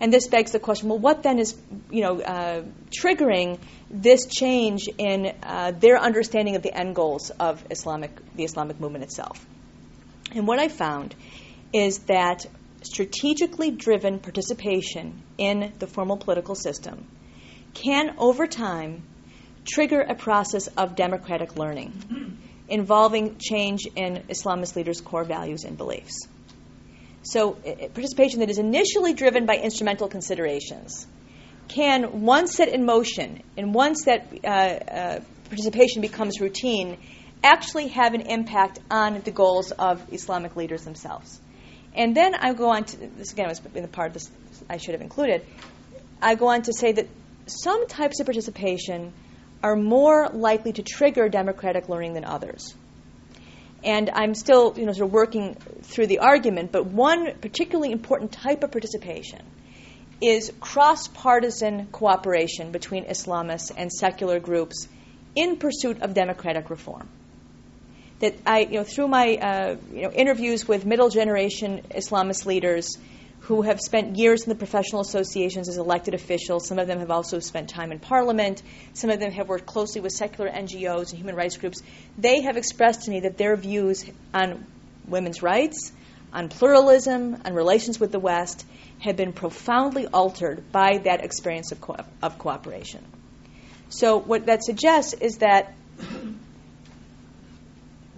And 0.00 0.12
this 0.12 0.26
begs 0.28 0.52
the 0.52 0.58
question: 0.58 0.88
Well, 0.88 0.98
what 0.98 1.22
then 1.22 1.38
is, 1.38 1.56
you 1.90 2.02
know, 2.02 2.20
uh, 2.20 2.64
triggering 2.90 3.58
this 3.90 4.26
change 4.26 4.88
in 4.98 5.32
uh, 5.42 5.72
their 5.72 5.98
understanding 5.98 6.56
of 6.56 6.62
the 6.62 6.76
end 6.76 6.94
goals 6.94 7.30
of 7.30 7.64
Islamic, 7.70 8.10
the 8.34 8.44
Islamic 8.44 8.80
movement 8.80 9.04
itself? 9.04 9.44
And 10.34 10.48
what 10.48 10.58
I 10.58 10.68
found 10.68 11.14
is 11.72 11.98
that 12.00 12.46
strategically 12.82 13.70
driven 13.70 14.18
participation 14.18 15.22
in 15.38 15.72
the 15.78 15.86
formal 15.86 16.16
political 16.16 16.54
system 16.54 17.06
can, 17.72 18.14
over 18.18 18.46
time, 18.46 19.02
trigger 19.64 20.00
a 20.00 20.14
process 20.14 20.66
of 20.76 20.96
democratic 20.96 21.56
learning 21.56 22.38
involving 22.68 23.36
change 23.38 23.86
in 23.94 24.24
Islamist 24.28 24.76
leaders' 24.76 25.00
core 25.00 25.24
values 25.24 25.64
and 25.64 25.76
beliefs. 25.76 26.26
So, 27.22 27.52
participation 27.52 28.40
that 28.40 28.50
is 28.50 28.58
initially 28.58 29.14
driven 29.14 29.46
by 29.46 29.56
instrumental 29.56 30.08
considerations 30.08 31.06
can, 31.68 32.22
once 32.22 32.54
set 32.54 32.68
in 32.68 32.84
motion 32.84 33.42
and 33.56 33.74
once 33.74 34.04
that 34.04 34.28
uh, 34.44 34.48
uh, 34.48 35.20
participation 35.48 36.02
becomes 36.02 36.40
routine, 36.40 36.98
actually 37.42 37.88
have 37.88 38.14
an 38.14 38.22
impact 38.22 38.78
on 38.90 39.20
the 39.22 39.30
goals 39.30 39.70
of 39.70 40.02
Islamic 40.12 40.56
leaders 40.56 40.84
themselves. 40.84 41.40
And 41.94 42.16
then 42.16 42.34
I 42.34 42.54
go 42.54 42.70
on 42.70 42.84
to 42.84 42.96
this 42.96 43.32
again 43.32 43.48
was 43.48 43.60
in 43.74 43.82
the 43.82 43.88
part 43.88 44.12
this 44.12 44.30
I 44.68 44.78
should 44.78 44.92
have 44.92 45.00
included. 45.00 45.46
I 46.20 46.34
go 46.34 46.48
on 46.48 46.62
to 46.62 46.72
say 46.72 46.92
that 46.92 47.08
some 47.46 47.86
types 47.86 48.20
of 48.20 48.26
participation 48.26 49.12
are 49.64 49.76
more 49.76 50.28
likely 50.28 50.74
to 50.74 50.82
trigger 50.82 51.30
democratic 51.30 51.88
learning 51.88 52.12
than 52.12 52.24
others. 52.26 52.74
And 53.82 54.10
I'm 54.12 54.34
still, 54.34 54.74
you 54.76 54.84
know, 54.84 54.92
sort 54.92 55.06
of 55.08 55.12
working 55.12 55.54
through 55.80 56.06
the 56.08 56.18
argument, 56.18 56.70
but 56.70 56.84
one 56.84 57.32
particularly 57.40 57.90
important 57.90 58.32
type 58.32 58.62
of 58.62 58.70
participation 58.70 59.40
is 60.20 60.52
cross-partisan 60.60 61.86
cooperation 61.86 62.72
between 62.72 63.06
Islamists 63.06 63.72
and 63.74 63.90
secular 63.90 64.38
groups 64.38 64.86
in 65.34 65.56
pursuit 65.56 66.02
of 66.02 66.12
democratic 66.12 66.68
reform 66.68 67.08
that 68.20 68.34
I, 68.46 68.60
you 68.60 68.78
know, 68.78 68.84
through 68.84 69.08
my 69.08 69.36
uh, 69.36 69.76
you 69.90 70.02
know, 70.02 70.10
interviews 70.10 70.68
with 70.68 70.84
middle 70.84 71.08
generation 71.08 71.80
Islamist 71.90 72.44
leaders 72.44 72.98
who 73.44 73.60
have 73.60 73.78
spent 73.78 74.16
years 74.16 74.44
in 74.44 74.48
the 74.48 74.54
professional 74.54 75.02
associations 75.02 75.68
as 75.68 75.76
elected 75.76 76.14
officials, 76.14 76.66
some 76.66 76.78
of 76.78 76.86
them 76.86 76.98
have 76.98 77.10
also 77.10 77.38
spent 77.40 77.68
time 77.68 77.92
in 77.92 77.98
parliament, 77.98 78.62
some 78.94 79.10
of 79.10 79.20
them 79.20 79.30
have 79.30 79.48
worked 79.48 79.66
closely 79.66 80.00
with 80.00 80.12
secular 80.12 80.50
NGOs 80.50 81.10
and 81.10 81.18
human 81.18 81.34
rights 81.34 81.58
groups, 81.58 81.82
they 82.16 82.40
have 82.40 82.56
expressed 82.56 83.02
to 83.02 83.10
me 83.10 83.20
that 83.20 83.36
their 83.36 83.54
views 83.54 84.02
on 84.32 84.64
women's 85.06 85.42
rights, 85.42 85.92
on 86.32 86.48
pluralism, 86.48 87.36
on 87.44 87.52
relations 87.52 88.00
with 88.00 88.12
the 88.12 88.18
West, 88.18 88.64
have 89.00 89.16
been 89.16 89.34
profoundly 89.34 90.06
altered 90.06 90.72
by 90.72 90.96
that 91.04 91.22
experience 91.22 91.70
of, 91.70 91.82
co- 91.82 91.96
of 92.22 92.38
cooperation. 92.38 93.04
So, 93.90 94.18
what 94.18 94.46
that 94.46 94.64
suggests 94.64 95.12
is 95.12 95.38
that 95.38 95.74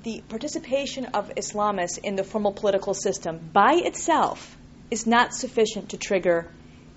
the 0.05 0.23
participation 0.29 1.07
of 1.07 1.35
Islamists 1.35 1.99
in 1.99 2.15
the 2.15 2.23
formal 2.23 2.53
political 2.53 2.95
system 2.95 3.41
by 3.53 3.73
itself 3.75 4.56
is 4.91 5.07
not 5.07 5.35
sufficient 5.35 5.91
to 5.91 5.97
trigger 5.97 6.51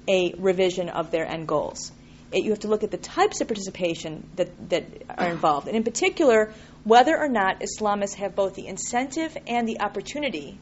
a 0.07 0.33
revision 0.37 0.89
of 0.89 1.11
their 1.11 1.25
end 1.25 1.47
goals. 1.47 1.91
It, 2.31 2.43
you 2.43 2.51
have 2.51 2.59
to 2.59 2.67
look 2.67 2.83
at 2.83 2.91
the 2.91 2.97
types 2.97 3.41
of 3.41 3.47
participation 3.47 4.29
that, 4.35 4.69
that 4.69 4.85
are 5.17 5.29
involved, 5.29 5.67
and 5.67 5.75
in 5.75 5.83
particular, 5.83 6.53
whether 6.83 7.17
or 7.17 7.27
not 7.27 7.61
Islamists 7.61 8.15
have 8.15 8.35
both 8.35 8.55
the 8.55 8.67
incentive 8.67 9.35
and 9.47 9.67
the 9.67 9.81
opportunity 9.81 10.59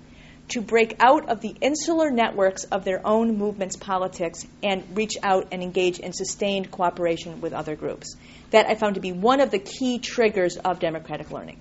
to 0.49 0.61
break 0.61 0.95
out 0.99 1.27
of 1.29 1.41
the 1.41 1.53
insular 1.59 2.09
networks 2.09 2.63
of 2.65 2.85
their 2.85 3.05
own 3.05 3.37
movement's 3.37 3.75
politics 3.75 4.47
and 4.63 4.95
reach 4.95 5.17
out 5.21 5.47
and 5.51 5.61
engage 5.61 5.99
in 5.99 6.13
sustained 6.13 6.71
cooperation 6.71 7.41
with 7.41 7.51
other 7.51 7.75
groups. 7.75 8.15
That 8.51 8.67
I 8.67 8.75
found 8.75 8.95
to 8.95 9.01
be 9.01 9.11
one 9.11 9.41
of 9.41 9.51
the 9.51 9.59
key 9.59 9.99
triggers 9.99 10.55
of 10.55 10.79
democratic 10.79 11.31
learning. 11.31 11.59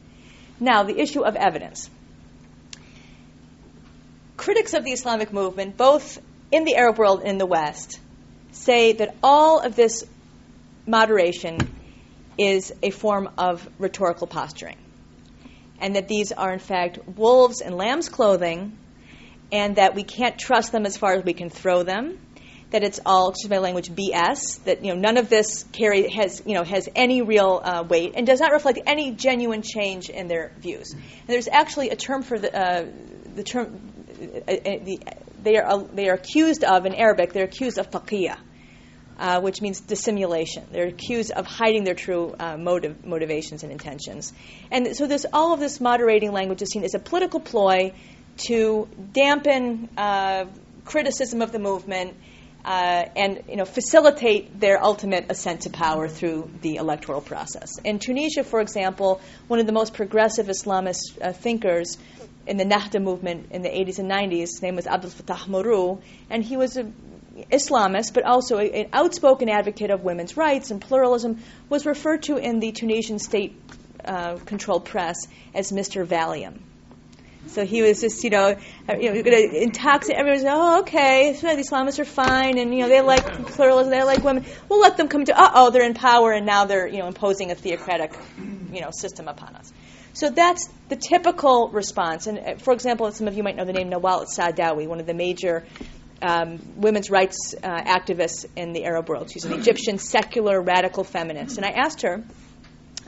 Now, 0.61 0.85
the 0.85 0.99
issue 0.99 1.23
of 1.23 1.35
evidence. 1.35 1.91
Critics 4.37 4.75
of 4.75 4.85
the 4.85 4.93
Islamic 4.93 5.33
movement, 5.33 5.77
both 5.77 6.21
in 6.53 6.65
the 6.65 6.77
Arab 6.77 6.99
world 6.99 7.21
and 7.21 7.31
in 7.31 7.39
the 7.39 7.47
West, 7.47 8.01
say 8.53 8.93
that 8.95 9.15
all 9.23 9.61
of 9.61 9.77
this 9.77 10.05
moderation 10.87 11.59
is 12.39 12.73
a 12.83 12.91
form 12.91 13.29
of 13.39 13.69
rhetorical 13.79 14.27
posturing. 14.27 14.77
And 15.81 15.97
that 15.97 16.09
these 16.09 16.33
are, 16.33 16.53
in 16.53 16.59
fact, 16.59 16.99
wolves 17.17 17.61
in 17.61 17.77
lamb's 17.77 18.09
clothing, 18.09 18.77
and 19.53 19.77
that 19.77 19.95
we 19.95 20.03
can't 20.03 20.39
trust 20.39 20.73
them 20.73 20.87
as 20.87 20.97
far 20.97 21.15
as 21.15 21.25
we 21.25 21.33
can 21.33 21.51
throw 21.51 21.83
them, 21.83 22.19
that 22.71 22.83
it's 22.83 22.99
all, 23.07 23.31
excuse 23.31 23.51
my 23.51 23.59
language, 23.59 23.91
BS. 23.91 24.63
That 24.65 24.85
you 24.85 24.93
know 24.93 25.01
none 25.01 25.19
of 25.19 25.29
this 25.29 25.65
carry 25.73 26.09
has 26.11 26.43
you 26.45 26.55
know 26.55 26.65
has 26.65 26.89
any 26.97 27.23
real 27.23 27.61
uh, 27.63 27.85
weight 27.89 28.15
and 28.17 28.27
does 28.27 28.41
not 28.41 28.53
reflect 28.53 28.81
any 28.87 29.13
genuine 29.13 29.63
change 29.63 30.09
in 30.09 30.27
their 30.27 30.53
views. 30.59 30.93
And 30.93 31.29
there's 31.29 31.49
actually 31.49 31.91
a 31.91 31.97
term 31.97 32.23
for 32.23 32.39
the 32.39 32.55
uh, 32.55 32.87
the 33.35 33.45
term 33.45 33.81
they 34.17 35.57
are 35.57 35.83
they 35.83 36.09
are 36.09 36.15
accused 36.15 36.65
of 36.65 36.87
in 36.87 36.95
Arabic. 36.95 37.33
They're 37.33 37.45
accused 37.45 37.79
of 37.79 37.91
taqiyya. 37.91 38.37
Uh, 39.19 39.41
which 39.41 39.63
means 39.63 39.81
dissimulation. 39.81 40.63
They're 40.71 40.89
accused 40.89 41.31
of 41.31 41.47
hiding 41.47 41.85
their 41.85 41.95
true 41.95 42.35
uh, 42.39 42.59
motive, 42.59 43.07
motivations 43.07 43.63
and 43.63 43.73
intentions. 43.73 44.31
And 44.71 44.95
so, 44.95 45.07
this 45.07 45.25
all 45.33 45.55
of 45.55 45.61
this 45.61 45.81
moderating 45.81 46.33
language 46.33 46.61
is 46.61 46.69
seen 46.69 46.85
as 46.85 46.93
a 46.93 46.99
political 46.99 47.41
ploy 47.41 47.95
to 48.49 48.87
dampen 49.15 49.89
uh, 49.97 50.45
criticism 50.85 51.41
of 51.41 51.51
the 51.51 51.59
movement 51.59 52.15
uh, 52.67 53.09
and 53.15 53.45
you 53.49 53.55
know, 53.55 53.65
facilitate 53.65 54.59
their 54.59 54.83
ultimate 54.83 55.27
ascent 55.31 55.63
to 55.63 55.71
power 55.71 56.09
through 56.09 56.51
the 56.63 56.77
electoral 56.77 57.21
process. 57.21 57.79
In 57.85 58.01
Tunisia, 58.01 58.43
for 58.43 58.61
example, 58.61 59.21
one 59.47 59.61
of 59.61 59.67
the 59.67 59.73
most 59.73 59.95
progressive 59.95 60.49
Islamist 60.49 61.23
uh, 61.23 61.33
thinkers 61.33 61.97
in 62.45 62.57
the 62.57 62.65
Nahda 62.65 63.01
movement 63.01 63.49
in 63.53 63.63
the 63.63 63.69
80s 63.69 64.01
and 64.01 64.11
90s, 64.11 64.41
his 64.41 64.63
name 64.63 64.75
was 64.75 64.87
Abdel 64.89 65.11
Fattah 65.11 65.47
Mourou, 65.47 66.03
and 66.29 66.43
he 66.43 66.57
was 66.57 66.77
an 66.77 66.93
Islamist, 67.53 68.13
but 68.15 68.25
also 68.25 68.59
a, 68.59 68.69
an 68.71 68.89
outspoken 68.93 69.49
advocate 69.49 69.91
of 69.91 70.03
women's 70.03 70.37
rights 70.37 70.73
and 70.73 70.81
pluralism, 70.81 71.39
was 71.69 71.87
referred 71.87 72.25
to 72.25 72.37
in 72.37 72.59
the 72.59 72.73
Tunisian 72.73 73.21
state 73.21 73.61
uh, 74.05 74.39
controlled 74.45 74.85
press 74.85 75.29
as 75.55 75.71
Mr. 75.71 76.05
Valium. 76.05 76.59
So 77.49 77.65
he 77.65 77.83
was 77.83 78.01
just, 78.01 78.23
you 78.25 78.31
know, 78.31 78.49
you 78.89 79.13
know, 79.13 79.23
going 79.23 79.51
to 79.51 79.63
intoxicate. 79.63 80.19
Everyone's, 80.19 80.45
oh, 80.47 80.81
okay, 80.81 81.37
so 81.41 81.55
the 81.55 81.63
Islamists 81.63 81.99
are 81.99 82.05
fine, 82.05 82.59
and 82.59 82.75
you 82.75 82.81
know, 82.81 82.89
they 82.89 83.01
like 83.01 83.25
pluralism, 83.49 83.91
they 83.91 84.03
like 84.03 84.23
women. 84.23 84.45
We'll 84.69 84.81
let 84.81 84.97
them 84.97 85.09
come 85.09 85.25
to. 85.25 85.39
Uh 85.39 85.51
oh, 85.55 85.71
they're 85.71 85.87
in 85.87 85.95
power, 85.95 86.33
and 86.33 86.45
now 86.45 86.65
they're, 86.67 86.87
you 86.87 86.99
know, 86.99 87.07
imposing 87.07 87.51
a 87.51 87.55
theocratic, 87.55 88.15
you 88.73 88.81
know, 88.81 88.91
system 88.91 89.29
upon 89.29 89.55
us. 89.57 89.73
So 90.13 90.31
that's 90.31 90.69
the 90.89 90.97
typical 90.97 91.69
response. 91.69 92.27
And 92.27 92.39
uh, 92.39 92.55
for 92.57 92.73
example, 92.73 93.11
some 93.13 93.29
of 93.29 93.37
you 93.37 93.43
might 93.43 93.57
know 93.57 93.65
the 93.65 93.73
name 93.73 93.91
Nawal 93.91 94.27
Saadawi, 94.27 94.87
one 94.87 94.99
of 94.99 95.07
the 95.07 95.15
major 95.15 95.65
um, 96.23 96.59
women's 96.77 97.11
rights 97.11 97.55
uh, 97.63 97.83
activists 97.83 98.47
in 98.57 98.73
the 98.73 98.85
Arab 98.87 99.09
world. 99.09 99.31
She's 99.31 99.45
an 99.45 99.53
Egyptian 99.53 99.99
secular 99.99 100.61
radical 100.61 101.05
feminist. 101.05 101.59
And 101.59 101.67
I 101.67 101.71
asked 101.71 102.03
her 102.03 102.25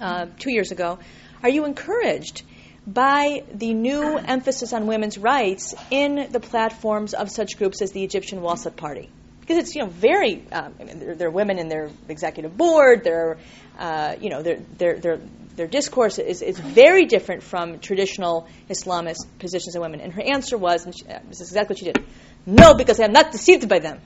uh, 0.00 0.26
two 0.38 0.52
years 0.52 0.70
ago, 0.70 0.98
"Are 1.42 1.48
you 1.48 1.64
encouraged?" 1.64 2.42
By 2.88 3.42
the 3.52 3.74
new 3.74 4.16
emphasis 4.16 4.72
on 4.72 4.86
women's 4.86 5.18
rights 5.18 5.74
in 5.90 6.28
the 6.32 6.40
platforms 6.40 7.12
of 7.12 7.30
such 7.30 7.58
groups 7.58 7.82
as 7.82 7.92
the 7.92 8.02
Egyptian 8.02 8.40
Wasat 8.40 8.76
Party. 8.76 9.10
Because 9.40 9.58
it's 9.58 9.74
you 9.74 9.82
know 9.82 9.88
very 9.88 10.42
um, 10.50 10.74
I 10.80 10.84
mean, 10.84 11.16
there, 11.16 11.28
are 11.28 11.30
women 11.30 11.58
in 11.58 11.68
their 11.68 11.90
executive 12.08 12.56
board. 12.56 13.04
There, 13.04 13.38
uh, 13.78 14.16
you 14.20 14.30
know, 14.30 14.42
their 14.42 14.56
their 14.76 14.98
their 14.98 15.20
their 15.56 15.66
discourse 15.66 16.18
is, 16.18 16.40
is 16.40 16.58
very 16.58 17.04
different 17.06 17.42
from 17.42 17.78
traditional 17.78 18.46
Islamist 18.70 19.26
positions 19.38 19.74
of 19.74 19.82
women. 19.82 20.00
And 20.00 20.12
her 20.14 20.22
answer 20.22 20.56
was, 20.56 20.84
and 20.84 20.94
she, 20.96 21.06
uh, 21.06 21.18
this 21.28 21.40
is 21.40 21.48
exactly 21.48 21.74
what 21.74 21.78
she 21.78 21.84
did: 21.86 22.04
No, 22.46 22.74
because 22.74 23.00
I 23.00 23.04
am 23.04 23.12
not 23.12 23.32
deceived 23.32 23.68
by 23.68 23.80
them. 23.80 24.00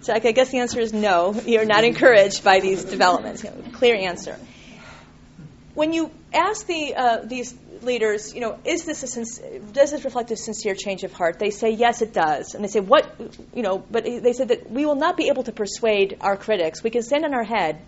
So 0.00 0.14
I 0.14 0.18
guess 0.18 0.50
the 0.50 0.58
answer 0.58 0.80
is 0.80 0.92
no. 0.92 1.34
You're 1.46 1.64
not 1.64 1.84
encouraged 1.84 2.42
by 2.42 2.60
these 2.60 2.84
developments. 2.84 3.44
Clear 3.72 3.96
answer. 3.96 4.36
When 5.74 5.92
you 5.92 6.10
ask 6.32 6.66
the, 6.66 6.94
uh, 6.96 7.20
these 7.24 7.54
leaders, 7.82 8.34
you 8.34 8.40
know, 8.40 8.58
is 8.64 8.84
this 8.84 9.02
a 9.02 9.60
does 9.72 9.90
this 9.90 10.04
reflect 10.04 10.30
a 10.30 10.36
sincere 10.36 10.74
change 10.74 11.04
of 11.04 11.12
heart? 11.12 11.38
They 11.38 11.50
say 11.50 11.70
yes, 11.70 12.02
it 12.02 12.12
does, 12.12 12.54
and 12.54 12.64
they 12.64 12.68
say 12.68 12.80
what, 12.80 13.08
you 13.54 13.62
know, 13.62 13.78
but 13.78 14.04
they 14.04 14.32
said 14.32 14.48
that 14.48 14.70
we 14.70 14.86
will 14.86 14.94
not 14.94 15.16
be 15.16 15.28
able 15.28 15.44
to 15.44 15.52
persuade 15.52 16.16
our 16.20 16.36
critics. 16.36 16.82
We 16.82 16.90
can 16.90 17.02
stand 17.02 17.24
on 17.24 17.34
our 17.34 17.44
head, 17.44 17.80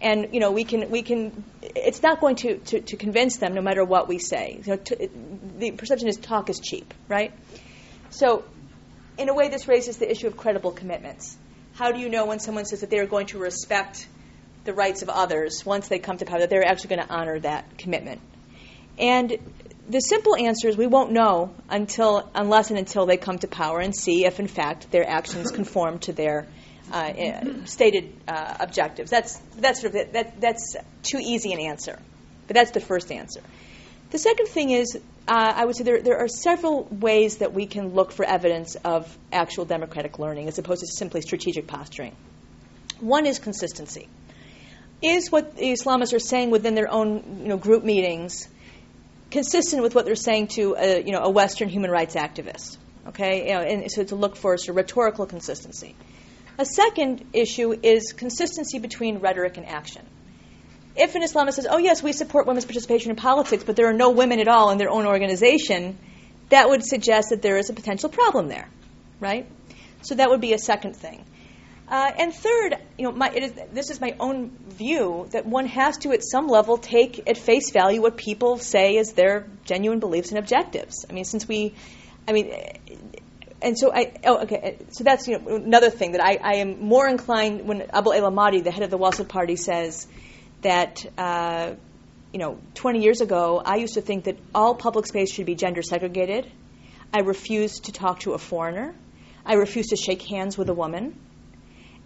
and 0.00 0.32
you 0.32 0.40
know, 0.40 0.52
we 0.52 0.64
can 0.64 0.90
we 0.90 1.02
can. 1.02 1.44
It's 1.62 2.02
not 2.02 2.20
going 2.20 2.36
to, 2.36 2.58
to, 2.58 2.80
to 2.80 2.96
convince 2.96 3.36
them, 3.38 3.54
no 3.54 3.62
matter 3.62 3.84
what 3.84 4.08
we 4.08 4.18
say. 4.18 4.60
You 4.64 4.72
know, 4.72 4.76
to, 4.76 5.10
the 5.58 5.70
perception 5.72 6.08
is 6.08 6.16
talk 6.16 6.50
is 6.50 6.60
cheap, 6.60 6.92
right? 7.08 7.32
So, 8.10 8.44
in 9.18 9.28
a 9.28 9.34
way, 9.34 9.48
this 9.48 9.68
raises 9.68 9.96
the 9.96 10.10
issue 10.10 10.26
of 10.26 10.36
credible 10.36 10.72
commitments. 10.72 11.36
How 11.74 11.92
do 11.92 11.98
you 11.98 12.08
know 12.08 12.26
when 12.26 12.38
someone 12.38 12.64
says 12.64 12.80
that 12.80 12.90
they 12.90 12.98
are 12.98 13.06
going 13.06 13.26
to 13.28 13.38
respect 13.38 14.06
the 14.64 14.72
rights 14.72 15.02
of 15.02 15.08
others 15.08 15.64
once 15.64 15.88
they 15.88 15.98
come 15.98 16.18
to 16.18 16.24
power, 16.24 16.40
that 16.40 16.50
they're 16.50 16.66
actually 16.66 16.96
going 16.96 17.06
to 17.06 17.14
honor 17.14 17.38
that 17.40 17.78
commitment? 17.78 18.20
And 18.98 19.36
the 19.88 20.00
simple 20.00 20.36
answer 20.36 20.68
is 20.68 20.76
we 20.76 20.86
won't 20.86 21.12
know 21.12 21.54
until, 21.68 22.28
unless 22.34 22.70
and 22.70 22.78
until 22.78 23.06
they 23.06 23.16
come 23.16 23.38
to 23.38 23.48
power 23.48 23.80
and 23.80 23.94
see 23.94 24.24
if, 24.24 24.40
in 24.40 24.48
fact, 24.48 24.90
their 24.90 25.08
actions 25.08 25.50
conform 25.50 25.98
to 26.00 26.12
their 26.12 26.46
uh, 26.92 27.12
eh, 27.16 27.44
stated 27.64 28.12
uh, 28.28 28.56
objectives. 28.60 29.10
That's 29.10 29.36
that's 29.56 29.80
sort 29.80 29.94
of 29.94 30.12
that, 30.12 30.40
that's 30.40 30.76
too 31.02 31.18
easy 31.20 31.52
an 31.52 31.60
answer, 31.60 31.98
but 32.46 32.54
that's 32.54 32.70
the 32.70 32.80
first 32.80 33.10
answer. 33.10 33.40
The 34.10 34.18
second 34.18 34.46
thing 34.46 34.70
is, 34.70 34.96
uh, 35.26 35.52
I 35.56 35.64
would 35.64 35.76
say 35.76 35.82
there, 35.82 36.00
there 36.00 36.18
are 36.18 36.28
several 36.28 36.84
ways 36.84 37.38
that 37.38 37.52
we 37.52 37.66
can 37.66 37.94
look 37.94 38.12
for 38.12 38.24
evidence 38.24 38.76
of 38.76 39.16
actual 39.32 39.64
democratic 39.64 40.20
learning 40.20 40.46
as 40.46 40.58
opposed 40.58 40.82
to 40.82 40.86
simply 40.86 41.22
strategic 41.22 41.66
posturing. 41.66 42.14
One 43.00 43.26
is 43.26 43.40
consistency. 43.40 44.08
Is 45.02 45.30
what 45.30 45.56
the 45.56 45.72
Islamists 45.72 46.14
are 46.14 46.20
saying 46.20 46.50
within 46.50 46.74
their 46.74 46.90
own 46.90 47.40
you 47.42 47.48
know, 47.48 47.56
group 47.56 47.84
meetings 47.84 48.48
consistent 49.30 49.82
with 49.82 49.94
what 49.94 50.04
they're 50.04 50.14
saying 50.14 50.48
to 50.48 50.76
a, 50.78 51.02
you 51.02 51.12
know, 51.12 51.20
a 51.20 51.30
Western 51.30 51.68
human 51.68 51.90
rights 51.90 52.14
activist. 52.14 52.78
Okay, 53.08 53.48
you 53.48 53.54
know, 53.54 53.60
and 53.60 53.90
so 53.90 54.02
to 54.04 54.16
look 54.16 54.36
for 54.36 54.56
sort 54.58 54.70
of 54.70 54.76
rhetorical 54.76 55.26
consistency. 55.26 55.94
A 56.58 56.64
second 56.64 57.24
issue 57.32 57.78
is 57.82 58.12
consistency 58.12 58.78
between 58.78 59.18
rhetoric 59.18 59.58
and 59.58 59.66
action. 59.66 60.04
If 60.96 61.14
an 61.14 61.22
Islamist 61.22 61.54
says, 61.54 61.66
"Oh 61.70 61.78
yes, 61.78 62.02
we 62.02 62.12
support 62.12 62.46
women's 62.46 62.64
participation 62.64 63.10
in 63.10 63.16
politics," 63.16 63.62
but 63.62 63.76
there 63.76 63.88
are 63.88 63.92
no 63.92 64.10
women 64.10 64.40
at 64.40 64.48
all 64.48 64.70
in 64.70 64.78
their 64.78 64.90
own 64.90 65.06
organization, 65.06 65.98
that 66.48 66.68
would 66.68 66.84
suggest 66.84 67.28
that 67.30 67.42
there 67.42 67.58
is 67.58 67.70
a 67.70 67.74
potential 67.74 68.08
problem 68.08 68.48
there, 68.48 68.68
right? 69.20 69.46
So 70.02 70.14
that 70.14 70.30
would 70.30 70.40
be 70.40 70.52
a 70.52 70.58
second 70.58 70.96
thing. 70.96 71.24
Uh, 71.88 72.10
and 72.18 72.34
third, 72.34 72.76
you 72.98 73.04
know, 73.04 73.12
my, 73.12 73.30
is, 73.30 73.52
this 73.72 73.90
is 73.90 74.00
my 74.00 74.16
own 74.18 74.50
view 74.70 75.28
that 75.30 75.46
one 75.46 75.66
has 75.66 75.98
to, 75.98 76.10
at 76.10 76.24
some 76.24 76.48
level, 76.48 76.78
take 76.78 77.28
at 77.28 77.38
face 77.38 77.70
value 77.70 78.02
what 78.02 78.16
people 78.16 78.58
say 78.58 78.98
as 78.98 79.12
their 79.12 79.46
genuine 79.64 80.00
beliefs 80.00 80.30
and 80.30 80.38
objectives. 80.38 81.06
I 81.08 81.12
mean, 81.12 81.24
since 81.24 81.46
we, 81.46 81.74
I 82.26 82.32
mean, 82.32 82.52
and 83.62 83.78
so 83.78 83.92
I, 83.94 84.14
oh, 84.24 84.42
okay, 84.42 84.78
so 84.90 85.04
that's 85.04 85.28
you 85.28 85.38
know, 85.38 85.56
another 85.56 85.90
thing 85.90 86.12
that 86.12 86.20
I, 86.20 86.38
I 86.42 86.56
am 86.56 86.80
more 86.80 87.06
inclined 87.06 87.68
when 87.68 87.82
Abu 87.92 88.12
el-Amati, 88.12 88.64
the 88.64 88.72
head 88.72 88.82
of 88.82 88.90
the 88.90 88.98
Wasat 88.98 89.28
Party, 89.28 89.56
says 89.56 90.06
that. 90.62 91.04
Uh, 91.16 91.74
you 92.32 92.40
know, 92.40 92.58
20 92.74 93.02
years 93.02 93.22
ago, 93.22 93.62
I 93.64 93.76
used 93.76 93.94
to 93.94 94.02
think 94.02 94.24
that 94.24 94.36
all 94.54 94.74
public 94.74 95.06
space 95.06 95.32
should 95.32 95.46
be 95.46 95.54
gender 95.54 95.80
segregated. 95.80 96.50
I 97.14 97.20
refused 97.20 97.84
to 97.84 97.92
talk 97.92 98.20
to 98.20 98.32
a 98.32 98.38
foreigner. 98.38 98.94
I 99.46 99.54
refused 99.54 99.90
to 99.90 99.96
shake 99.96 100.20
hands 100.20 100.58
with 100.58 100.68
a 100.68 100.74
woman. 100.74 101.18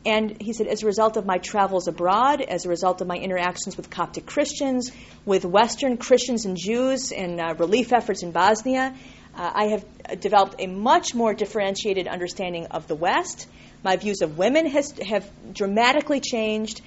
And 0.04 0.40
he 0.40 0.54
said, 0.54 0.66
as 0.66 0.82
a 0.82 0.86
result 0.86 1.18
of 1.18 1.26
my 1.26 1.38
travels 1.38 1.86
abroad, 1.86 2.40
as 2.40 2.64
a 2.64 2.70
result 2.70 3.02
of 3.02 3.06
my 3.06 3.16
interactions 3.16 3.76
with 3.76 3.90
Coptic 3.90 4.24
Christians, 4.24 4.90
with 5.26 5.44
Western 5.44 5.98
Christians 5.98 6.46
and 6.46 6.56
Jews 6.56 7.12
in 7.12 7.38
uh, 7.38 7.54
relief 7.58 7.92
efforts 7.92 8.22
in 8.22 8.30
Bosnia, 8.30 8.94
uh, 9.34 9.50
I 9.54 9.64
have 9.68 10.20
developed 10.20 10.56
a 10.58 10.66
much 10.66 11.14
more 11.14 11.34
differentiated 11.34 12.08
understanding 12.08 12.66
of 12.66 12.88
the 12.88 12.94
West. 12.94 13.46
My 13.84 13.96
views 13.96 14.22
of 14.22 14.38
women 14.38 14.66
has, 14.66 14.92
have 15.06 15.30
dramatically 15.52 16.20
changed. 16.20 16.80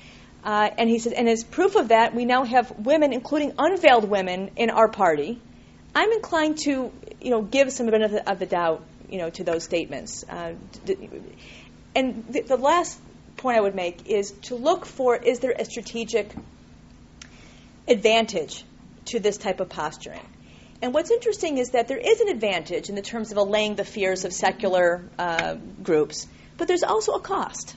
Uh, 0.43 0.69
and 0.77 0.89
he 0.89 0.99
said, 0.99 1.13
and 1.13 1.29
as 1.29 1.43
proof 1.43 1.75
of 1.75 1.89
that, 1.89 2.13
we 2.13 2.25
now 2.25 2.43
have 2.43 2.71
women, 2.79 3.13
including 3.13 3.53
unveiled 3.57 4.09
women, 4.09 4.51
in 4.57 4.69
our 4.69 4.89
party. 4.89 5.39
I'm 5.95 6.11
inclined 6.11 6.57
to, 6.65 6.91
you 7.21 7.29
know, 7.29 7.41
give 7.41 7.71
some 7.71 7.85
benefit 7.85 8.27
of 8.27 8.39
the 8.39 8.45
doubt, 8.45 8.83
you 9.09 9.19
know, 9.19 9.29
to 9.29 9.43
those 9.43 9.63
statements. 9.63 10.25
Uh, 10.27 10.53
and 11.95 12.25
the, 12.29 12.41
the 12.41 12.57
last 12.57 12.99
point 13.37 13.57
I 13.57 13.61
would 13.61 13.75
make 13.75 14.07
is 14.07 14.31
to 14.43 14.55
look 14.55 14.85
for 14.85 15.15
is 15.15 15.39
there 15.39 15.53
a 15.57 15.65
strategic 15.65 16.33
advantage 17.87 18.63
to 19.05 19.19
this 19.19 19.37
type 19.37 19.59
of 19.59 19.69
posturing? 19.69 20.21
And 20.81 20.93
what's 20.93 21.11
interesting 21.11 21.59
is 21.59 21.71
that 21.71 21.87
there 21.87 21.97
is 21.97 22.19
an 22.19 22.27
advantage 22.27 22.89
in 22.89 22.95
the 22.95 23.01
terms 23.01 23.31
of 23.31 23.37
allaying 23.37 23.75
the 23.75 23.85
fears 23.85 24.25
of 24.25 24.33
secular 24.33 25.03
uh, 25.17 25.55
groups, 25.81 26.27
but 26.57 26.67
there's 26.67 26.83
also 26.83 27.13
a 27.13 27.21
cost. 27.21 27.75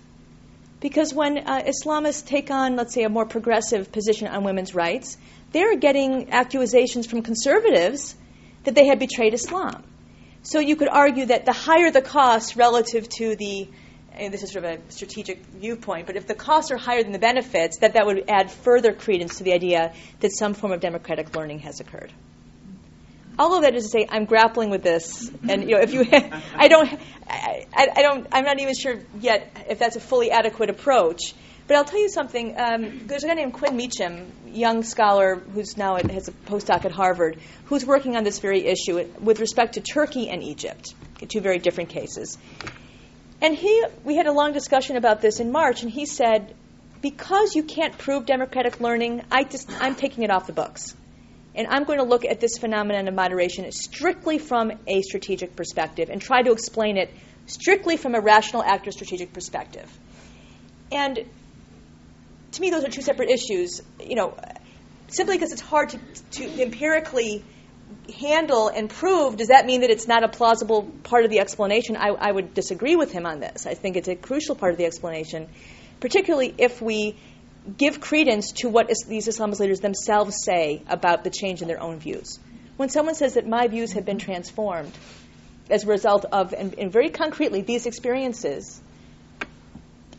Because 0.81 1.15
when 1.15 1.39
uh, 1.39 1.63
Islamists 1.63 2.27
take 2.27 2.51
on, 2.51 2.77
let's 2.77 2.93
say, 2.93 3.05
a 3.05 3.09
more 3.09 3.25
progressive 3.25 3.93
position 3.93 4.29
on 4.29 4.45
women's 4.45 4.75
rights, 4.75 5.17
they're 5.53 5.77
getting 5.77 6.33
accusations 6.33 7.07
from 7.07 7.23
conservatives 7.23 8.15
that 8.65 8.75
they 8.75 8.87
have 8.87 8.99
betrayed 8.99 9.35
Islam. 9.35 9.83
So 10.43 10.59
you 10.61 10.77
could 10.77 10.89
argue 10.89 11.27
that 11.27 11.45
the 11.45 11.53
higher 11.53 11.91
the 11.91 12.03
cost 12.03 12.57
relative 12.57 13.09
to 13.21 13.37
the 13.37 13.69
and 14.17 14.33
this 14.33 14.43
is 14.43 14.53
sort 14.53 14.65
of 14.65 14.79
a 14.79 14.91
strategic 14.91 15.45
viewpoint, 15.47 16.07
but 16.07 16.17
if 16.17 16.27
the 16.27 16.35
costs 16.35 16.71
are 16.71 16.77
higher 16.77 17.03
than 17.03 17.13
the 17.13 17.19
benefits, 17.19 17.79
that 17.79 17.95
that 17.95 18.07
would 18.07 18.25
add 18.29 18.51
further 18.51 18.93
credence 18.93 19.39
to 19.39 19.45
the 19.45 19.53
idea 19.53 19.93
that 20.21 20.33
some 20.37 20.55
form 20.55 20.73
of 20.73 20.81
democratic 20.81 21.35
learning 21.35 21.61
has 21.61 21.81
occurred. 21.81 22.13
All 23.39 23.55
of 23.55 23.63
that 23.63 23.75
is 23.75 23.85
to 23.85 23.91
say, 23.91 24.07
I'm 24.09 24.25
grappling 24.25 24.71
with 24.71 24.83
this, 24.83 25.31
and 25.49 25.63
you 25.63 25.77
know, 25.77 25.83
if 25.83 25.93
you, 25.93 26.07
I 26.55 26.69
don't, 26.69 26.89
I, 27.29 27.67
I, 27.75 28.03
don't, 28.03 28.27
I'm 28.33 28.45
not 28.45 28.59
even 28.61 28.75
sure 28.75 28.99
yet 29.21 29.65
if 29.69 29.79
that's 29.79 29.97
a 29.97 30.01
fully 30.01 30.31
adequate 30.31 30.71
approach. 30.71 31.35
But 31.67 31.77
I'll 31.77 31.85
tell 31.85 32.01
you 32.01 32.09
something. 32.09 32.55
Um, 32.57 33.07
there's 33.07 33.25
a 33.25 33.27
guy 33.27 33.35
named 33.35 33.53
Quinn 33.53 33.77
Mecham, 33.77 34.31
young 34.47 34.85
scholar 34.85 35.35
who's 35.35 35.77
now 35.77 35.97
at, 35.97 36.09
has 36.13 36.29
a 36.29 36.33
postdoc 36.33 36.85
at 36.85 36.93
Harvard, 36.93 37.41
who's 37.65 37.85
working 37.85 38.17
on 38.17 38.23
this 38.23 38.39
very 38.39 38.65
issue 38.65 39.05
with 39.19 39.41
respect 39.41 39.75
to 39.75 39.81
Turkey 39.81 40.29
and 40.29 40.45
Egypt, 40.45 40.95
two 41.29 41.41
very 41.41 41.59
different 41.59 41.91
cases. 41.91 42.39
And 43.41 43.55
he, 43.55 43.85
we 44.05 44.17
had 44.17 44.27
a 44.27 44.33
long 44.33 44.53
discussion 44.53 44.97
about 44.97 45.21
this 45.21 45.41
in 45.41 45.53
March, 45.53 45.83
and 45.83 45.91
he 45.91 46.07
said, 46.07 46.55
because 47.03 47.55
you 47.55 47.63
can't 47.63 47.97
prove 47.97 48.27
democratic 48.27 48.81
learning, 48.81 49.23
I 49.31 49.45
just, 49.45 49.71
I'm 49.81 49.95
taking 49.95 50.25
it 50.25 50.31
off 50.31 50.47
the 50.47 50.53
books. 50.53 50.95
And 51.55 51.67
I'm 51.69 51.85
going 51.85 51.99
to 51.99 52.05
look 52.05 52.25
at 52.25 52.41
this 52.41 52.59
phenomenon 52.59 53.09
of 53.09 53.15
moderation 53.15 53.71
strictly 53.73 54.39
from 54.39 54.73
a 54.87 55.03
strategic 55.03 55.57
perspective 55.57 56.11
and 56.11 56.21
try 56.21 56.43
to 56.43 56.53
explain 56.53 56.97
it 56.97 57.11
strictly 57.47 57.97
from 57.97 58.15
a 58.15 58.21
rational 58.21 58.63
actor 58.63 58.91
strategic 58.91 59.33
perspective. 59.33 59.91
And 60.93 61.25
to 62.53 62.61
me, 62.61 62.71
those 62.71 62.85
are 62.85 62.91
two 62.91 63.03
separate 63.03 63.31
issues. 63.31 63.83
You 64.01 64.17
know, 64.17 64.37
simply 65.09 65.37
because 65.37 65.53
it's 65.53 65.63
hard 65.63 65.91
to, 65.91 65.99
to 66.33 66.63
empirically 66.63 67.45
handle 68.11 68.69
and 68.69 68.89
prove, 68.89 69.37
does 69.37 69.49
that 69.49 69.67
mean 69.67 69.81
that 69.83 69.91
it's 69.91 70.07
not 70.07 70.25
a 70.25 70.29
plausible 70.29 70.83
part 71.03 71.25
of 71.25 71.31
the 71.31 71.41
explanation? 71.41 71.97
I, 71.97 72.09
I, 72.09 72.33
would 72.33 72.55
disagree 72.55 72.97
with 72.97 73.13
him 73.13 73.27
on 73.27 73.41
this. 73.41 73.67
I 73.67 73.75
think 73.75 73.97
it's 73.97 74.09
a 74.09 74.17
crucial 74.17 74.55
part 74.55 74.73
of 74.73 74.79
the 74.79 74.85
explanation, 74.85 75.49
particularly 76.01 76.55
if 76.59 76.81
we 76.81 77.17
give 77.77 78.01
credence 78.01 78.53
to 78.53 78.69
what 78.69 78.91
is, 78.91 79.05
these 79.09 79.27
Islamist 79.29 79.59
leaders 79.61 79.81
themselves 79.81 80.37
say 80.45 80.83
about 80.89 81.25
the 81.25 81.31
change 81.31 81.63
in 81.63 81.69
their 81.69 81.81
own 81.81 81.99
views. 81.99 82.39
When 82.77 82.89
someone 82.89 83.15
says 83.15 83.35
that 83.35 83.47
my 83.47 83.69
views 83.69 83.93
have 83.93 84.05
been 84.05 84.19
transformed 84.19 84.93
as 85.71 85.85
a 85.85 85.87
result 85.87 86.25
of, 86.27 86.53
and, 86.53 86.79
and 86.79 86.93
very 86.93 87.11
concretely, 87.11 87.63
these 87.63 87.87
experiences, 87.87 88.81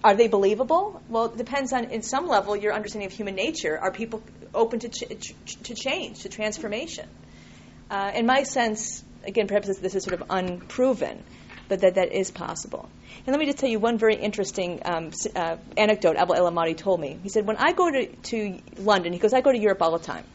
are 0.04 0.16
they 0.16 0.28
believable? 0.28 1.02
Well, 1.08 1.26
it 1.26 1.38
depends 1.38 1.74
on, 1.74 1.86
in 1.86 2.02
some 2.02 2.28
level, 2.28 2.56
your 2.56 2.74
understanding 2.74 3.08
of 3.08 3.14
human 3.14 3.36
nature. 3.36 3.78
Are 3.78 3.92
people 3.92 4.22
open 4.54 4.80
to, 4.80 4.90
ch- 4.90 5.36
to 5.64 5.76
change, 5.76 6.22
to 6.24 6.30
transformation? 6.30 7.08
Uh, 7.90 8.12
in 8.16 8.26
my 8.26 8.44
sense, 8.44 9.04
again, 9.24 9.48
perhaps 9.48 9.68
this, 9.68 9.96
is 9.96 10.04
sort 10.04 10.20
of 10.20 10.28
unproven, 10.30 11.24
but 11.70 11.82
that 11.82 11.96
that 11.96 12.12
is 12.12 12.32
possible. 12.32 12.90
And 13.26 13.28
let 13.28 13.40
me 13.40 13.46
just 13.46 13.60
tell 13.60 13.70
you 13.70 13.80
one 13.80 13.98
very 13.98 14.16
interesting 14.16 14.82
um, 14.86 15.12
uh, 15.36 15.58
anecdote 15.78 16.18
Abu 16.18 16.34
el-Amati 16.34 16.76
told 16.76 17.00
me. 17.00 17.18
He 17.24 17.30
said, 17.30 17.46
when 17.46 17.58
I 17.58 17.72
go 17.72 17.90
to, 17.90 18.08
to 18.08 18.60
London, 18.78 19.14
he 19.14 19.20
goes, 19.20 19.34
I 19.34 19.42
go 19.42 19.52
to 19.52 19.58
Europe 19.58 19.82
all 19.82 19.98
the 19.98 20.04
time. 20.04 20.26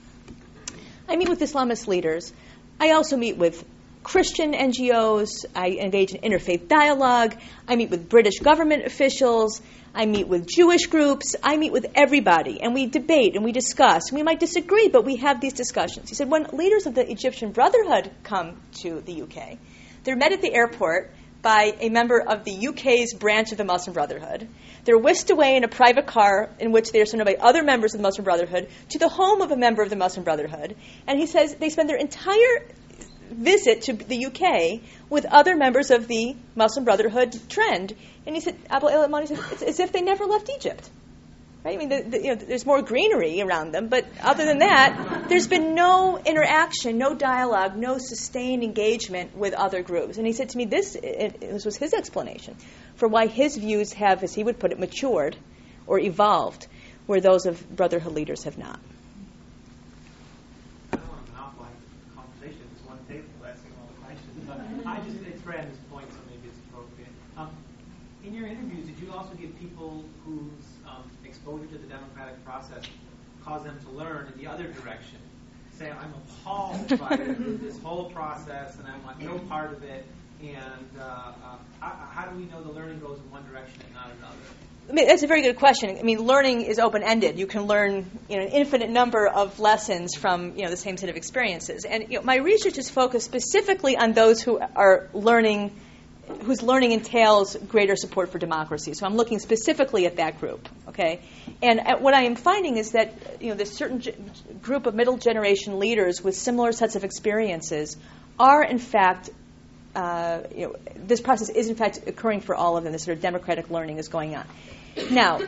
I 1.08 1.16
meet 1.16 1.28
with 1.28 1.40
Islamist 1.40 1.86
leaders. 1.86 2.32
I 2.80 2.92
also 2.92 3.16
meet 3.16 3.36
with 3.36 3.64
Christian 4.02 4.52
NGOs. 4.52 5.46
I 5.54 5.70
engage 5.70 6.12
in 6.12 6.20
interfaith 6.20 6.68
dialogue. 6.68 7.36
I 7.68 7.76
meet 7.76 7.90
with 7.90 8.08
British 8.08 8.40
government 8.40 8.84
officials. 8.84 9.62
I 9.94 10.06
meet 10.06 10.26
with 10.26 10.46
Jewish 10.46 10.86
groups. 10.86 11.36
I 11.42 11.56
meet 11.56 11.72
with 11.72 11.86
everybody. 11.94 12.60
And 12.62 12.74
we 12.74 12.86
debate 12.86 13.36
and 13.36 13.44
we 13.44 13.52
discuss. 13.52 14.10
We 14.10 14.22
might 14.22 14.40
disagree, 14.40 14.88
but 14.88 15.04
we 15.04 15.16
have 15.16 15.40
these 15.40 15.52
discussions. 15.52 16.08
He 16.08 16.14
said, 16.14 16.30
when 16.30 16.44
leaders 16.52 16.86
of 16.86 16.94
the 16.94 17.08
Egyptian 17.10 17.52
Brotherhood 17.52 18.10
come 18.22 18.60
to 18.82 19.00
the 19.00 19.22
UK, 19.22 19.58
they're 20.04 20.16
met 20.16 20.32
at 20.32 20.42
the 20.42 20.52
airport 20.52 21.12
by 21.42 21.74
a 21.80 21.88
member 21.88 22.20
of 22.20 22.44
the 22.44 22.68
UK's 22.68 23.14
branch 23.14 23.50
of 23.50 23.58
the 23.58 23.64
Muslim 23.64 23.94
Brotherhood. 23.94 24.48
They're 24.84 24.98
whisked 24.98 25.30
away 25.30 25.56
in 25.56 25.64
a 25.64 25.68
private 25.68 26.06
car 26.06 26.48
in 26.60 26.70
which 26.70 26.92
they 26.92 27.00
are 27.00 27.06
surrounded 27.06 27.36
by 27.36 27.44
other 27.44 27.64
members 27.64 27.94
of 27.94 27.98
the 27.98 28.02
Muslim 28.02 28.24
Brotherhood 28.24 28.68
to 28.90 28.98
the 28.98 29.08
home 29.08 29.42
of 29.42 29.50
a 29.50 29.56
member 29.56 29.82
of 29.82 29.90
the 29.90 29.96
Muslim 29.96 30.24
Brotherhood. 30.24 30.76
And 31.06 31.18
he 31.18 31.26
says 31.26 31.56
they 31.56 31.68
spend 31.68 31.88
their 31.88 31.96
entire 31.96 32.62
visit 33.32 33.82
to 33.82 33.92
the 33.94 34.26
UK 34.26 34.80
with 35.10 35.24
other 35.24 35.56
members 35.56 35.90
of 35.90 36.08
the 36.08 36.36
Muslim 36.54 36.84
Brotherhood 36.84 37.38
trend. 37.48 37.94
And 38.26 38.34
he 38.34 38.40
said, 38.40 38.56
Abu 38.70 38.88
al 38.88 39.26
said, 39.26 39.38
it's 39.52 39.62
as 39.62 39.80
if 39.80 39.92
they 39.92 40.02
never 40.02 40.24
left 40.26 40.50
Egypt. 40.50 40.88
Right? 41.64 41.76
I 41.76 41.78
mean, 41.78 41.90
the, 41.90 42.02
the, 42.02 42.18
you 42.18 42.28
know, 42.30 42.34
there's 42.34 42.66
more 42.66 42.82
greenery 42.82 43.40
around 43.40 43.70
them, 43.70 43.86
but 43.86 44.04
other 44.20 44.44
than 44.44 44.58
that, 44.58 45.26
there's 45.28 45.46
been 45.46 45.76
no 45.76 46.18
interaction, 46.18 46.98
no 46.98 47.14
dialogue, 47.14 47.76
no 47.76 47.98
sustained 47.98 48.64
engagement 48.64 49.36
with 49.36 49.54
other 49.54 49.82
groups. 49.82 50.18
And 50.18 50.26
he 50.26 50.32
said 50.32 50.48
to 50.50 50.58
me, 50.58 50.64
this, 50.64 50.96
it, 50.96 51.40
this 51.40 51.64
was 51.64 51.76
his 51.76 51.94
explanation 51.94 52.56
for 52.96 53.06
why 53.06 53.28
his 53.28 53.56
views 53.56 53.92
have, 53.92 54.24
as 54.24 54.34
he 54.34 54.42
would 54.42 54.58
put 54.58 54.72
it, 54.72 54.80
matured 54.80 55.36
or 55.86 56.00
evolved, 56.00 56.66
where 57.06 57.20
those 57.20 57.46
of 57.46 57.76
Brotherhood 57.76 58.12
leaders 58.12 58.42
have 58.42 58.58
not. 58.58 58.80
I 60.92 60.96
don't 60.96 61.08
want 61.08 61.26
to 61.26 61.32
monopolize 61.32 61.70
the 61.78 62.20
conversation. 62.20 62.62
It's 62.74 62.84
one 62.88 62.98
table 63.06 63.22
asking 63.46 63.70
all 63.80 63.86
the 63.86 64.04
questions. 64.04 64.48
But 64.48 64.58
I 64.84 64.98
just, 64.98 65.18
it's 65.28 65.42
Brandon's 65.42 65.78
point, 65.92 66.10
so 66.10 66.18
maybe 66.28 66.48
it's 66.48 66.58
appropriate. 66.70 67.10
Um, 67.36 67.50
in 68.24 68.34
your 68.34 68.46
interviews, 68.46 68.86
did 68.86 68.98
you 69.00 69.12
also 69.12 69.34
give 69.34 69.58
people 69.58 70.04
whose 70.24 70.66
um, 70.86 71.02
exposure 71.24 71.66
to 71.66 71.78
the 71.78 71.86
democratic 71.86 72.42
process 72.44 72.84
caused 73.44 73.64
them 73.64 73.78
to 73.84 73.90
learn 73.90 74.32
in 74.32 74.42
the 74.42 74.50
other 74.50 74.68
direction? 74.68 75.18
Say, 75.78 75.90
I'm 75.90 76.14
appalled 76.14 76.98
by 76.98 77.16
this 77.60 77.78
whole 77.80 78.10
process 78.10 78.78
and 78.78 78.86
I 78.86 78.98
want 79.04 79.20
no 79.20 79.38
part 79.48 79.72
of 79.72 79.82
it. 79.82 80.06
And 80.42 80.88
uh, 80.98 81.02
uh, 81.02 81.32
how, 81.80 81.90
how 82.10 82.26
do 82.26 82.36
we 82.36 82.44
know 82.46 82.62
the 82.62 82.72
learning 82.72 83.00
goes 83.00 83.18
in 83.18 83.30
one 83.30 83.44
direction 83.48 83.80
and 83.86 83.94
not 83.94 84.10
another? 84.18 84.36
I 84.88 84.92
mean, 84.92 85.06
that's 85.06 85.22
a 85.22 85.28
very 85.28 85.42
good 85.42 85.56
question. 85.56 85.96
I 85.96 86.02
mean, 86.02 86.18
learning 86.18 86.62
is 86.62 86.80
open-ended. 86.80 87.38
You 87.38 87.46
can 87.46 87.62
learn 87.62 88.10
you 88.28 88.36
know, 88.36 88.42
an 88.42 88.48
infinite 88.48 88.90
number 88.90 89.28
of 89.28 89.60
lessons 89.60 90.16
from 90.16 90.56
you 90.56 90.64
know, 90.64 90.70
the 90.70 90.76
same 90.76 90.96
set 90.96 91.08
of 91.08 91.16
experiences. 91.16 91.84
And 91.84 92.10
you 92.10 92.18
know, 92.18 92.24
my 92.24 92.36
research 92.36 92.78
is 92.78 92.90
focused 92.90 93.24
specifically 93.24 93.96
on 93.96 94.12
those 94.12 94.42
who 94.42 94.58
are 94.58 95.08
learning, 95.14 95.78
whose 96.34 96.62
learning 96.62 96.92
entails 96.92 97.56
greater 97.56 97.96
support 97.96 98.30
for 98.30 98.38
democracy. 98.38 98.94
So 98.94 99.06
I'm 99.06 99.16
looking 99.16 99.38
specifically 99.38 100.06
at 100.06 100.16
that 100.16 100.40
group. 100.40 100.68
Okay, 100.88 101.20
and 101.62 101.80
what 102.00 102.14
I 102.14 102.24
am 102.24 102.36
finding 102.36 102.76
is 102.76 102.92
that 102.92 103.12
you 103.40 103.50
know, 103.50 103.54
this 103.54 103.72
certain 103.72 104.00
g- 104.00 104.14
group 104.62 104.86
of 104.86 104.94
middle 104.94 105.16
generation 105.16 105.78
leaders 105.78 106.22
with 106.22 106.36
similar 106.36 106.72
sets 106.72 106.96
of 106.96 107.04
experiences 107.04 107.96
are 108.38 108.62
in 108.62 108.78
fact 108.78 109.30
uh, 109.94 110.40
you 110.54 110.66
know, 110.66 110.76
this 110.96 111.20
process 111.20 111.48
is 111.50 111.68
in 111.68 111.76
fact 111.76 112.00
occurring 112.06 112.40
for 112.40 112.54
all 112.54 112.76
of 112.76 112.84
them. 112.84 112.92
This 112.92 113.04
sort 113.04 113.16
of 113.16 113.22
democratic 113.22 113.70
learning 113.70 113.98
is 113.98 114.08
going 114.08 114.34
on. 114.34 114.46
Now, 115.10 115.40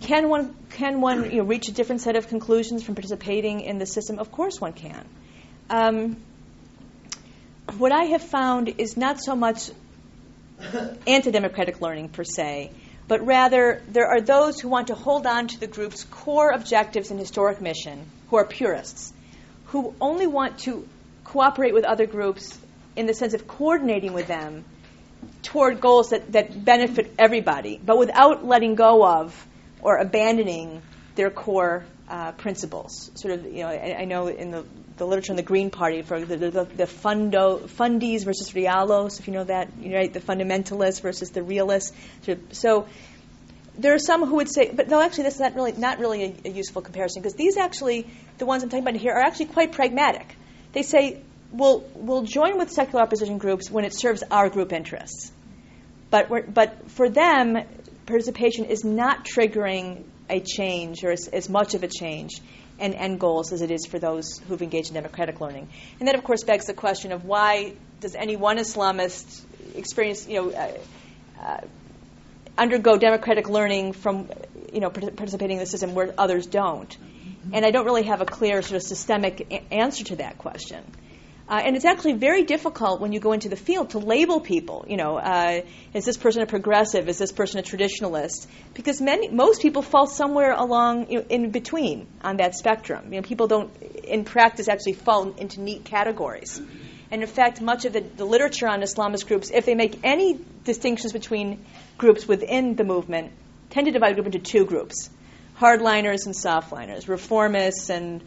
can 0.00 0.28
one 0.28 0.54
can 0.70 1.00
one 1.00 1.30
you 1.30 1.38
know, 1.38 1.44
reach 1.44 1.68
a 1.68 1.72
different 1.72 2.00
set 2.00 2.16
of 2.16 2.28
conclusions 2.28 2.82
from 2.82 2.94
participating 2.94 3.60
in 3.60 3.78
the 3.78 3.86
system? 3.86 4.18
Of 4.18 4.32
course, 4.32 4.60
one 4.60 4.72
can. 4.72 5.06
Um, 5.70 6.16
what 7.78 7.92
I 7.92 8.04
have 8.04 8.22
found 8.22 8.68
is 8.78 8.96
not 8.96 9.20
so 9.20 9.34
much 9.34 9.70
anti-democratic 11.06 11.80
learning 11.80 12.08
per 12.08 12.24
se, 12.24 12.70
but 13.06 13.24
rather 13.26 13.82
there 13.88 14.08
are 14.08 14.20
those 14.20 14.60
who 14.60 14.68
want 14.68 14.88
to 14.88 14.94
hold 14.94 15.26
on 15.26 15.48
to 15.48 15.60
the 15.60 15.66
group's 15.66 16.04
core 16.04 16.50
objectives 16.50 17.10
and 17.10 17.18
historic 17.18 17.60
mission, 17.60 18.06
who 18.30 18.36
are 18.36 18.44
purists, 18.44 19.12
who 19.66 19.94
only 20.00 20.26
want 20.26 20.58
to 20.60 20.86
cooperate 21.24 21.74
with 21.74 21.84
other 21.84 22.06
groups 22.06 22.58
in 22.96 23.06
the 23.06 23.14
sense 23.14 23.34
of 23.34 23.46
coordinating 23.46 24.12
with 24.12 24.26
them 24.26 24.64
toward 25.42 25.80
goals 25.80 26.10
that, 26.10 26.32
that 26.32 26.64
benefit 26.64 27.12
everybody, 27.18 27.80
but 27.84 27.98
without 27.98 28.44
letting 28.44 28.74
go 28.74 29.04
of 29.04 29.46
or 29.80 29.98
abandoning 29.98 30.80
their 31.14 31.30
core 31.30 31.84
uh, 32.08 32.32
principles. 32.32 33.10
Sort 33.14 33.34
of, 33.34 33.46
you 33.46 33.62
know, 33.62 33.68
I, 33.68 33.96
I, 34.00 34.04
know 34.04 34.26
in 34.26 34.50
the, 34.50 34.64
the 34.96 35.06
literature 35.06 35.32
in 35.32 35.36
the 35.36 35.42
Green 35.42 35.70
Party, 35.70 36.02
for 36.02 36.20
the, 36.20 36.36
the, 36.36 36.64
the 36.64 36.86
fundo, 36.86 37.60
fundies 37.60 38.24
versus 38.24 38.52
realos, 38.52 39.18
if 39.18 39.26
you 39.26 39.32
know 39.32 39.44
that, 39.44 39.70
you 39.80 39.90
know, 39.90 39.96
right, 39.96 40.12
the 40.12 40.20
fundamentalists 40.20 41.00
versus 41.00 41.30
the 41.30 41.42
realists. 41.42 41.96
Sort 42.22 42.38
of, 42.38 42.54
so 42.54 42.86
there 43.78 43.94
are 43.94 43.98
some 43.98 44.24
who 44.26 44.36
would 44.36 44.50
say, 44.50 44.70
but 44.72 44.88
no, 44.88 45.00
actually, 45.00 45.24
that's 45.24 45.40
not 45.40 45.54
really 45.54 45.72
not 45.72 45.98
really 45.98 46.24
a, 46.24 46.48
a 46.48 46.50
useful 46.50 46.82
comparison 46.82 47.22
because 47.22 47.34
these 47.34 47.56
actually, 47.56 48.06
the 48.38 48.46
ones 48.46 48.62
I'm 48.62 48.68
talking 48.68 48.86
about 48.86 49.00
here, 49.00 49.12
are 49.12 49.22
actually 49.22 49.46
quite 49.46 49.72
pragmatic. 49.72 50.36
They 50.72 50.82
say 50.82 51.22
we'll, 51.52 51.84
we'll 51.94 52.22
join 52.22 52.58
with 52.58 52.70
secular 52.70 53.02
opposition 53.02 53.38
groups 53.38 53.70
when 53.70 53.84
it 53.84 53.94
serves 53.94 54.22
our 54.30 54.50
group 54.50 54.72
interests. 54.72 55.32
But, 56.10 56.52
but 56.52 56.90
for 56.90 57.08
them, 57.08 57.58
participation 58.06 58.66
is 58.66 58.84
not 58.84 59.24
triggering 59.24 60.04
a 60.34 60.40
change 60.40 61.04
or 61.04 61.10
as, 61.10 61.28
as 61.28 61.48
much 61.48 61.74
of 61.74 61.82
a 61.82 61.88
change 61.88 62.40
and 62.78 62.94
end 62.94 63.20
goals 63.20 63.52
as 63.52 63.62
it 63.62 63.70
is 63.70 63.86
for 63.86 63.98
those 63.98 64.38
who've 64.48 64.62
engaged 64.62 64.88
in 64.88 64.94
democratic 64.94 65.40
learning. 65.40 65.68
And 65.98 66.08
that, 66.08 66.14
of 66.16 66.24
course, 66.24 66.42
begs 66.44 66.66
the 66.66 66.74
question 66.74 67.12
of 67.12 67.24
why 67.24 67.74
does 68.00 68.14
any 68.14 68.36
one 68.36 68.58
Islamist 68.58 69.42
experience, 69.74 70.26
you 70.26 70.42
know, 70.42 70.50
uh, 70.50 70.72
uh, 71.40 71.60
undergo 72.58 72.96
democratic 72.96 73.48
learning 73.48 73.92
from, 73.92 74.28
you 74.72 74.80
know, 74.80 74.90
participating 74.90 75.56
in 75.56 75.60
the 75.60 75.66
system 75.66 75.94
where 75.94 76.12
others 76.18 76.46
don't? 76.46 76.96
And 77.52 77.64
I 77.64 77.70
don't 77.70 77.84
really 77.84 78.04
have 78.04 78.20
a 78.20 78.26
clear 78.26 78.62
sort 78.62 78.76
of 78.76 78.82
systemic 78.82 79.46
a- 79.50 79.72
answer 79.72 80.04
to 80.04 80.16
that 80.16 80.38
question. 80.38 80.82
Uh, 81.46 81.60
and 81.62 81.76
it's 81.76 81.84
actually 81.84 82.14
very 82.14 82.42
difficult 82.42 83.02
when 83.02 83.12
you 83.12 83.20
go 83.20 83.32
into 83.32 83.50
the 83.50 83.56
field 83.56 83.90
to 83.90 83.98
label 83.98 84.40
people. 84.40 84.86
You 84.88 84.96
know, 84.96 85.18
uh, 85.18 85.60
is 85.92 86.06
this 86.06 86.16
person 86.16 86.40
a 86.40 86.46
progressive? 86.46 87.06
Is 87.08 87.18
this 87.18 87.32
person 87.32 87.60
a 87.60 87.62
traditionalist? 87.62 88.46
Because 88.72 89.00
many, 89.02 89.28
most 89.28 89.60
people 89.60 89.82
fall 89.82 90.06
somewhere 90.06 90.52
along 90.52 91.10
you 91.10 91.18
know, 91.18 91.26
in 91.28 91.50
between 91.50 92.06
on 92.22 92.38
that 92.38 92.54
spectrum. 92.54 93.12
You 93.12 93.20
know, 93.20 93.26
people 93.26 93.46
don't, 93.46 93.70
in 94.04 94.24
practice, 94.24 94.68
actually 94.68 94.94
fall 94.94 95.32
into 95.32 95.60
neat 95.60 95.84
categories. 95.84 96.60
And 97.10 97.22
in 97.22 97.28
fact, 97.28 97.60
much 97.60 97.84
of 97.84 97.92
the, 97.92 98.00
the 98.00 98.24
literature 98.24 98.66
on 98.66 98.80
Islamist 98.80 99.26
groups, 99.26 99.50
if 99.52 99.66
they 99.66 99.74
make 99.74 100.00
any 100.02 100.40
distinctions 100.64 101.12
between 101.12 101.62
groups 101.98 102.26
within 102.26 102.74
the 102.74 102.84
movement, 102.84 103.32
tend 103.68 103.86
to 103.86 103.92
divide 103.92 104.12
a 104.12 104.14
group 104.14 104.26
into 104.26 104.38
two 104.38 104.64
groups: 104.64 105.10
hardliners 105.58 106.24
and 106.24 106.34
softliners, 106.34 107.04
reformists 107.04 107.90
and 107.90 108.22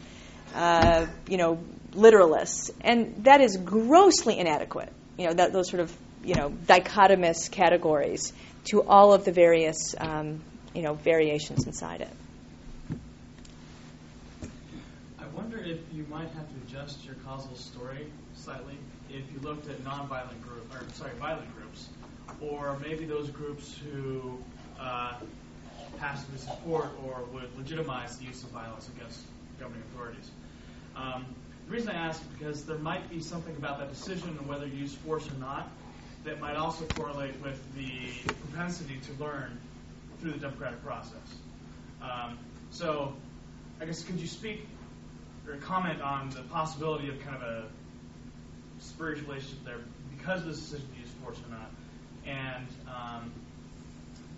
uh, 0.54 1.06
you 1.28 1.36
know 1.36 1.58
literalists, 1.92 2.70
and 2.80 3.24
that 3.24 3.40
is 3.40 3.56
grossly 3.56 4.38
inadequate. 4.38 4.92
You 5.16 5.26
know, 5.26 5.32
that, 5.34 5.52
those 5.52 5.70
sort 5.70 5.80
of 5.80 5.96
you 6.24 6.34
know 6.34 6.50
dichotomous 6.50 7.50
categories 7.50 8.32
to 8.64 8.82
all 8.82 9.12
of 9.12 9.24
the 9.24 9.32
various 9.32 9.94
um, 9.98 10.40
you 10.74 10.82
know 10.82 10.94
variations 10.94 11.66
inside 11.66 12.02
it. 12.02 12.10
I 15.18 15.26
wonder 15.34 15.58
if 15.58 15.78
you 15.92 16.06
might 16.10 16.28
have 16.30 16.48
to 16.48 16.54
adjust 16.66 17.04
your 17.04 17.14
causal 17.24 17.54
story 17.56 18.06
slightly 18.34 18.74
if 19.10 19.24
you 19.32 19.40
looked 19.42 19.68
at 19.68 19.82
nonviolent 19.84 20.40
group 20.42 20.72
or 20.74 20.84
sorry 20.94 21.12
violent 21.18 21.48
groups, 21.56 21.88
or 22.40 22.78
maybe 22.80 23.04
those 23.04 23.30
groups 23.30 23.76
who 23.78 24.38
uh, 24.78 25.14
passively 25.98 26.38
support 26.38 26.88
or 27.04 27.24
would 27.32 27.56
legitimize 27.56 28.18
the 28.18 28.26
use 28.26 28.42
of 28.42 28.50
violence 28.50 28.88
against 28.96 29.20
governing 29.58 29.82
authorities. 29.92 30.30
Um, 30.96 31.26
the 31.68 31.74
reason 31.74 31.90
I 31.90 31.94
ask 31.96 32.22
is 32.22 32.26
because 32.38 32.64
there 32.64 32.78
might 32.78 33.10
be 33.10 33.20
something 33.20 33.54
about 33.56 33.78
that 33.78 33.90
decision 33.90 34.30
of 34.30 34.48
whether 34.48 34.66
to 34.66 34.74
use 34.74 34.94
force 34.94 35.28
or 35.28 35.34
not 35.34 35.68
that 36.24 36.40
might 36.40 36.56
also 36.56 36.86
correlate 36.86 37.38
with 37.42 37.60
the 37.76 38.32
propensity 38.32 38.98
to 39.02 39.22
learn 39.22 39.58
through 40.18 40.32
the 40.32 40.38
democratic 40.38 40.82
process. 40.82 41.12
Um, 42.02 42.38
so, 42.70 43.14
I 43.80 43.84
guess 43.84 44.02
could 44.02 44.18
you 44.18 44.26
speak 44.26 44.66
or 45.46 45.56
comment 45.56 46.00
on 46.00 46.30
the 46.30 46.40
possibility 46.42 47.08
of 47.10 47.20
kind 47.20 47.36
of 47.36 47.42
a 47.42 47.64
spurious 48.80 49.20
relationship 49.20 49.64
there 49.64 49.78
because 50.16 50.40
of 50.40 50.48
this 50.48 50.60
decision 50.60 50.88
to 50.94 51.00
use 51.00 51.10
force 51.22 51.38
or 51.38 51.50
not, 51.50 51.70
and 52.26 52.66
um, 52.88 53.30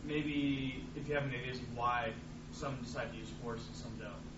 maybe 0.04 0.82
if 0.96 1.08
you 1.08 1.14
have 1.14 1.24
any 1.24 1.36
ideas 1.36 1.58
of 1.58 1.76
why 1.76 2.12
some 2.52 2.76
decide 2.82 3.12
to 3.12 3.18
use 3.18 3.28
force 3.42 3.64
and 3.66 3.76
some 3.76 3.92
don't. 3.98 4.29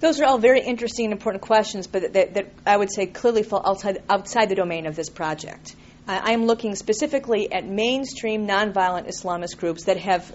Those 0.00 0.18
are 0.20 0.24
all 0.24 0.38
very 0.38 0.60
interesting 0.60 1.06
and 1.06 1.12
important 1.12 1.42
questions, 1.42 1.86
but 1.86 2.14
that, 2.14 2.34
that 2.34 2.52
I 2.66 2.76
would 2.76 2.90
say 2.90 3.06
clearly 3.06 3.42
fall 3.42 3.62
outside, 3.64 4.02
outside 4.08 4.48
the 4.48 4.54
domain 4.54 4.86
of 4.86 4.96
this 4.96 5.10
project. 5.10 5.76
Uh, 6.08 6.18
I 6.24 6.32
am 6.32 6.46
looking 6.46 6.74
specifically 6.74 7.52
at 7.52 7.66
mainstream 7.66 8.46
nonviolent 8.46 9.08
Islamist 9.08 9.58
groups 9.58 9.84
that 9.84 9.98
have 9.98 10.34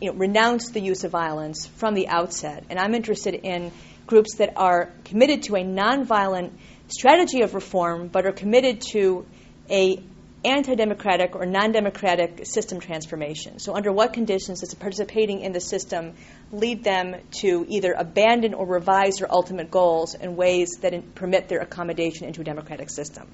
you 0.00 0.10
know, 0.10 0.18
renounced 0.18 0.74
the 0.74 0.80
use 0.80 1.04
of 1.04 1.12
violence 1.12 1.66
from 1.66 1.94
the 1.94 2.08
outset. 2.08 2.64
And 2.68 2.78
I'm 2.78 2.94
interested 2.94 3.34
in 3.34 3.70
groups 4.06 4.36
that 4.38 4.54
are 4.56 4.90
committed 5.04 5.44
to 5.44 5.56
a 5.56 5.62
nonviolent 5.62 6.50
strategy 6.88 7.42
of 7.42 7.54
reform, 7.54 8.08
but 8.08 8.26
are 8.26 8.32
committed 8.32 8.80
to 8.92 9.24
a 9.70 10.02
anti-democratic 10.44 11.34
or 11.34 11.46
non-democratic 11.46 12.46
system 12.46 12.80
transformation. 12.80 13.58
So, 13.58 13.74
under 13.74 13.92
what 13.92 14.12
conditions 14.12 14.60
does 14.60 14.74
participating 14.74 15.40
in 15.40 15.52
the 15.52 15.60
system 15.60 16.14
lead 16.52 16.84
them 16.84 17.16
to 17.40 17.66
either 17.68 17.92
abandon 17.92 18.54
or 18.54 18.66
revise 18.66 19.16
their 19.16 19.32
ultimate 19.32 19.70
goals 19.70 20.14
in 20.14 20.36
ways 20.36 20.78
that 20.80 20.92
in, 20.92 21.02
permit 21.02 21.48
their 21.48 21.60
accommodation 21.60 22.26
into 22.26 22.40
a 22.40 22.44
democratic 22.44 22.90
system? 22.90 23.28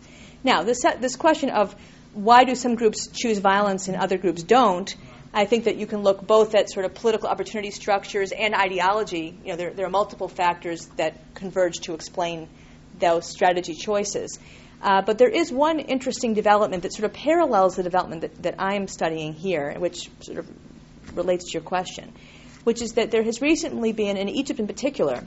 Now, 0.45 0.63
this 0.63 0.83
this 1.01 1.17
question 1.17 1.51
of 1.51 1.75
why 2.15 2.45
do 2.45 2.55
some 2.55 2.75
groups 2.75 3.09
choose 3.09 3.39
violence 3.39 3.89
and 3.89 3.97
other 3.97 4.19
groups 4.19 4.43
don't? 4.43 4.95
I 5.33 5.45
think 5.45 5.65
that 5.65 5.77
you 5.77 5.87
can 5.87 6.03
look 6.03 6.27
both 6.27 6.57
at 6.57 6.71
sort 6.71 6.85
of 6.85 6.95
political 6.95 7.29
opportunity 7.29 7.71
structures 7.71 8.33
and 8.33 8.53
ideology. 8.53 9.39
You 9.45 9.53
know, 9.53 9.57
there, 9.57 9.71
there 9.73 9.87
are 9.87 9.91
multiple 9.91 10.27
factors 10.27 10.87
that 10.97 11.35
converge 11.35 11.81
to 11.81 11.95
explain 11.95 12.49
those 12.99 13.27
strategy 13.27 13.75
choices. 13.75 14.39
Uh, 14.83 15.03
but 15.03 15.19
there 15.19 15.29
is 15.29 15.53
one 15.53 15.79
interesting 15.79 16.35
development 16.35 16.83
that 16.85 16.93
sort 16.93 17.05
of 17.05 17.13
parallels 17.13 17.77
the 17.77 17.83
development 17.83 18.23
that, 18.23 18.43
that 18.43 18.55
I'm 18.59 18.89
studying 18.89 19.35
here, 19.35 19.75
which 19.79 20.11
sort 20.21 20.39
of 20.39 20.49
relates 21.15 21.47
to 21.47 21.53
your 21.53 21.63
question, 21.63 22.13
which 22.65 22.81
is 22.81 22.93
that 22.93 23.11
there 23.11 23.23
has 23.23 23.43
recently 23.43 23.93
been, 23.93 24.17
in 24.17 24.29
Egypt 24.29 24.59
in 24.59 24.67
particular, 24.67 25.23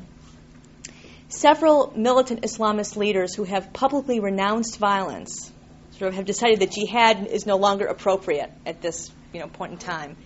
several 1.30 1.94
militant 1.96 2.42
Islamist 2.42 2.96
leaders 2.96 3.36
who 3.36 3.44
have 3.44 3.74
publicly 3.74 4.20
renounced 4.20 4.78
violence, 4.80 5.52
sort 5.92 6.10
of 6.10 6.16
have 6.16 6.26
decided 6.26 6.60
that 6.60 6.72
jihad 6.72 7.28
is 7.28 7.46
no 7.46 7.58
longer 7.58 7.86
appropriate 7.86 8.52
at 8.66 8.82
this 8.82 9.12
you 9.34 9.40
know, 9.40 9.48
point 9.48 9.74
in 9.74 9.78
time. 9.78 10.18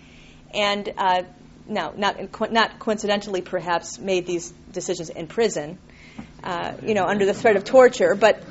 And 0.54 0.92
uh, 0.96 1.22
now, 1.66 1.92
not, 1.96 2.50
not 2.50 2.78
coincidentally, 2.78 3.42
perhaps, 3.42 3.98
made 3.98 4.26
these 4.26 4.50
decisions 4.72 5.10
in 5.10 5.26
prison, 5.26 5.78
uh, 6.42 6.72
you 6.82 6.94
know, 6.94 7.04
under 7.04 7.26
the 7.26 7.34
threat 7.34 7.56
of 7.56 7.64
torture. 7.64 8.14
But, 8.14 8.42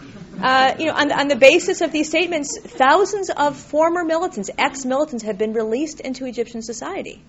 uh, 0.41 0.75
you 0.77 0.85
know, 0.85 0.93
on, 0.93 1.11
on 1.11 1.27
the 1.27 1.35
basis 1.35 1.81
of 1.81 1.91
these 1.91 2.09
statements, 2.09 2.59
thousands 2.59 3.29
of 3.29 3.57
former 3.57 4.03
militants, 4.03 4.49
ex-militants, 4.57 5.23
have 5.23 5.38
been 5.38 5.53
released 5.53 5.99
into 5.99 6.25
Egyptian 6.25 6.61
society. 6.61 7.21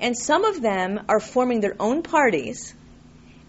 And 0.00 0.16
some 0.16 0.44
of 0.44 0.62
them 0.62 1.00
are 1.08 1.20
forming 1.20 1.60
their 1.60 1.76
own 1.78 2.02
parties 2.02 2.74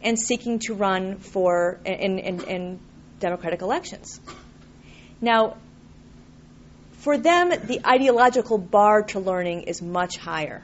and 0.01 0.19
seeking 0.19 0.59
to 0.59 0.73
run 0.73 1.17
for 1.17 1.79
in, 1.85 2.19
in, 2.19 2.43
in 2.43 2.79
democratic 3.19 3.61
elections. 3.61 4.19
Now, 5.21 5.57
for 6.99 7.17
them, 7.17 7.49
the 7.49 7.81
ideological 7.85 8.57
bar 8.57 9.03
to 9.03 9.19
learning 9.19 9.63
is 9.63 9.81
much 9.81 10.17
higher. 10.17 10.61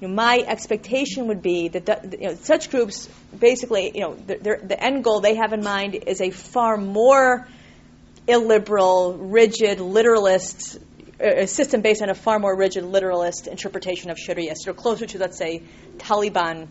You 0.00 0.08
know, 0.08 0.14
my 0.14 0.42
expectation 0.46 1.28
would 1.28 1.42
be 1.42 1.68
that 1.68 1.86
the, 1.86 2.18
you 2.18 2.28
know, 2.28 2.34
such 2.34 2.70
groups, 2.70 3.08
basically, 3.38 3.92
you 3.94 4.00
know, 4.00 4.14
the, 4.14 4.58
the 4.64 4.82
end 4.82 5.04
goal 5.04 5.20
they 5.20 5.36
have 5.36 5.52
in 5.52 5.62
mind 5.62 5.94
is 5.94 6.20
a 6.20 6.30
far 6.30 6.76
more 6.76 7.46
illiberal, 8.26 9.14
rigid, 9.16 9.80
literalist 9.80 10.78
a 11.20 11.46
system 11.46 11.82
based 11.82 12.00
on 12.00 12.08
a 12.08 12.14
far 12.14 12.38
more 12.38 12.56
rigid 12.56 12.84
literalist 12.84 13.46
interpretation 13.46 14.10
of 14.10 14.18
Sharia, 14.18 14.54
of 14.66 14.76
closer 14.76 15.06
to, 15.06 15.18
let's 15.18 15.36
say, 15.36 15.62
Taliban 15.98 16.68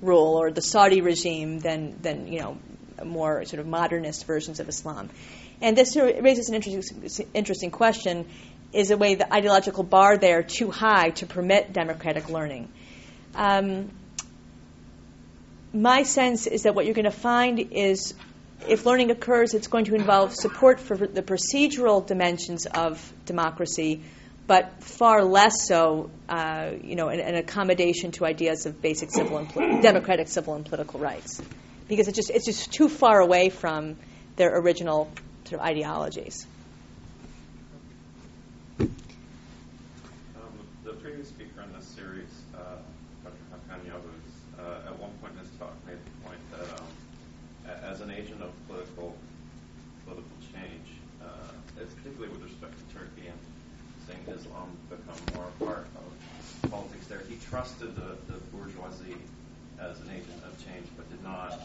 rule 0.00 0.40
or 0.40 0.52
the 0.52 0.62
Saudi 0.62 1.00
regime 1.00 1.58
than, 1.58 1.98
than 2.00 2.32
you 2.32 2.40
know, 2.40 2.58
more 3.04 3.44
sort 3.44 3.60
of 3.60 3.66
modernist 3.66 4.26
versions 4.26 4.60
of 4.60 4.68
Islam. 4.68 5.10
And 5.60 5.76
this 5.76 5.96
raises 5.96 6.48
an 6.48 6.54
interesting, 6.54 7.28
interesting 7.34 7.70
question 7.70 8.26
is 8.72 8.90
a 8.90 8.96
way 8.96 9.14
the 9.14 9.32
ideological 9.32 9.84
bar 9.84 10.18
there 10.18 10.42
too 10.42 10.70
high 10.70 11.10
to 11.10 11.26
permit 11.26 11.72
democratic 11.72 12.28
learning? 12.28 12.68
Um, 13.34 13.90
my 15.72 16.02
sense 16.02 16.46
is 16.46 16.64
that 16.64 16.74
what 16.74 16.84
you're 16.84 16.94
going 16.94 17.04
to 17.04 17.10
find 17.10 17.58
is 17.72 18.14
if 18.68 18.86
learning 18.86 19.10
occurs, 19.10 19.54
it's 19.54 19.68
going 19.68 19.84
to 19.86 19.94
involve 19.94 20.34
support 20.34 20.80
for 20.80 20.96
the 20.96 21.22
procedural 21.22 22.06
dimensions 22.06 22.66
of 22.66 23.12
democracy, 23.26 24.02
but 24.46 24.82
far 24.82 25.24
less 25.24 25.66
so, 25.66 26.10
uh, 26.28 26.70
you 26.82 26.96
know, 26.96 27.08
an, 27.08 27.20
an, 27.20 27.34
accommodation 27.34 28.12
to 28.12 28.24
ideas 28.24 28.66
of 28.66 28.80
basic 28.80 29.10
civil 29.10 29.38
and 29.38 29.48
pol- 29.48 29.80
democratic 29.80 30.28
civil 30.28 30.54
and 30.54 30.64
political 30.64 31.00
rights, 31.00 31.42
because 31.88 32.08
it 32.08 32.14
just 32.14 32.30
it's 32.30 32.46
just 32.46 32.72
too 32.72 32.88
far 32.88 33.20
away 33.20 33.48
from 33.48 33.96
their 34.36 34.56
original 34.58 35.10
sort 35.44 35.60
of 35.60 35.66
ideologies. 35.66 36.46
Um, 38.80 38.88
the 40.84 40.92
previous 40.94 41.28
speaker 41.28 41.62
in 41.62 41.72
this 41.78 41.86
series, 41.86 42.28
uh, 42.54 42.76
Dr. 43.22 43.36
Hakan 43.52 43.80
Yavuz, 43.86 44.58
uh, 44.58 44.88
at 44.88 44.98
one 44.98 45.10
point 45.20 45.34
in 45.34 45.40
his 45.40 45.50
talk 45.58 45.74
made 45.86 45.98
the 46.04 46.28
point 46.28 46.40
that 46.52 46.80
um, 46.80 46.86
as 47.84 48.00
an 48.00 48.10
agent 48.10 48.42
of 48.42 48.50
political 48.68 49.14
political 50.04 50.36
change, 50.52 50.88
uh, 51.22 51.26
particularly 51.76 52.28
with 52.32 52.42
respect 52.42 52.74
to 52.76 52.84
Turkey 52.96 53.28
and 53.28 53.38
seeing 54.04 54.20
Islam 54.36 54.68
become 54.88 55.16
more 55.34 55.48
a 55.48 55.64
part 55.64 55.86
of 55.96 56.70
politics 56.70 57.06
there, 57.06 57.22
he 57.28 57.36
trusted 57.48 57.96
the, 57.96 58.16
the 58.28 58.38
bourgeoisie 58.52 59.16
as 59.80 60.00
an 60.00 60.10
agent 60.10 60.40
of 60.44 60.52
change, 60.64 60.88
but 60.96 61.08
did 61.10 61.22
not 61.24 61.60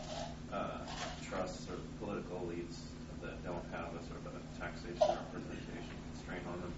uh, 0.52 0.80
trust 1.28 1.68
sort 1.68 1.80
of 1.80 2.00
political 2.00 2.48
elites 2.48 2.80
that 3.22 3.44
don't 3.44 3.64
have 3.72 3.92
a 3.96 4.02
sort 4.08 4.24
of 4.24 4.32
representation 4.98 5.94
constraint 6.14 6.44
on 6.50 6.58
them. 6.62 6.74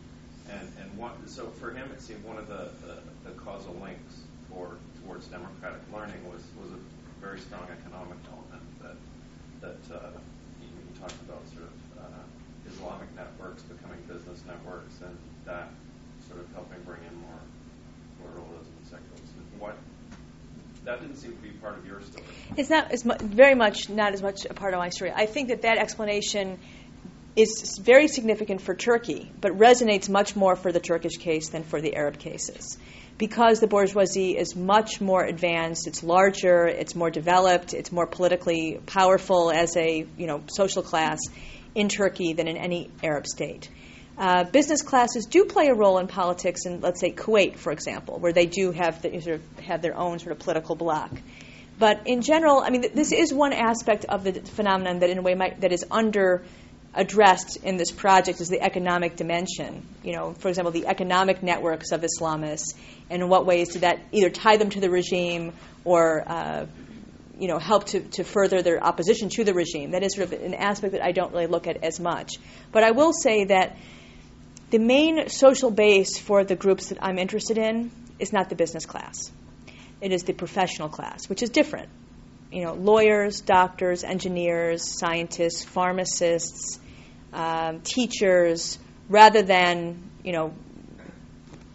And 0.50 0.68
and 0.82 1.30
so 1.30 1.48
for 1.48 1.72
him, 1.72 1.90
it 1.92 2.02
seemed 2.02 2.24
one 2.26 2.38
of 2.38 2.48
the, 2.48 2.70
the, 2.84 3.00
the 3.24 3.32
causal 3.40 3.74
links 3.82 4.22
for 4.50 4.76
towards 5.04 5.28
democratic 5.28 5.82
learning 5.94 6.20
was 6.28 6.44
was 6.60 6.72
a 6.72 6.82
very 7.22 7.40
strong 7.40 7.64
economic 7.72 8.18
element 8.28 8.64
that 8.82 8.98
that 9.62 9.96
uh, 9.96 10.10
you 10.62 11.00
talked 11.00 11.16
about 11.24 11.40
sort 11.54 11.64
of 11.64 12.04
uh, 12.04 12.70
Islamic 12.70 13.08
networks 13.16 13.64
becoming 13.64 14.00
business 14.08 14.44
networks 14.46 15.00
and 15.02 15.16
that 15.46 15.70
sort 16.28 16.42
of 16.42 16.52
helping 16.54 16.82
bring 16.84 17.00
in 17.08 17.16
more 17.22 17.40
pluralism 18.20 18.74
and 18.78 18.86
secularism. 18.86 19.40
What 19.60 19.78
that 20.84 21.00
didn't 21.02 21.18
seem 21.18 21.32
to 21.32 21.42
be 21.42 21.50
part 21.50 21.78
of 21.78 21.86
your 21.86 22.02
story. 22.02 22.26
It's 22.58 22.70
not 22.70 22.92
as 22.92 23.06
mu- 23.06 23.18
very 23.22 23.56
much 23.56 23.90
not 23.90 24.14
as 24.14 24.22
much 24.22 24.46
a 24.50 24.54
part 24.54 24.74
of 24.74 24.80
my 24.80 24.90
story. 24.90 25.12
I 25.16 25.26
think 25.28 25.50
that 25.50 25.62
that 25.62 25.78
explanation 25.78 26.60
is 27.36 27.78
very 27.82 28.08
significant 28.08 28.62
for 28.62 28.76
Turkey, 28.76 29.32
but 29.40 29.54
resonates 29.54 30.10
much 30.10 30.36
more 30.36 30.56
for 30.56 30.72
the 30.72 30.80
Turkish 30.80 31.18
case 31.18 31.50
than 31.50 31.64
for 31.64 31.82
the 31.82 31.96
Arab 31.96 32.20
cases. 32.20 32.78
Because 33.18 33.60
the 33.60 33.68
bourgeoisie 33.68 34.38
is 34.38 34.56
much 34.56 35.00
more 35.00 35.24
advanced, 35.24 35.88
it's 35.88 36.04
larger, 36.04 36.66
it's 36.66 36.96
more 36.96 37.10
developed, 37.10 37.74
it's 37.74 37.92
more 37.92 38.08
politically 38.08 38.82
powerful 38.86 39.52
as 39.52 39.78
a 39.78 40.06
you 40.18 40.28
know 40.28 40.44
social 40.48 40.82
class 40.82 41.20
in 41.76 41.88
Turkey 41.88 42.34
than 42.34 42.48
in 42.48 42.58
any 42.58 42.90
Arab 43.04 43.28
state. 43.28 43.70
Uh, 44.18 44.44
business 44.44 44.82
classes 44.82 45.26
do 45.26 45.46
play 45.46 45.68
a 45.68 45.74
role 45.74 45.98
in 45.98 46.08
politics 46.08 46.66
in, 46.66 46.82
let's 46.82 47.00
say, 47.00 47.12
Kuwait, 47.12 47.56
for 47.56 47.72
example, 47.72 48.20
where 48.20 48.34
they 48.34 48.46
do 48.46 48.72
have, 48.72 49.02
the, 49.02 49.20
sort 49.22 49.38
of 49.38 49.60
have 49.62 49.82
their 49.82 49.98
own 49.98 50.20
sort 50.20 50.34
of 50.34 50.40
political 50.40 50.76
bloc. 50.76 51.12
But 51.80 52.02
in 52.06 52.22
general, 52.22 52.60
I 52.60 52.70
mean, 52.70 52.86
this 52.94 53.12
is 53.12 53.34
one 53.34 53.54
aspect 53.54 54.06
of 54.06 54.24
the 54.24 54.34
phenomenon 54.34 55.00
that, 55.00 55.10
in 55.10 55.18
a 55.18 55.22
way, 55.22 55.34
might, 55.34 55.62
that 55.62 55.72
is 55.72 55.84
under 55.90 56.44
addressed 56.94 57.58
in 57.58 57.78
this 57.78 57.92
project 57.92 58.42
is 58.42 58.50
the 58.50 58.62
economic 58.62 59.16
dimension. 59.16 59.86
You 60.04 60.16
know, 60.16 60.34
for 60.34 60.50
example, 60.50 60.72
the 60.72 60.88
economic 60.88 61.42
networks 61.42 61.92
of 61.92 62.02
Islamists, 62.02 62.74
and 63.10 63.22
in 63.22 63.30
what 63.30 63.46
ways 63.46 63.70
did 63.70 63.82
that 63.82 64.00
either 64.12 64.30
tie 64.30 64.58
them 64.58 64.70
to 64.72 64.80
the 64.80 64.90
regime 64.90 65.54
or 65.86 66.24
uh, 66.28 66.66
you 67.42 67.48
know, 67.48 67.58
help 67.58 67.86
to, 67.88 68.02
to 68.02 68.24
further 68.24 68.62
their 68.62 68.84
opposition 68.84 69.30
to 69.30 69.44
the 69.44 69.54
regime. 69.54 69.92
That 69.92 70.04
is 70.04 70.14
sort 70.14 70.32
of 70.32 70.42
an 70.42 70.54
aspect 70.54 70.94
that 70.94 71.04
I 71.04 71.12
don't 71.12 71.32
really 71.32 71.48
look 71.48 71.66
at 71.66 71.84
as 71.84 72.00
much. 72.00 72.34
But 72.72 72.84
I 72.84 72.92
will 72.92 73.14
say 73.14 73.46
that 73.46 73.78
the 74.70 74.78
main 74.78 75.28
social 75.28 75.72
base 75.72 76.20
for 76.20 76.44
the 76.44 76.56
groups 76.56 76.90
that 76.90 77.00
I'm 77.02 77.18
interested 77.18 77.58
in 77.58 77.92
is 78.20 78.32
not 78.32 78.50
the 78.50 78.56
business 78.56 78.86
class. 78.86 79.32
It 80.02 80.12
is 80.12 80.24
the 80.24 80.34
professional 80.34 80.88
class, 80.88 81.28
which 81.30 81.42
is 81.42 81.50
different. 81.50 81.90
You 82.52 82.64
know, 82.66 82.74
lawyers, 82.74 83.42
doctors, 83.42 84.04
engineers, 84.04 84.84
scientists, 85.00 85.64
pharmacists, 85.64 86.80
um, 87.34 87.82
teachers, 87.82 88.78
rather 89.10 89.42
than 89.42 90.10
you 90.24 90.34
know 90.34 90.54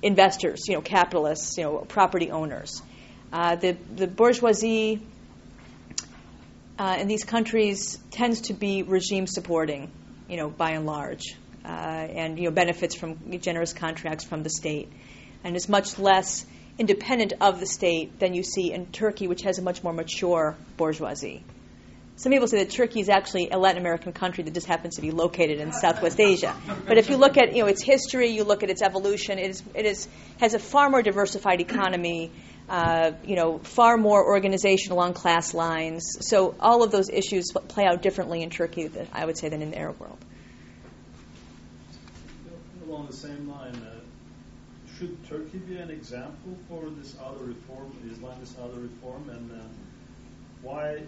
investors, 0.02 0.64
you 0.68 0.74
know, 0.74 0.82
capitalists, 0.82 1.56
you 1.56 1.64
know, 1.64 1.78
property 1.78 2.30
owners. 2.30 2.82
Uh, 3.32 3.56
the 3.56 3.76
the 3.94 4.06
bourgeoisie 4.06 5.00
uh, 6.78 6.96
in 7.00 7.08
these 7.08 7.24
countries 7.24 7.98
tends 8.10 8.42
to 8.42 8.54
be 8.54 8.82
regime 8.82 9.26
supporting, 9.26 9.90
you 10.28 10.36
know, 10.36 10.48
by 10.48 10.72
and 10.72 10.86
large 10.86 11.36
uh, 11.66 11.68
and 11.68 12.38
you 12.38 12.44
know 12.44 12.50
benefits 12.50 12.94
from 12.94 13.16
generous 13.40 13.72
contracts 13.72 14.24
from 14.24 14.42
the 14.42 14.50
state, 14.50 14.90
and 15.42 15.56
is 15.56 15.68
much 15.68 15.98
less 15.98 16.46
independent 16.78 17.32
of 17.40 17.60
the 17.60 17.66
state 17.66 18.18
than 18.18 18.34
you 18.34 18.42
see 18.42 18.72
in 18.72 18.86
Turkey, 18.86 19.28
which 19.28 19.42
has 19.42 19.58
a 19.58 19.62
much 19.62 19.82
more 19.82 19.92
mature 19.92 20.56
bourgeoisie. 20.76 21.42
Some 22.16 22.32
people 22.32 22.48
say 22.48 22.64
that 22.64 22.70
Turkey 22.70 23.00
is 23.00 23.10
actually 23.10 23.50
a 23.50 23.58
Latin 23.58 23.78
American 23.78 24.12
country 24.12 24.42
that 24.44 24.54
just 24.54 24.66
happens 24.66 24.96
to 24.96 25.02
be 25.02 25.10
located 25.10 25.60
in 25.60 25.72
Southwest 25.72 26.18
Asia. 26.18 26.56
But 26.86 26.96
if 26.96 27.10
you 27.10 27.18
look 27.18 27.36
at 27.36 27.54
you 27.54 27.62
know 27.62 27.68
its 27.68 27.82
history, 27.82 28.30
you 28.30 28.44
look 28.44 28.62
at 28.62 28.70
its 28.70 28.80
evolution, 28.80 29.38
it 29.38 29.50
is 29.50 29.62
it 29.74 29.84
is 29.84 30.08
has 30.40 30.54
a 30.54 30.58
far 30.58 30.88
more 30.88 31.02
diversified 31.02 31.60
economy. 31.60 32.30
Uh, 32.68 33.12
you 33.24 33.36
know, 33.36 33.58
far 33.58 33.96
more 33.96 34.26
organization 34.26 34.90
along 34.90 35.12
class 35.12 35.54
lines. 35.54 36.02
So 36.18 36.56
all 36.58 36.82
of 36.82 36.90
those 36.90 37.08
issues 37.08 37.52
play 37.68 37.84
out 37.84 38.02
differently 38.02 38.42
in 38.42 38.50
Turkey, 38.50 38.90
I 39.12 39.24
would 39.24 39.38
say, 39.38 39.48
than 39.48 39.62
in 39.62 39.70
the 39.70 39.78
Arab 39.78 40.00
world 40.00 40.18
along 42.88 43.06
the 43.08 43.16
same 43.16 43.48
line, 43.48 43.74
should 44.98 45.28
Turkey 45.28 45.58
be 45.58 45.76
an 45.76 45.90
example 45.90 46.56
for 46.68 46.84
this 46.98 47.16
auto 47.20 47.44
reform, 47.44 47.92
Islamist 48.06 48.58
auto 48.58 48.78
reform, 48.80 49.28
and 49.28 49.50
uh, 49.50 49.64
why 50.62 51.02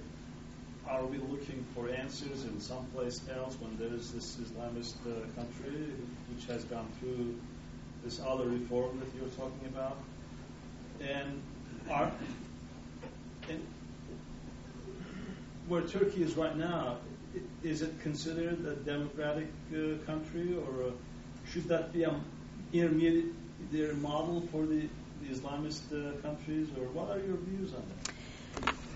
are 0.86 1.06
we 1.06 1.18
looking 1.18 1.64
for 1.74 1.88
answers 1.88 2.44
in 2.44 2.60
someplace 2.60 3.20
else 3.34 3.56
when 3.60 3.76
there 3.78 3.94
is 3.96 4.12
this 4.12 4.36
Islamist 4.36 4.94
uh, 5.06 5.20
country 5.36 5.86
which 6.34 6.46
has 6.46 6.64
gone 6.64 6.88
through 7.00 7.34
this 8.04 8.20
auto 8.20 8.44
reform 8.44 9.00
that 9.00 9.08
you're 9.18 9.30
talking 9.30 9.68
about? 9.68 9.96
And 11.00 11.40
are 11.90 12.10
and 13.48 13.66
where 15.68 15.82
Turkey 15.82 16.22
is 16.22 16.36
right 16.36 16.56
now, 16.56 16.96
is 17.62 17.82
it 17.82 18.00
considered 18.02 18.64
a 18.66 18.74
democratic 18.76 19.48
uh, 19.72 20.04
country, 20.04 20.56
or 20.56 20.88
uh, 20.88 20.90
should 21.50 21.68
that 21.68 21.92
be 21.92 22.04
an 22.04 22.20
intermediate 22.72 23.26
model 24.00 24.46
for 24.52 24.66
the, 24.66 24.88
the 25.22 25.34
Islamist 25.34 25.92
uh, 25.92 26.20
countries, 26.22 26.68
or 26.78 26.86
what 26.88 27.10
are 27.10 27.20
your 27.20 27.36
views 27.36 27.74
on 27.74 27.82
that? 27.88 28.14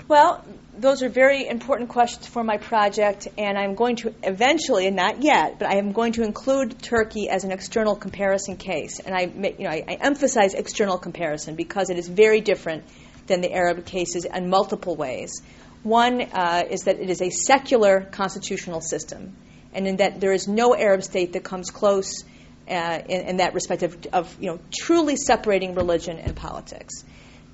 Well, 0.09 0.45
those 0.77 1.03
are 1.03 1.09
very 1.09 1.47
important 1.47 1.89
questions 1.89 2.27
for 2.27 2.43
my 2.43 2.57
project, 2.57 3.29
and 3.39 3.57
I'm 3.57 3.75
going 3.75 3.97
to 3.97 4.15
eventually, 4.23 4.87
and 4.87 4.97
not 4.97 5.23
yet, 5.23 5.59
but 5.59 5.69
I 5.69 5.77
am 5.77 5.93
going 5.93 6.13
to 6.15 6.23
include 6.23 6.83
Turkey 6.83 7.29
as 7.29 7.45
an 7.45 7.53
external 7.53 7.95
comparison 7.95 8.57
case. 8.57 8.99
And 8.99 9.15
I, 9.15 9.23
you 9.23 9.65
know, 9.65 9.71
I, 9.71 9.85
I 9.87 9.99
emphasize 10.01 10.55
external 10.55 10.99
comparison 10.99 11.55
because 11.55 11.89
it 11.89 11.99
is 11.99 12.09
very 12.09 12.41
different 12.41 12.85
than 13.27 13.41
the 13.41 13.53
Arab 13.53 13.87
cases 13.87 14.25
in 14.25 14.51
multiple 14.51 14.97
ways. 14.97 15.41
One 15.83 16.21
uh, 16.21 16.65
is 16.69 16.83
that 16.83 16.99
it 16.99 17.09
is 17.09 17.23
a 17.23 17.31
secular 17.31 18.01
constitutional 18.01 18.81
system, 18.81 19.37
and 19.73 19.87
in 19.87 19.97
that 19.97 20.21
there 20.21 20.33
is 20.33 20.49
no 20.49 20.75
Arab 20.75 21.03
state 21.03 21.33
that 21.35 21.45
comes 21.45 21.71
close 21.71 22.25
uh, 22.69 23.01
in, 23.09 23.21
in, 23.29 23.37
that 23.39 23.55
respect 23.55 23.83
of, 23.83 24.07
of, 24.13 24.37
you 24.41 24.51
know, 24.51 24.61
truly 24.73 25.17
separating 25.17 25.75
religion 25.75 26.19
and 26.19 26.37
politics. 26.37 27.05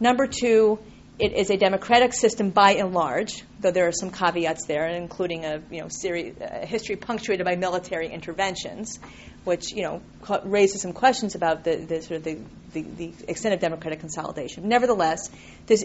Number 0.00 0.26
two, 0.26 0.78
it 1.18 1.32
is 1.32 1.50
a 1.50 1.56
democratic 1.56 2.12
system 2.12 2.50
by 2.50 2.74
and 2.74 2.92
large, 2.92 3.42
though 3.61 3.72
there 3.72 3.88
are 3.88 3.92
some 3.92 4.11
caveats 4.11 4.66
there, 4.66 4.86
including 4.86 5.44
a 5.44 5.61
you 5.70 5.80
know 5.80 5.88
series, 5.88 6.36
a 6.40 6.64
history 6.64 6.94
punctuated 6.94 7.44
by 7.44 7.56
military 7.56 8.09
interventions, 8.09 9.00
which 9.44 9.72
you 9.72 9.82
know 9.82 10.00
raises 10.44 10.82
some 10.82 10.92
questions 10.92 11.34
about 11.34 11.64
the, 11.64 11.76
the 11.76 12.02
sort 12.02 12.18
of 12.18 12.24
the, 12.24 12.38
the, 12.72 12.82
the, 12.82 13.12
extent 13.26 13.54
of 13.54 13.61
democratic 13.61 13.98
consolidation. 13.98 14.68
Nevertheless, 14.68 15.28
this, 15.66 15.82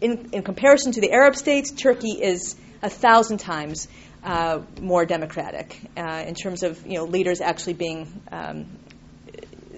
in, 0.00 0.30
in 0.32 0.42
comparison 0.42 0.90
to 0.92 1.00
the 1.00 1.12
Arab 1.12 1.36
states, 1.36 1.70
Turkey 1.70 2.20
is 2.20 2.56
a 2.82 2.90
thousand 2.90 3.38
times 3.38 3.86
uh, 4.22 4.60
more 4.80 5.06
democratic 5.06 5.80
uh, 5.96 6.24
in 6.26 6.34
terms 6.34 6.62
of 6.62 6.86
you 6.86 6.94
know 6.94 7.04
leaders 7.04 7.40
actually 7.40 7.74
being 7.74 8.20
um, 8.30 8.66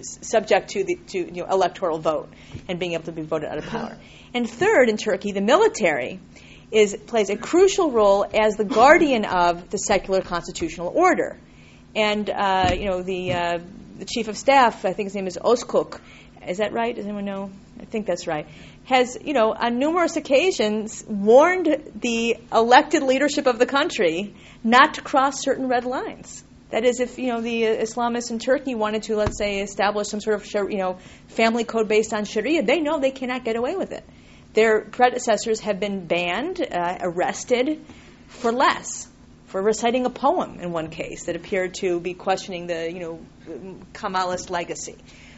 subject 0.01 0.71
to 0.71 0.83
the 0.83 0.95
to 1.07 1.19
you 1.19 1.43
know, 1.43 1.47
electoral 1.49 1.99
vote 1.99 2.29
and 2.67 2.79
being 2.79 2.93
able 2.93 3.03
to 3.03 3.11
be 3.11 3.21
voted 3.21 3.49
out 3.49 3.57
of 3.57 3.65
power. 3.65 3.97
And 4.33 4.49
third, 4.49 4.89
in 4.89 4.97
Turkey, 4.97 5.31
the 5.31 5.41
military 5.41 6.19
is 6.71 6.95
plays 6.95 7.29
a 7.29 7.37
crucial 7.37 7.91
role 7.91 8.25
as 8.33 8.55
the 8.55 8.63
guardian 8.63 9.25
of 9.25 9.69
the 9.69 9.77
secular 9.77 10.21
constitutional 10.21 10.91
order. 10.95 11.37
And 11.95 12.29
uh, 12.29 12.71
you 12.73 12.85
know 12.85 13.01
the 13.01 13.33
uh, 13.33 13.59
the 13.97 14.05
chief 14.05 14.27
of 14.27 14.37
staff, 14.37 14.85
I 14.85 14.93
think 14.93 15.07
his 15.07 15.15
name 15.15 15.27
is 15.27 15.37
Özkök. 15.37 15.99
Is 16.47 16.57
that 16.57 16.73
right? 16.73 16.95
Does 16.95 17.05
anyone 17.05 17.25
know? 17.25 17.51
I 17.79 17.85
think 17.85 18.07
that's 18.07 18.25
right. 18.25 18.47
Has 18.85 19.17
you 19.23 19.33
know 19.33 19.53
on 19.53 19.79
numerous 19.79 20.15
occasions 20.17 21.03
warned 21.07 21.91
the 22.01 22.37
elected 22.51 23.03
leadership 23.03 23.45
of 23.47 23.59
the 23.59 23.65
country 23.65 24.33
not 24.63 24.95
to 24.95 25.01
cross 25.01 25.41
certain 25.41 25.67
red 25.67 25.85
lines. 25.85 26.43
That 26.71 26.85
is, 26.85 27.01
if 27.01 27.19
you 27.19 27.27
know 27.27 27.41
the 27.41 27.63
Islamists 27.63 28.31
in 28.31 28.39
Turkey 28.39 28.75
wanted 28.75 29.03
to, 29.03 29.17
let's 29.17 29.37
say, 29.37 29.59
establish 29.59 30.07
some 30.07 30.21
sort 30.21 30.37
of 30.37 30.71
you 30.71 30.77
know 30.77 30.99
family 31.27 31.65
code 31.65 31.89
based 31.89 32.13
on 32.13 32.23
Sharia, 32.25 32.63
they 32.63 32.79
know 32.79 32.99
they 32.99 33.11
cannot 33.11 33.43
get 33.43 33.57
away 33.57 33.75
with 33.75 33.91
it. 33.91 34.05
Their 34.53 34.81
predecessors 34.81 35.59
have 35.61 35.79
been 35.79 36.05
banned, 36.07 36.61
uh, 36.61 36.97
arrested 37.01 37.81
for 38.27 38.51
less, 38.51 39.07
for 39.47 39.61
reciting 39.61 40.05
a 40.05 40.09
poem 40.09 40.59
in 40.59 40.71
one 40.71 40.89
case 40.89 41.25
that 41.25 41.35
appeared 41.35 41.73
to 41.75 41.99
be 41.99 42.13
questioning 42.13 42.67
the 42.67 42.91
you 42.91 42.99
know 42.99 43.19
Kemalist 43.93 44.49
legacy. 44.49 44.95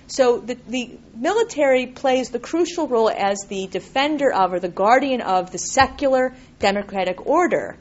So 0.07 0.39
the, 0.39 0.57
the 0.67 0.97
military 1.15 1.87
plays 1.87 2.29
the 2.29 2.39
crucial 2.39 2.87
role 2.87 3.09
as 3.09 3.39
the 3.47 3.67
defender 3.67 4.31
of 4.31 4.53
or 4.53 4.59
the 4.59 4.69
guardian 4.69 5.21
of 5.21 5.51
the 5.51 5.57
secular 5.57 6.33
democratic 6.59 7.25
order. 7.25 7.77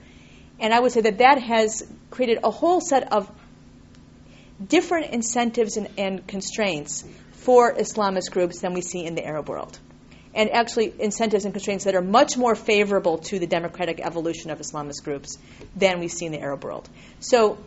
And 0.61 0.73
I 0.73 0.81
would 0.81 0.93
say 0.93 1.01
that 1.03 1.18
that 1.18 1.43
has 1.43 1.83
created 2.11 2.39
a 2.45 2.51
whole 2.51 2.81
set 2.81 3.12
of 3.12 3.31
different 4.64 5.12
incentives 5.12 5.77
and, 5.77 5.89
and 5.99 6.27
constraints 6.27 7.05
for 7.33 7.75
Islamist 7.75 8.31
groups 8.31 8.61
than 8.61 8.73
we 8.73 8.81
see 8.81 9.05
in 9.05 9.14
the 9.14 9.25
Arab 9.25 9.49
world. 9.49 9.79
And 10.35 10.51
actually, 10.51 10.95
incentives 10.99 11.45
and 11.45 11.53
constraints 11.53 11.85
that 11.85 11.95
are 11.95 12.01
much 12.03 12.39
more 12.39 12.55
favorable 12.55 13.18
to 13.18 13.39
the 13.39 13.47
democratic 13.47 14.01
evolution 14.01 14.51
of 14.51 14.61
Islamist 14.61 15.05
groups 15.05 15.37
than 15.77 16.01
we 16.01 16.09
see 16.09 16.25
in 16.25 16.33
the 16.33 16.41
Arab 16.41 16.64
world. 16.64 16.89
So, 17.20 17.59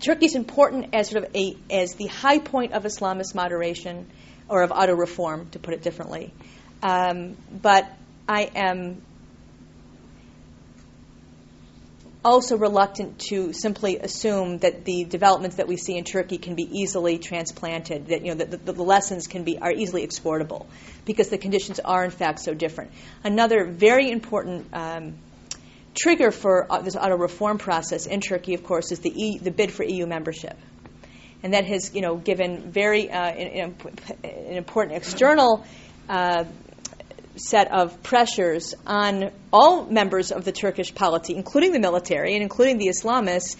Turkey 0.00 0.26
is 0.26 0.34
important 0.34 0.94
as 0.94 1.08
sort 1.08 1.24
of 1.24 1.34
a 1.34 1.56
as 1.70 1.94
the 1.94 2.06
high 2.06 2.38
point 2.38 2.72
of 2.72 2.84
Islamist 2.84 3.34
moderation 3.34 4.06
or 4.48 4.62
of 4.62 4.70
auto 4.70 4.94
reform, 4.94 5.48
to 5.50 5.58
put 5.58 5.74
it 5.74 5.82
differently. 5.82 6.32
Um, 6.82 7.36
but 7.50 7.90
I 8.28 8.42
am 8.54 9.02
also 12.24 12.56
reluctant 12.56 13.20
to 13.20 13.52
simply 13.52 13.98
assume 13.98 14.58
that 14.58 14.84
the 14.84 15.04
developments 15.04 15.56
that 15.56 15.68
we 15.68 15.76
see 15.76 15.96
in 15.96 16.02
Turkey 16.02 16.38
can 16.38 16.56
be 16.56 16.64
easily 16.80 17.18
transplanted, 17.18 18.08
that 18.08 18.22
you 18.22 18.34
know 18.34 18.44
the, 18.44 18.56
the, 18.56 18.72
the, 18.72 18.82
lessons 18.82 19.28
can 19.28 19.44
be 19.44 19.58
are 19.58 19.70
easily 19.70 20.02
exportable, 20.02 20.66
because 21.04 21.28
the 21.28 21.38
conditions 21.38 21.78
are 21.78 22.04
in 22.04 22.10
fact 22.10 22.40
so 22.40 22.52
different. 22.52 22.90
Another 23.22 23.64
very 23.64 24.10
important 24.10 24.66
um, 24.72 25.14
trigger 25.96 26.30
for 26.30 26.70
uh, 26.70 26.80
this 26.80 26.96
auto 26.96 27.16
reform 27.16 27.58
process 27.58 28.06
in 28.06 28.20
Turkey, 28.20 28.54
of 28.54 28.64
course, 28.64 28.92
is 28.92 29.00
the 29.00 29.10
e, 29.10 29.38
the 29.38 29.50
bid 29.50 29.72
for 29.72 29.84
EU 29.84 30.06
membership, 30.06 30.56
and 31.42 31.54
that 31.54 31.64
has 31.66 31.94
you 31.94 32.02
know 32.02 32.16
given 32.16 32.70
very 32.70 33.10
uh, 33.10 33.16
an, 33.16 33.74
an 34.22 34.56
important 34.56 34.96
external. 34.96 35.64
Uh, 36.08 36.44
set 37.38 37.70
of 37.70 38.02
pressures 38.02 38.74
on 38.86 39.30
all 39.52 39.84
members 39.84 40.32
of 40.32 40.46
the 40.46 40.52
Turkish 40.52 40.94
polity, 40.94 41.34
including 41.34 41.72
the 41.72 41.78
military 41.78 42.32
and 42.32 42.42
including 42.42 42.78
the 42.78 42.88
Islamists, 42.88 43.56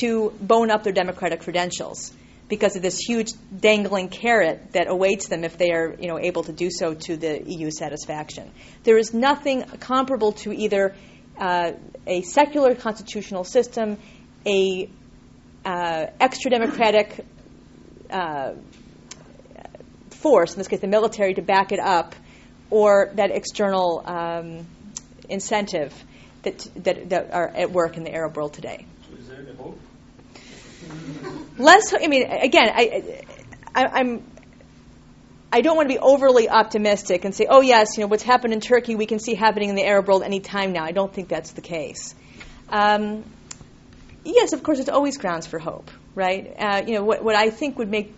to 0.00 0.30
bone 0.40 0.68
up 0.68 0.82
their 0.82 0.92
democratic 0.92 1.40
credentials 1.40 2.12
because 2.48 2.74
of 2.74 2.82
this 2.82 2.98
huge 2.98 3.30
dangling 3.56 4.08
carrot 4.08 4.72
that 4.72 4.88
awaits 4.88 5.28
them 5.28 5.44
if 5.44 5.56
they 5.56 5.70
are 5.70 5.94
you 5.98 6.08
know, 6.08 6.18
able 6.18 6.42
to 6.42 6.52
do 6.52 6.68
so 6.70 6.94
to 6.94 7.16
the 7.16 7.42
EU 7.46 7.70
satisfaction. 7.70 8.50
There 8.82 8.98
is 8.98 9.14
nothing 9.14 9.62
comparable 9.62 10.32
to 10.32 10.52
either 10.52 10.94
uh, 11.40 11.72
a 12.06 12.22
secular 12.22 12.74
constitutional 12.74 13.44
system, 13.44 13.98
a 14.46 14.88
uh, 15.64 16.06
extra 16.20 16.50
democratic 16.50 17.24
uh, 18.10 18.52
force, 20.10 20.52
in 20.52 20.58
this 20.58 20.68
case 20.68 20.80
the 20.80 20.86
military, 20.86 21.34
to 21.34 21.42
back 21.42 21.72
it 21.72 21.80
up 21.80 22.14
or 22.70 23.10
that 23.14 23.30
external 23.30 24.02
um, 24.06 24.66
incentive 25.28 25.92
that, 26.42 26.58
that, 26.76 27.08
that 27.08 27.32
are 27.32 27.48
at 27.48 27.70
work 27.70 27.96
in 27.96 28.04
the 28.04 28.12
Arab 28.12 28.36
world 28.36 28.52
today. 28.52 28.86
So 29.08 29.16
is 29.16 29.28
there 29.28 29.38
any 29.38 29.54
hope? 29.54 29.78
Less, 31.58 31.92
I 31.92 32.06
mean, 32.06 32.30
again, 32.30 32.70
I, 32.72 33.24
I, 33.74 33.84
I'm. 33.86 34.24
I 35.52 35.62
don't 35.62 35.76
want 35.76 35.88
to 35.88 35.94
be 35.94 35.98
overly 35.98 36.48
optimistic 36.48 37.24
and 37.24 37.34
say, 37.34 37.46
oh, 37.50 37.60
yes, 37.60 37.96
you 37.96 38.02
know, 38.02 38.06
what's 38.06 38.22
happened 38.22 38.52
in 38.52 38.60
Turkey 38.60 38.94
we 38.94 39.06
can 39.06 39.18
see 39.18 39.34
happening 39.34 39.68
in 39.68 39.74
the 39.74 39.84
Arab 39.84 40.06
world 40.06 40.22
any 40.22 40.40
time 40.40 40.72
now. 40.72 40.84
I 40.84 40.92
don't 40.92 41.12
think 41.12 41.28
that's 41.28 41.52
the 41.52 41.60
case. 41.60 42.14
Um, 42.68 43.24
yes, 44.24 44.52
of 44.52 44.62
course, 44.62 44.78
there's 44.78 44.88
always 44.88 45.18
grounds 45.18 45.48
for 45.48 45.58
hope, 45.58 45.90
right? 46.14 46.54
Uh, 46.56 46.82
you 46.86 46.94
know, 46.94 47.02
what, 47.02 47.24
what 47.24 47.34
I 47.34 47.50
think 47.50 47.78
would 47.78 47.90
make 47.90 48.14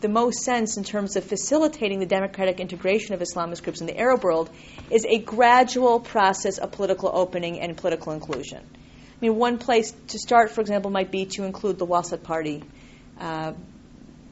the 0.00 0.08
most 0.08 0.44
sense 0.44 0.76
in 0.76 0.84
terms 0.84 1.16
of 1.16 1.24
facilitating 1.24 1.98
the 1.98 2.06
democratic 2.06 2.60
integration 2.60 3.14
of 3.14 3.20
Islamist 3.20 3.64
groups 3.64 3.80
in 3.80 3.88
the 3.88 3.98
Arab 3.98 4.22
world 4.22 4.50
is 4.90 5.04
a 5.06 5.18
gradual 5.18 5.98
process 5.98 6.58
of 6.58 6.70
political 6.70 7.10
opening 7.12 7.58
and 7.58 7.76
political 7.76 8.12
inclusion. 8.12 8.62
I 8.62 9.18
mean, 9.20 9.36
one 9.36 9.58
place 9.58 9.92
to 10.08 10.18
start, 10.18 10.50
for 10.50 10.60
example, 10.60 10.90
might 10.90 11.10
be 11.10 11.24
to 11.24 11.44
include 11.44 11.78
the 11.78 11.86
Wasat 11.86 12.22
Party 12.22 12.62
uh, 13.18 13.54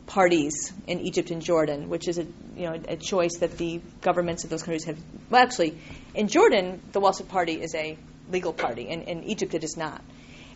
parties 0.06 0.72
in 0.86 1.00
Egypt 1.00 1.30
and 1.30 1.42
Jordan, 1.42 1.88
which 1.88 2.08
is 2.08 2.18
a 2.18 2.24
you 2.56 2.66
know 2.66 2.80
a 2.88 2.96
choice 2.96 3.38
that 3.38 3.56
the 3.58 3.80
governments 4.00 4.44
of 4.44 4.50
those 4.50 4.62
countries 4.62 4.84
have. 4.84 4.98
Well, 5.30 5.42
actually, 5.42 5.78
in 6.14 6.28
Jordan, 6.28 6.80
the 6.92 7.00
Wasat 7.00 7.28
Party 7.28 7.60
is 7.60 7.74
a 7.74 7.96
legal 8.30 8.52
party, 8.52 8.88
and 8.88 9.02
in 9.04 9.24
Egypt, 9.24 9.54
it 9.54 9.64
is 9.64 9.76
not. 9.76 10.02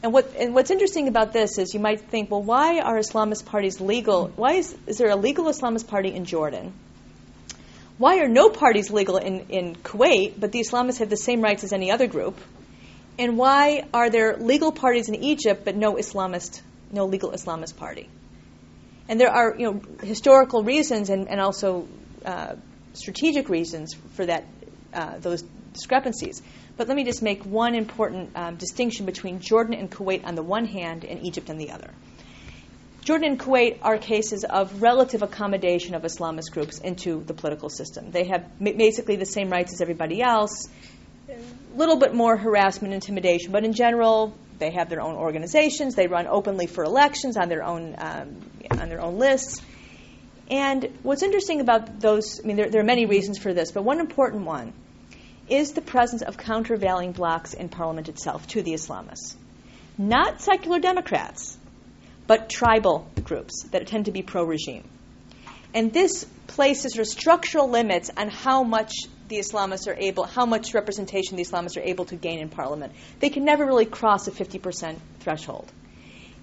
And, 0.01 0.13
what, 0.13 0.33
and 0.39 0.55
what's 0.55 0.71
interesting 0.71 1.09
about 1.09 1.33
this 1.33 1.59
is 1.59 1.75
you 1.75 1.81
might 1.81 2.01
think, 2.01 2.31
well, 2.31 2.43
why 2.43 2.79
are 2.79 2.97
Islamist 2.97 3.47
parties 3.47 3.81
legal? 3.81 4.29
Why 4.37 4.55
is, 4.55 4.77
is 4.87 4.99
there 4.99 5.11
a 5.11 5.17
legal 5.17 5.47
Islamist 5.47 5.89
party 5.89 6.15
in 6.15 6.25
Jordan? 6.25 6.73
Why 7.99 8.21
are 8.21 8.29
no 8.29 8.49
parties 8.49 8.93
legal 8.93 9.17
in, 9.17 9.47
in 9.49 9.75
Kuwait, 9.75 10.35
but 10.39 10.53
the 10.53 10.61
Islamists 10.61 10.99
have 10.99 11.11
the 11.11 11.17
same 11.17 11.41
rights 11.41 11.65
as 11.65 11.73
any 11.73 11.91
other 11.91 12.07
group? 12.07 12.39
And 13.19 13.37
why 13.37 13.87
are 13.93 14.09
there 14.09 14.37
legal 14.37 14.71
parties 14.71 15.09
in 15.09 15.17
Egypt, 15.17 15.65
but 15.65 15.75
no 15.75 15.95
Islamist, 15.95 16.61
no 16.93 17.07
legal 17.07 17.33
Islamist 17.33 17.77
party? 17.77 18.09
And 19.09 19.19
there 19.19 19.31
are 19.31 19.55
you 19.59 19.73
know, 19.73 19.81
historical 20.03 20.63
reasons 20.63 21.11
and, 21.11 21.29
and 21.29 21.41
also 21.41 21.89
uh, 22.25 22.57
strategic 22.93 23.49
reasons 23.49 23.95
for 24.15 24.27
that, 24.27 24.45
uh, 24.93 25.19
those 25.19 25.43
discrepancies. 25.73 26.43
But 26.77 26.89
let 26.89 26.97
me 26.97 27.05
just 27.05 27.23
make 27.23 27.45
one 27.45 27.75
important 27.75 28.31
um, 28.37 28.57
distinction 28.57 29.07
between 29.07 29.41
Jordan 29.41 29.75
and 29.75 29.91
Kuwait 29.91 30.25
on 30.25 30.35
the 30.35 30.43
one 30.43 30.67
hand 30.67 31.05
and 31.05 31.25
Egypt 31.25 31.51
on 31.51 31.57
the 31.57 31.73
other. 31.73 31.91
Jordan 33.03 33.31
and 33.31 33.41
Kuwait 33.41 33.79
are 33.81 33.97
cases 33.97 34.45
of 34.45 34.83
relative 34.83 35.23
accommodation 35.23 35.95
of 35.95 36.03
Islamist 36.03 36.53
groups 36.53 36.79
into 36.79 37.25
the 37.25 37.33
political 37.33 37.71
system. 37.71 38.11
They 38.11 38.25
have 38.25 38.47
basically 38.59 39.17
the 39.17 39.25
same 39.25 39.49
rights 39.49 39.73
as 39.73 39.81
everybody 39.81 40.21
else, 40.21 40.69
a 41.29 41.77
little 41.77 41.97
bit 41.97 42.15
more 42.15 42.37
harassment, 42.37 42.93
intimidation, 42.93 43.51
but 43.51 43.65
in 43.65 43.73
general, 43.73 44.37
they 44.59 44.71
have 44.71 44.89
their 44.89 45.01
own 45.01 45.15
organizations. 45.15 45.95
They 45.95 46.07
run 46.07 46.27
openly 46.27 46.67
for 46.67 46.85
elections 46.85 47.37
on 47.37 47.49
their 47.49 47.63
own 47.63 47.95
um, 47.99 48.37
on 48.71 48.89
their 48.89 49.01
own 49.01 49.19
lists. 49.19 49.63
And 50.51 50.99
what's 51.03 51.23
interesting 51.23 51.61
about 51.61 52.01
those, 52.01 52.41
I 52.43 52.47
mean, 52.47 52.57
there, 52.57 52.71
there, 52.71 52.81
are 52.81 52.85
many 52.85 53.05
reasons 53.05 53.39
for 53.39 53.53
this, 53.53 53.71
but 53.71 53.83
one 53.83 54.01
important 54.01 54.47
one 54.47 54.73
is 55.49 55.73
the 55.73 55.83
presence 55.83 56.23
of 56.23 56.39
countervailing 56.39 57.13
blocs 57.13 57.53
in 57.53 57.69
parliament 57.69 58.09
itself 58.09 58.47
to 58.49 58.63
the 58.63 58.73
Islamists. 58.73 59.37
Not 59.99 60.41
secular 60.41 60.79
Democrats, 60.79 61.59
but 62.27 62.49
tribal 62.49 63.11
groups 63.25 63.65
that 63.73 63.87
tend 63.87 64.07
to 64.07 64.13
be 64.13 64.23
pro 64.23 64.45
regime. 64.45 64.89
And 65.75 65.93
this 65.93 66.25
places 66.47 66.95
sort 66.95 67.07
of 67.07 67.09
structural 67.09 67.69
limits 67.69 68.11
on 68.17 68.29
how 68.29 68.63
much 68.63 68.93
the 69.29 69.39
Islamists 69.39 69.87
are 69.89 69.97
able, 69.99 70.25
how 70.25 70.47
much 70.47 70.75
representation 70.75 71.37
the 71.37 71.45
Islamists 71.45 71.77
are 71.77 71.87
able 71.87 72.05
to 72.07 72.17
gain 72.17 72.41
in 72.41 72.49
parliament. 72.49 72.93
They 73.21 73.31
can 73.31 73.45
never 73.45 73.65
really 73.65 73.87
cross 73.87 74.27
a 74.29 74.31
50% 74.31 74.97
threshold. 75.21 75.71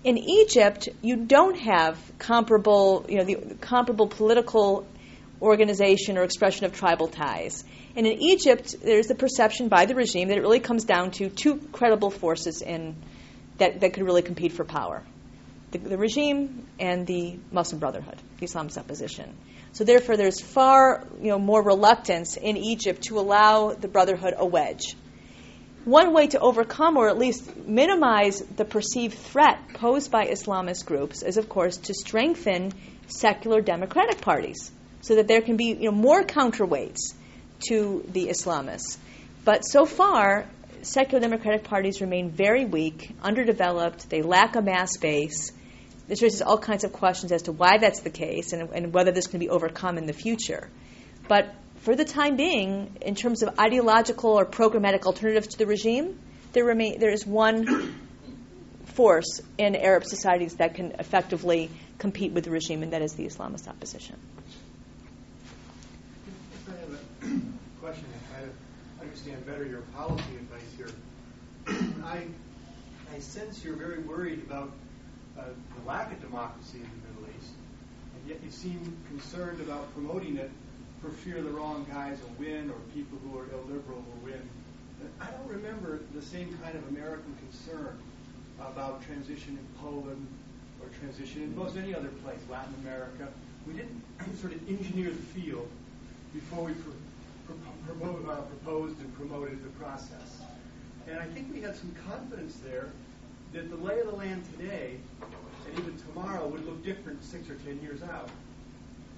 In 0.03 0.17
Egypt, 0.17 0.89
you 1.01 1.15
don't 1.25 1.57
have 1.57 1.97
comparable, 2.19 3.05
you 3.09 3.17
know, 3.17 3.23
the 3.23 3.55
comparable 3.55 4.07
political 4.07 4.86
organization 5.41 6.17
or 6.17 6.23
expression 6.23 6.65
of 6.65 6.73
tribal 6.73 7.07
ties. 7.07 7.63
And 7.95 8.05
in 8.05 8.21
Egypt, 8.21 8.75
there's 8.83 9.07
the 9.07 9.15
perception 9.15 9.67
by 9.67 9.86
the 9.86 9.95
regime 9.95 10.27
that 10.27 10.38
it 10.38 10.41
really 10.41 10.59
comes 10.59 10.83
down 10.83 11.11
to 11.11 11.29
two 11.29 11.57
credible 11.71 12.11
forces 12.11 12.61
in, 12.61 12.95
that, 13.57 13.81
that 13.81 13.93
could 13.93 14.03
really 14.03 14.21
compete 14.21 14.53
for 14.53 14.63
power 14.63 15.03
the, 15.71 15.89
the 15.89 15.97
regime 15.97 16.67
and 16.79 17.05
the 17.07 17.38
Muslim 17.51 17.79
Brotherhood, 17.79 18.21
the 18.39 18.45
Islamist 18.45 18.77
opposition. 18.77 19.36
So 19.76 19.84
therefore, 19.84 20.15
there's 20.15 20.39
far 20.39 21.05
you 21.19 21.32
know, 21.32 21.38
more 21.38 21.61
reluctance 21.61 22.38
in 22.38 22.55
Egypt 22.55 23.01
to 23.09 23.19
allow 23.19 23.73
the 23.73 23.89
Brotherhood 23.89 24.34
a 24.38 24.45
wedge. 24.45 24.95
One 25.84 26.13
way 26.13 26.28
to 26.28 26.39
overcome 26.39 26.95
or 26.95 27.09
at 27.09 27.17
least 27.17 27.57
minimize 27.57 28.39
the 28.39 28.63
perceived 28.63 29.17
threat 29.17 29.59
posed 29.73 30.11
by 30.11 30.28
Islamist 30.28 30.86
groups 30.86 31.23
is, 31.23 31.36
of 31.36 31.49
course, 31.49 31.76
to 31.76 31.93
strengthen 31.93 32.71
secular 33.07 33.59
democratic 33.59 34.21
parties 34.21 34.71
so 35.01 35.15
that 35.15 35.28
there 35.28 35.41
can 35.41 35.57
be 35.57 35.73
you 35.73 35.91
know, 35.91 35.97
more 35.97 36.23
counterweights 36.23 37.13
to 37.67 38.01
the 38.13 38.28
Islamists. 38.28 38.95
But 39.43 39.63
so 39.65 39.86
far, 39.86 40.47
secular 40.84 41.19
democratic 41.19 41.65
parties 41.65 41.99
remain 41.99 42.30
very 42.32 42.63
weak, 42.63 43.13
underdeveloped, 43.21 44.09
they 44.09 44.21
lack 44.21 44.55
a 44.55 44.61
mass 44.61 44.95
base, 44.95 45.51
this 46.08 46.22
raises 46.22 46.41
all 46.41 46.58
kinds 46.58 46.84
of 46.84 46.93
questions 46.93 47.32
as 47.32 47.43
to 47.43 47.51
why 47.51 47.78
that's 47.78 48.01
the 48.01 48.10
case 48.10 48.53
and, 48.53 48.70
and 48.74 48.93
whether 48.93 49.12
this 49.12 49.28
can 49.28 49.39
be 49.39 49.49
overcome 49.49 49.97
in 49.97 50.06
the 50.06 50.14
future. 50.14 50.70
But 51.28 51.53
for 51.78 51.95
the 51.95 52.06
time 52.06 52.36
being, 52.36 52.97
in 53.01 53.16
terms 53.16 53.43
of 53.43 53.60
ideological 53.60 54.32
or 54.32 54.45
programmatic 54.45 55.03
alternatives 55.06 55.47
to 55.49 55.58
the 55.58 55.66
regime, 55.66 56.20
there, 56.53 56.66
remain, 56.66 56.99
there 56.99 57.12
is 57.12 57.26
one 57.26 57.95
force 58.86 59.41
in 59.58 59.76
Arab 59.76 60.06
societies 60.06 60.56
that 60.56 60.76
can 60.76 60.93
effectively 60.99 61.70
compete 61.97 62.32
with 62.32 62.43
the 62.43 62.51
regime, 62.51 62.84
and 62.84 62.93
that 62.93 63.01
is 63.01 63.14
the 63.14 63.26
Islamist 63.26 63.68
opposition. 63.68 64.16
I 66.68 66.72
have 66.72 66.89
a 66.91 67.26
question 67.82 68.06
to 68.06 68.34
kind 68.34 68.45
of 68.45 69.01
understand 69.01 69.45
better 69.45 69.66
your 69.66 69.82
policy 69.95 70.24
advice 70.38 70.62
here. 70.78 70.89
I, 72.06 72.24
I 73.14 73.20
sense 73.20 73.64
you're 73.64 73.76
very 73.76 73.99
worried 73.99 74.43
about 74.47 74.72
uh, 75.38 75.43
the 75.43 75.88
lack 75.88 76.11
of 76.11 76.21
democracy 76.21 76.77
in 76.77 76.89
the 76.89 77.21
Middle 77.21 77.36
East, 77.38 77.51
and 78.15 78.29
yet 78.29 78.39
you 78.43 78.51
seem 78.51 78.79
concerned 79.07 79.59
about 79.61 79.91
promoting 79.93 80.38
it 80.38 80.49
for 81.01 81.09
fear 81.09 81.41
the 81.41 81.49
wrong 81.49 81.86
guys 81.91 82.17
will 82.21 82.45
win 82.45 82.69
or 82.69 82.77
people 82.93 83.17
who 83.23 83.38
are 83.38 83.45
illiberal 83.53 83.97
will 83.97 84.31
win. 84.31 84.41
And 85.01 85.09
I 85.21 85.27
don't 85.31 85.47
remember 85.49 85.99
the 86.13 86.21
same 86.21 86.57
kind 86.63 86.75
of 86.75 86.88
American 86.89 87.36
concern 87.47 87.97
about 88.59 89.05
transition 89.05 89.57
in 89.57 89.81
Poland 89.81 90.25
or 90.81 90.88
transition 90.99 91.43
in 91.43 91.55
most 91.55 91.75
any 91.77 91.93
other 91.93 92.07
place, 92.23 92.39
Latin 92.49 92.73
America. 92.81 93.27
We 93.67 93.73
didn't 93.73 94.01
sort 94.41 94.53
of 94.53 94.69
engineer 94.69 95.09
the 95.09 95.39
field 95.41 95.69
before 96.33 96.63
we 96.63 96.73
pro- 96.73 97.55
pro- 97.86 98.41
proposed 98.41 98.99
and 98.99 99.15
promoted 99.15 99.63
the 99.63 99.69
process. 99.79 100.41
And 101.07 101.19
I 101.19 101.25
think 101.25 101.53
we 101.53 101.61
had 101.61 101.75
some 101.75 101.93
confidence 102.07 102.57
there 102.65 102.89
that 103.53 103.69
the 103.69 103.77
lay 103.77 103.99
of 103.99 104.07
the 104.07 104.15
land 104.15 104.43
today 104.57 104.97
and 105.67 105.79
even 105.79 105.97
tomorrow 106.09 106.47
would 106.47 106.65
look 106.65 106.83
different 106.83 107.23
six 107.23 107.49
or 107.49 107.55
ten 107.55 107.79
years 107.81 108.01
out. 108.03 108.29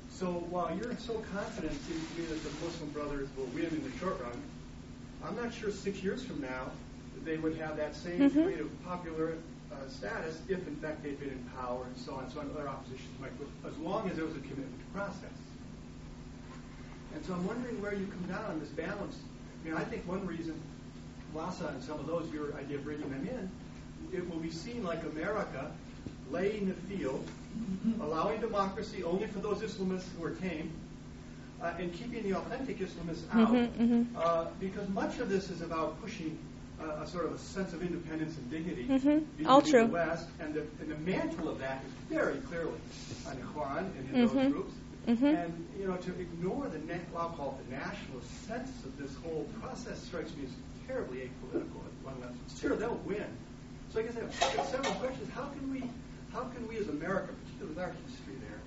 So 0.10 0.46
while 0.50 0.76
you're 0.76 0.96
so 0.98 1.22
confident, 1.34 1.74
it 1.74 1.82
seems 1.86 2.08
to 2.10 2.22
me 2.22 2.26
that 2.28 2.44
the 2.44 2.66
Muslim 2.66 2.90
Brothers 2.92 3.30
will 3.38 3.46
win 3.48 3.66
in 3.66 3.84
the 3.84 3.98
short 4.00 4.20
run, 4.22 4.42
I'm 5.24 5.36
not 5.36 5.54
sure 5.54 5.72
six 5.72 6.02
years 6.02 6.24
from 6.24 6.42
now 6.42 6.72
that 7.16 7.26
they 7.26 7.38
would 7.38 7.58
have 7.58 7.78
that 7.78 7.96
same 7.96 8.20
mm-hmm. 8.20 8.44
kind 8.44 8.60
of 8.60 8.86
popular 8.86 9.34
uh, 9.72 9.90
status 9.90 10.40
if, 10.48 10.66
in 10.68 10.76
fact, 10.78 11.04
they'd 11.04 11.20
been 11.20 11.30
in 11.30 11.44
power 11.60 11.84
and 11.86 11.98
so 11.98 12.14
on. 12.14 12.32
So 12.32 12.40
on, 12.40 12.50
other 12.52 12.68
oppositions 12.68 13.10
might, 13.20 13.32
as 13.68 13.78
long 13.78 14.10
as 14.10 14.16
there 14.16 14.26
was 14.26 14.36
a 14.36 14.40
commitment 14.40 14.80
to 14.80 14.98
process. 14.98 15.38
And 17.14 17.26
so 17.26 17.34
I'm 17.34 17.46
wondering 17.48 17.82
where 17.82 17.94
you 17.94 18.08
come 18.08 18.34
down 18.34 18.46
on 18.46 18.60
this 18.60 18.70
balance. 18.70 19.18
I 19.62 19.68
mean, 19.68 19.78
I 19.78 19.84
think 19.84 20.08
one 20.08 20.26
reason 20.26 20.60
Wasat 21.36 21.70
and 21.70 21.84
some 21.84 22.00
of 22.00 22.08
those, 22.08 22.32
your 22.32 22.56
idea 22.56 22.78
of 22.78 22.84
bringing 22.84 23.10
them 23.10 23.28
in, 23.28 23.50
it 24.12 24.30
will 24.30 24.40
be 24.40 24.52
seen 24.52 24.84
like 24.84 25.04
America 25.04 25.72
laying 26.32 26.68
the 26.68 26.96
field, 26.96 27.26
allowing 28.02 28.42
democracy 28.42 29.04
only 29.04 29.28
for 29.28 29.40
those 29.40 29.60
Islamists 29.60 30.06
who 30.18 30.26
are 30.26 30.32
tame, 30.32 30.72
uh, 31.62 31.74
and 31.80 31.94
keeping 31.94 32.24
the 32.24 32.36
authentic 32.36 32.80
Islamists 32.80 33.24
out, 33.34 33.50
mm-hmm, 33.50 33.84
mm-hmm. 33.84 34.18
Uh, 34.18 34.46
because 34.60 34.88
much 34.90 35.20
of 35.20 35.30
this 35.30 35.50
is 35.50 35.62
about 35.62 36.00
pushing 36.02 36.38
uh, 36.82 37.02
a 37.04 37.08
sort 37.08 37.26
of 37.26 37.34
a 37.34 37.38
sense 37.38 37.74
of 37.74 37.82
independence 37.82 38.38
and 38.38 38.52
dignity 38.52 38.86
mm-hmm. 38.86 39.48
All 39.48 39.62
true. 39.62 39.88
the 39.88 39.94
West, 39.94 40.28
and 40.40 40.54
the, 40.54 40.62
and 40.82 40.92
the 40.92 40.98
mantle 40.98 41.50
of 41.50 41.60
that 41.60 41.84
is 41.86 41.92
very 42.10 42.36
clearly 42.36 42.80
on 43.28 43.36
Ikhwan 43.38 43.80
and 43.98 44.10
in 44.14 44.22
those 44.22 44.32
mm-hmm. 44.32 44.52
groups. 44.52 44.74
Mm-hmm. 45.08 45.26
And 45.26 45.68
you 45.80 45.88
know, 45.88 45.96
to 45.96 46.12
ignore 46.20 46.68
the 46.68 46.80
na- 46.80 47.00
I'll 47.18 47.30
call 47.30 47.58
it 47.58 47.70
the 47.70 47.78
nationalist 47.78 48.46
sense 48.46 48.70
of 48.84 48.98
this 48.98 49.16
whole 49.24 49.48
process 49.62 50.04
strikes 50.04 50.36
me 50.36 50.44
as 50.44 50.52
terribly 50.86 51.30
apolitical. 51.30 51.82
Sure, 52.60 52.76
they'll 52.76 53.00
win, 53.06 53.26
so 53.98 54.04
I 54.04 54.06
guess 54.06 54.44
I 54.44 54.58
have 54.58 54.68
several 54.68 54.94
questions. 54.96 55.30
How 55.34 55.46
can 55.48 55.72
we, 55.72 55.84
how 56.32 56.44
can 56.54 56.68
we 56.68 56.78
as 56.78 56.88
America, 56.88 57.34
particularly 57.34 57.74
with 57.74 57.84
our 57.84 57.96
history 58.06 58.36
there, 58.42 58.60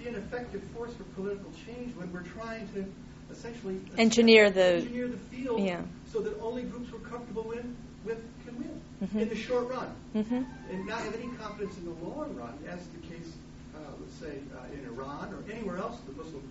be 0.00 0.08
an 0.08 0.14
effective 0.14 0.62
force 0.74 0.94
for 0.94 1.04
political 1.20 1.50
change 1.66 1.94
when 1.96 2.10
we're 2.10 2.22
trying 2.22 2.66
to 2.72 2.86
essentially 3.30 3.80
engineer 3.98 4.50
the 4.50 4.76
engineer 4.76 5.08
the 5.08 5.16
field 5.16 5.60
yeah. 5.60 5.80
so 6.10 6.20
that 6.20 6.38
only 6.40 6.62
groups 6.62 6.92
we're 6.92 6.98
comfortable 7.00 7.44
with, 7.44 7.64
with 8.04 8.20
can 8.44 8.58
win 8.58 8.80
mm-hmm. 9.02 9.18
in 9.20 9.28
the 9.28 9.36
short 9.36 9.68
run, 9.68 9.94
mm-hmm. 10.14 10.42
and 10.70 10.86
not 10.86 11.00
have 11.00 11.14
any 11.14 11.28
confidence 11.36 11.76
in 11.76 11.84
the 11.84 12.06
long 12.06 12.34
run, 12.34 12.58
as 12.68 12.80
the 12.88 13.06
case, 13.08 13.30
uh, 13.74 13.78
let's 14.00 14.14
say, 14.14 14.38
uh, 14.56 14.72
in 14.72 14.86
Iran 14.86 15.34
or 15.34 15.52
anywhere 15.52 15.78
else 15.78 15.96
the 16.06 16.12
Muslim 16.12 16.42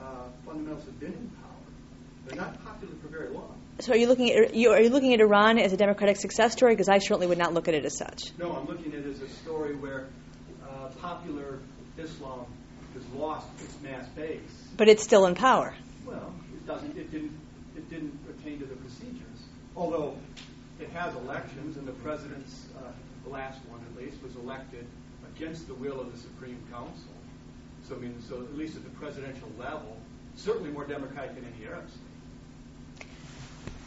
uh, 0.00 0.04
fundamentals 0.44 0.84
have 0.84 1.00
been 1.00 1.12
in 1.12 1.30
power. 1.40 2.26
They're 2.26 2.36
not 2.36 2.62
popular 2.64 2.94
for 3.02 3.08
very 3.08 3.30
long. 3.30 3.59
So 3.80 3.94
are 3.94 3.96
you 3.96 4.08
looking 4.08 4.30
at 4.30 4.54
you, 4.54 4.70
are 4.72 4.80
you 4.80 4.90
looking 4.90 5.14
at 5.14 5.20
Iran 5.20 5.58
as 5.58 5.72
a 5.72 5.76
democratic 5.76 6.18
success 6.18 6.52
story? 6.52 6.74
Because 6.74 6.90
I 6.90 6.98
certainly 6.98 7.26
would 7.26 7.38
not 7.38 7.54
look 7.54 7.66
at 7.66 7.74
it 7.74 7.86
as 7.86 7.96
such. 7.96 8.24
No, 8.38 8.52
I'm 8.52 8.66
looking 8.66 8.92
at 8.92 8.98
it 8.98 9.06
as 9.06 9.22
a 9.22 9.28
story 9.28 9.74
where 9.74 10.08
uh, 10.68 10.88
popular 11.00 11.60
Islam 11.96 12.44
has 12.94 13.06
lost 13.18 13.46
its 13.62 13.74
mass 13.82 14.06
base. 14.08 14.40
But 14.76 14.88
it's 14.88 15.02
still 15.02 15.24
in 15.26 15.34
power. 15.34 15.74
Well, 16.04 16.34
it 16.52 16.66
doesn't. 16.66 16.96
It 16.96 17.10
didn't. 17.10 17.32
It 17.74 17.88
didn't 17.88 18.18
attain 18.28 18.58
to 18.58 18.66
the 18.66 18.76
procedures. 18.76 19.46
Although 19.74 20.16
it 20.78 20.90
has 20.90 21.14
elections, 21.14 21.78
and 21.78 21.88
the 21.88 21.92
president's 21.92 22.66
uh, 22.76 22.90
the 23.24 23.30
last 23.30 23.60
one 23.70 23.80
at 23.90 24.02
least 24.02 24.22
was 24.22 24.36
elected 24.36 24.84
against 25.34 25.68
the 25.68 25.74
will 25.74 26.00
of 26.00 26.12
the 26.12 26.18
Supreme 26.18 26.62
Council. 26.70 27.14
So 27.88 27.94
I 27.94 27.98
mean, 27.98 28.20
so 28.28 28.42
at 28.42 28.54
least 28.54 28.76
at 28.76 28.84
the 28.84 28.90
presidential 28.90 29.48
level, 29.58 29.96
certainly 30.36 30.70
more 30.70 30.84
democratic 30.84 31.34
than 31.34 31.46
any 31.56 31.66
Arab 31.66 31.88
state. 31.88 32.09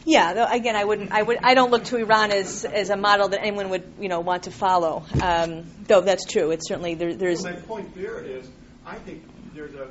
Yeah. 0.04 0.52
Again, 0.52 0.76
I 0.76 0.84
wouldn't. 0.84 1.12
I 1.12 1.22
would. 1.22 1.38
I 1.42 1.54
don't 1.54 1.70
look 1.70 1.84
to 1.84 1.96
Iran 1.96 2.30
as 2.30 2.64
as 2.64 2.90
a 2.90 2.96
model 2.96 3.28
that 3.28 3.40
anyone 3.42 3.70
would 3.70 3.84
you 4.00 4.08
know 4.08 4.20
want 4.20 4.44
to 4.44 4.50
follow. 4.50 5.04
Um, 5.22 5.64
though 5.86 6.02
that's 6.02 6.24
true. 6.24 6.50
It's 6.50 6.68
certainly 6.68 6.94
there, 6.94 7.14
there's. 7.14 7.42
Well, 7.42 7.54
my 7.54 7.60
point 7.60 7.94
there 7.94 8.20
is, 8.20 8.48
I 8.84 8.96
think 8.96 9.22
there's 9.54 9.74
a 9.74 9.88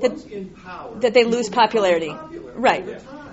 that, 0.00 0.26
in 0.26 0.50
power 0.50 0.98
that 1.00 1.14
they 1.14 1.24
lose 1.24 1.48
popularity. 1.48 2.14
Right. 2.54 2.88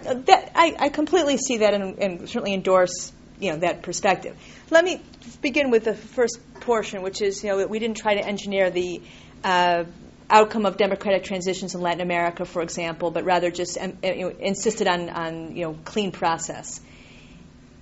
Uh, 0.05 0.13
that 0.13 0.51
I, 0.55 0.75
I 0.79 0.89
completely 0.89 1.37
see 1.37 1.57
that 1.57 1.73
and, 1.73 1.99
and 1.99 2.29
certainly 2.29 2.53
endorse 2.53 3.11
you 3.39 3.51
know 3.51 3.59
that 3.59 3.81
perspective. 3.81 4.37
Let 4.69 4.83
me 4.83 5.01
begin 5.41 5.71
with 5.71 5.85
the 5.85 5.95
first 5.95 6.39
portion, 6.61 7.01
which 7.01 7.21
is 7.21 7.43
you 7.43 7.49
know 7.49 7.65
we 7.67 7.79
didn't 7.79 7.97
try 7.97 8.15
to 8.15 8.25
engineer 8.25 8.69
the 8.69 9.01
uh, 9.43 9.85
outcome 10.29 10.65
of 10.65 10.77
democratic 10.77 11.23
transitions 11.23 11.75
in 11.75 11.81
Latin 11.81 12.01
America, 12.01 12.45
for 12.45 12.61
example, 12.61 13.11
but 13.11 13.25
rather 13.25 13.51
just 13.51 13.77
um, 13.77 13.97
uh, 14.03 14.07
you 14.07 14.29
know, 14.29 14.35
insisted 14.39 14.87
on, 14.87 15.09
on 15.09 15.55
you 15.55 15.63
know, 15.65 15.77
clean 15.85 16.11
process. 16.11 16.81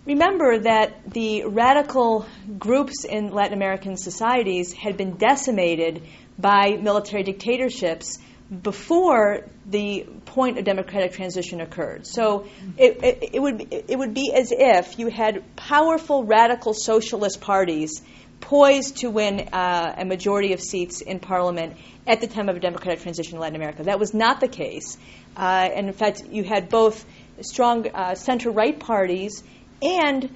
Remember 0.06 0.60
that 0.60 1.12
the 1.12 1.44
radical 1.46 2.26
groups 2.58 3.04
in 3.04 3.34
Latin 3.34 3.54
American 3.54 3.98
societies 3.98 4.72
had 4.72 4.96
been 4.96 5.18
decimated 5.18 6.02
by 6.40 6.78
military 6.82 7.24
dictatorships 7.24 8.18
before 8.64 9.46
the 9.66 10.08
point 10.26 10.58
of 10.58 10.64
democratic 10.64 11.12
transition 11.12 11.60
occurred. 11.60 12.08
So 12.08 12.48
it, 12.78 13.04
it, 13.04 13.30
it, 13.34 13.42
would, 13.42 13.68
it 13.74 14.00
would 14.00 14.14
be 14.14 14.32
as 14.34 14.54
if 14.56 14.98
you 14.98 15.08
had 15.10 15.44
powerful 15.58 16.24
radical 16.24 16.74
socialist 16.74 17.42
parties 17.42 18.02
poised 18.42 18.98
to 18.98 19.10
win 19.10 19.50
uh, 19.52 19.96
a 19.98 20.06
majority 20.06 20.54
of 20.54 20.62
seats 20.62 21.02
in 21.02 21.20
parliament 21.20 21.76
at 22.06 22.22
the 22.22 22.28
time 22.28 22.50
of 22.50 22.56
a 22.56 22.60
democratic 22.60 23.02
transition 23.02 23.36
in 23.36 23.42
Latin 23.42 23.56
America. 23.56 23.84
That 23.84 24.00
was 24.00 24.14
not 24.14 24.40
the 24.40 24.48
case. 24.48 24.98
Uh, 25.36 25.70
and 25.74 25.88
in 25.88 25.94
fact, 25.94 26.24
you 26.30 26.44
had 26.44 26.70
both 26.70 27.06
strong 27.42 27.88
uh, 27.90 28.16
center 28.16 28.50
right 28.50 28.78
parties 28.80 29.44
and 29.82 30.30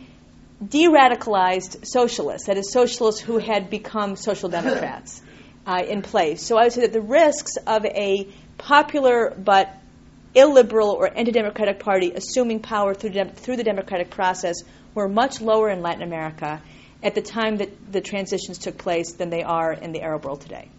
de 0.65 0.88
radicalized 0.88 1.86
socialists, 1.86 2.48
that 2.48 2.57
is, 2.57 2.72
socialists 2.72 3.22
who 3.22 3.38
had 3.38 3.69
become 3.69 4.15
social 4.15 4.49
democrats 4.57 5.22
uh, 5.65 5.82
in 5.88 6.02
place. 6.02 6.44
So 6.44 6.57
I 6.57 6.64
would 6.64 6.73
say 6.73 6.82
that 6.82 6.94
the 6.94 7.02
risks 7.02 7.57
of 7.65 7.86
a 7.86 8.28
popular 8.57 9.34
but 9.38 9.76
illiberal 10.34 10.91
or 10.91 11.11
anti 11.18 11.32
democratic 11.32 11.80
party 11.80 12.11
assuming 12.14 12.61
power 12.61 12.94
through, 12.94 13.10
de- 13.10 13.30
through 13.30 13.57
the 13.57 13.64
democratic 13.64 14.10
process 14.10 14.56
were 14.94 15.10
much 15.10 15.41
lower 15.41 15.69
in 15.69 15.82
Latin 15.82 16.03
America 16.03 16.61
at 17.03 17.15
the 17.15 17.22
time 17.22 17.57
that 17.57 17.91
the 17.91 18.02
transitions 18.02 18.57
took 18.57 18.78
place 18.78 19.14
than 19.14 19.30
they 19.30 19.44
are 19.44 19.73
in 19.73 19.91
the 19.91 20.02
Arab 20.02 20.26
world 20.26 20.41
today. 20.41 20.69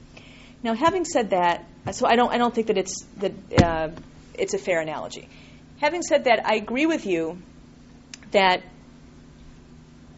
Now, 0.62 0.74
having 0.74 1.04
said 1.04 1.30
that, 1.30 1.64
so 1.92 2.06
I 2.06 2.14
don't, 2.14 2.32
I 2.32 2.38
don't 2.38 2.54
think 2.54 2.68
that 2.68 2.78
it's, 2.78 3.04
that, 3.18 3.32
uh, 3.62 3.88
it's 4.34 4.54
a 4.54 4.58
fair 4.58 4.80
analogy. 4.80 5.28
Having 5.80 6.02
said 6.02 6.24
that, 6.24 6.46
I 6.46 6.54
agree 6.54 6.86
with 6.86 7.06
you 7.06 7.38
that 8.30 8.62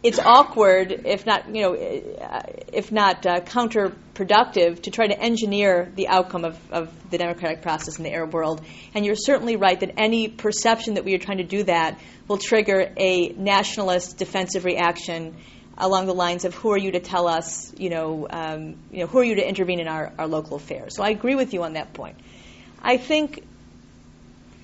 it's 0.02 0.18
awkward, 0.18 0.92
if 1.06 1.24
not, 1.24 1.48
you 1.48 1.62
know, 1.62 1.74
uh, 1.74 2.42
if 2.70 2.92
not 2.92 3.24
uh, 3.24 3.40
counterproductive, 3.40 4.82
to 4.82 4.90
try 4.90 5.06
to 5.06 5.18
engineer 5.18 5.90
the 5.96 6.08
outcome 6.08 6.44
of, 6.44 6.58
of 6.70 7.10
the 7.10 7.16
democratic 7.16 7.62
process 7.62 7.96
in 7.96 8.04
the 8.04 8.12
Arab 8.12 8.34
world. 8.34 8.60
And 8.94 9.06
you're 9.06 9.16
certainly 9.16 9.56
right 9.56 9.80
that 9.80 9.94
any 9.96 10.28
perception 10.28 10.94
that 10.94 11.06
we 11.06 11.14
are 11.14 11.18
trying 11.18 11.38
to 11.38 11.44
do 11.44 11.62
that 11.62 11.98
will 12.28 12.36
trigger 12.36 12.92
a 12.98 13.28
nationalist 13.28 14.18
defensive 14.18 14.66
reaction 14.66 15.36
along 15.76 16.06
the 16.06 16.14
lines 16.14 16.44
of 16.44 16.54
who 16.54 16.70
are 16.72 16.78
you 16.78 16.92
to 16.92 17.00
tell 17.00 17.26
us, 17.26 17.72
you 17.76 17.90
know, 17.90 18.26
um, 18.30 18.76
you 18.92 19.00
know, 19.00 19.06
who 19.06 19.18
are 19.18 19.24
you 19.24 19.34
to 19.36 19.48
intervene 19.48 19.80
in 19.80 19.88
our, 19.88 20.12
our 20.18 20.26
local 20.26 20.56
affairs. 20.56 20.96
So 20.96 21.02
I 21.02 21.10
agree 21.10 21.34
with 21.34 21.52
you 21.52 21.62
on 21.64 21.74
that 21.74 21.92
point. 21.92 22.16
I 22.82 22.96
think 22.96 23.44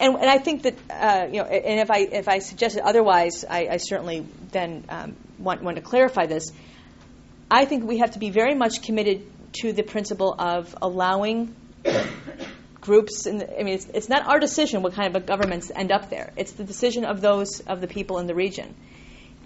and, 0.00 0.16
and 0.16 0.30
I 0.30 0.38
think 0.38 0.62
that 0.62 0.74
uh, 0.88 1.26
you 1.26 1.42
know, 1.42 1.44
and 1.44 1.80
if 1.80 1.90
I 1.90 1.98
if 1.98 2.26
I 2.26 2.38
suggested 2.38 2.82
otherwise, 2.82 3.44
I, 3.48 3.68
I 3.68 3.76
certainly 3.76 4.26
then 4.50 4.84
um, 4.88 5.16
want, 5.38 5.62
want 5.62 5.76
to 5.76 5.82
clarify 5.82 6.26
this. 6.26 6.50
I 7.50 7.66
think 7.66 7.84
we 7.84 7.98
have 7.98 8.12
to 8.12 8.18
be 8.18 8.30
very 8.30 8.54
much 8.54 8.82
committed 8.82 9.26
to 9.60 9.72
the 9.72 9.82
principle 9.82 10.34
of 10.38 10.74
allowing 10.80 11.54
groups. 12.80 13.26
In 13.26 13.38
the, 13.38 13.60
I 13.60 13.62
mean, 13.62 13.74
it's, 13.74 13.86
it's 13.92 14.08
not 14.08 14.26
our 14.26 14.38
decision 14.38 14.82
what 14.82 14.94
kind 14.94 15.14
of 15.14 15.26
governments 15.26 15.70
end 15.74 15.92
up 15.92 16.08
there. 16.08 16.32
It's 16.36 16.52
the 16.52 16.64
decision 16.64 17.04
of 17.04 17.20
those 17.20 17.60
of 17.60 17.80
the 17.80 17.88
people 17.88 18.18
in 18.20 18.26
the 18.26 18.34
region. 18.34 18.74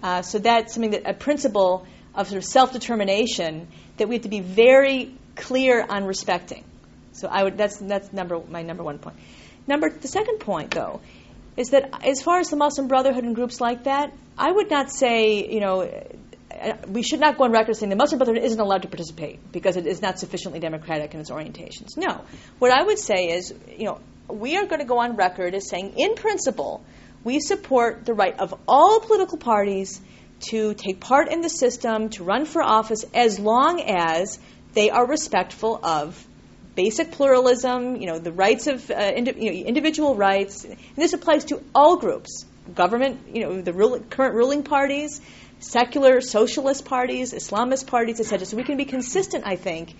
Uh, 0.05 0.21
so 0.21 0.37
that's 0.37 0.75
something 0.75 0.91
that 0.91 1.09
a 1.09 1.15
principle 1.15 1.83
of 2.13 2.27
sort 2.27 2.37
of 2.37 2.45
self 2.45 2.71
determination 2.71 3.67
that 3.97 4.07
we 4.07 4.13
have 4.13 4.21
to 4.21 4.29
be 4.29 4.39
very 4.39 5.15
clear 5.35 5.83
on 5.83 6.03
respecting. 6.05 6.63
So 7.13 7.27
I 7.27 7.43
would 7.43 7.57
that's 7.57 7.77
that's 7.77 8.13
number 8.13 8.39
my 8.47 8.61
number 8.61 8.83
one 8.83 8.99
point. 8.99 9.15
Number 9.65 9.89
the 9.89 10.07
second 10.07 10.41
point 10.41 10.69
though 10.69 11.01
is 11.57 11.69
that 11.69 12.05
as 12.05 12.21
far 12.21 12.37
as 12.37 12.51
the 12.51 12.55
Muslim 12.55 12.87
Brotherhood 12.87 13.23
and 13.23 13.33
groups 13.33 13.59
like 13.59 13.85
that, 13.85 14.13
I 14.37 14.51
would 14.51 14.69
not 14.69 14.91
say 14.91 15.51
you 15.51 15.59
know 15.59 15.89
we 16.87 17.01
should 17.01 17.19
not 17.19 17.39
go 17.39 17.45
on 17.45 17.51
record 17.51 17.75
saying 17.75 17.89
the 17.89 17.95
Muslim 17.95 18.19
Brotherhood 18.19 18.43
isn't 18.43 18.59
allowed 18.59 18.83
to 18.83 18.87
participate 18.87 19.51
because 19.51 19.75
it 19.75 19.87
is 19.87 20.03
not 20.03 20.19
sufficiently 20.19 20.59
democratic 20.59 21.15
in 21.15 21.19
its 21.19 21.31
orientations. 21.31 21.97
No, 21.97 22.21
what 22.59 22.69
I 22.69 22.83
would 22.83 22.99
say 22.99 23.29
is 23.29 23.51
you 23.75 23.85
know 23.85 23.99
we 24.27 24.55
are 24.55 24.67
going 24.67 24.81
to 24.81 24.85
go 24.85 24.99
on 24.99 25.15
record 25.15 25.55
as 25.55 25.67
saying 25.67 25.93
in 25.97 26.13
principle 26.13 26.83
we 27.25 27.41
support 27.41 28.05
the 28.05 28.13
right 28.13 28.39
of 28.39 28.53
all 28.67 29.01
political 29.01 29.37
parties 29.37 29.99
to 30.51 30.73
take 30.75 30.99
part 30.99 31.29
in 31.29 31.41
the 31.41 31.49
system, 31.49 32.09
to 32.09 32.23
run 32.23 32.45
for 32.45 32.61
office, 32.61 33.03
as 33.13 33.39
long 33.39 33.81
as 33.81 34.39
they 34.73 34.91
are 34.91 35.07
respectful 35.07 35.79
of 35.83 36.25
basic 36.75 37.11
pluralism, 37.11 37.95
you 37.95 38.07
know, 38.07 38.19
the 38.19 38.31
rights 38.31 38.67
of 38.67 38.91
uh, 38.91 38.93
indi- 38.93 39.33
you 39.37 39.51
know, 39.51 39.67
individual 39.67 40.15
rights. 40.15 40.65
And 40.65 40.77
this 40.95 41.13
applies 41.13 41.45
to 41.45 41.63
all 41.73 41.97
groups 41.97 42.45
government, 42.73 43.19
you 43.33 43.43
know, 43.43 43.61
the 43.61 44.03
current 44.09 44.35
ruling 44.35 44.63
parties, 44.63 45.21
secular 45.59 46.21
socialist 46.21 46.85
parties, 46.85 47.33
Islamist 47.33 47.87
parties, 47.87 48.19
etc. 48.19 48.45
So 48.45 48.57
we 48.57 48.63
can 48.63 48.77
be 48.77 48.85
consistent, 48.85 49.45
I 49.45 49.55
think, 49.55 49.95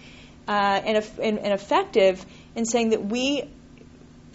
uh, 0.47 0.52
and, 0.52 0.97
and, 1.22 1.39
and 1.39 1.53
effective 1.53 2.26
in 2.56 2.65
saying 2.65 2.89
that 2.89 3.06
we 3.06 3.49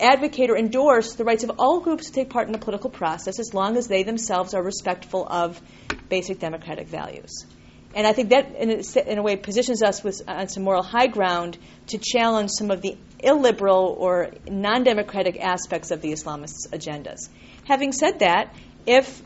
advocate 0.01 0.51
or 0.51 0.57
endorse 0.57 1.15
the 1.15 1.25
rights 1.25 1.45
of 1.45 1.53
all 1.59 1.81
groups 1.81 2.07
to 2.07 2.13
take 2.13 2.31
part 2.31 2.47
in 2.47 2.53
the 2.53 2.59
political 2.59 2.91
process 2.91 3.39
as 3.39 3.55
long 3.55 3.77
as 3.77 3.87
they 3.87 4.03
themselves 4.03 4.55
are 4.55 4.63
respectful 4.63 5.27
of 5.29 5.61
basic 6.09 6.39
democratic 6.39 6.89
values. 6.89 7.45
And 7.95 8.07
I 8.07 8.13
think 8.13 8.31
that, 8.31 8.55
in 8.55 8.71
a, 8.71 9.11
in 9.11 9.19
a 9.19 9.23
way, 9.23 9.37
positions 9.37 9.83
us 9.83 10.05
with, 10.05 10.23
on 10.29 10.49
some 10.49 10.63
moral 10.63 10.83
high 10.83 11.09
ground 11.09 11.59
to 11.89 11.99
challenge 11.99 12.51
some 12.51 12.71
of 12.71 12.83
the 12.83 12.97
illiberal 13.19 13.97
or 13.99 14.31
non 14.49 14.85
democratic 14.85 15.41
aspects 15.41 15.91
of 15.91 16.01
the 16.01 16.13
Islamist 16.13 16.69
agendas. 16.73 17.29
Having 17.65 17.93
said 17.93 18.21
that, 18.21 18.55
if 18.87 19.21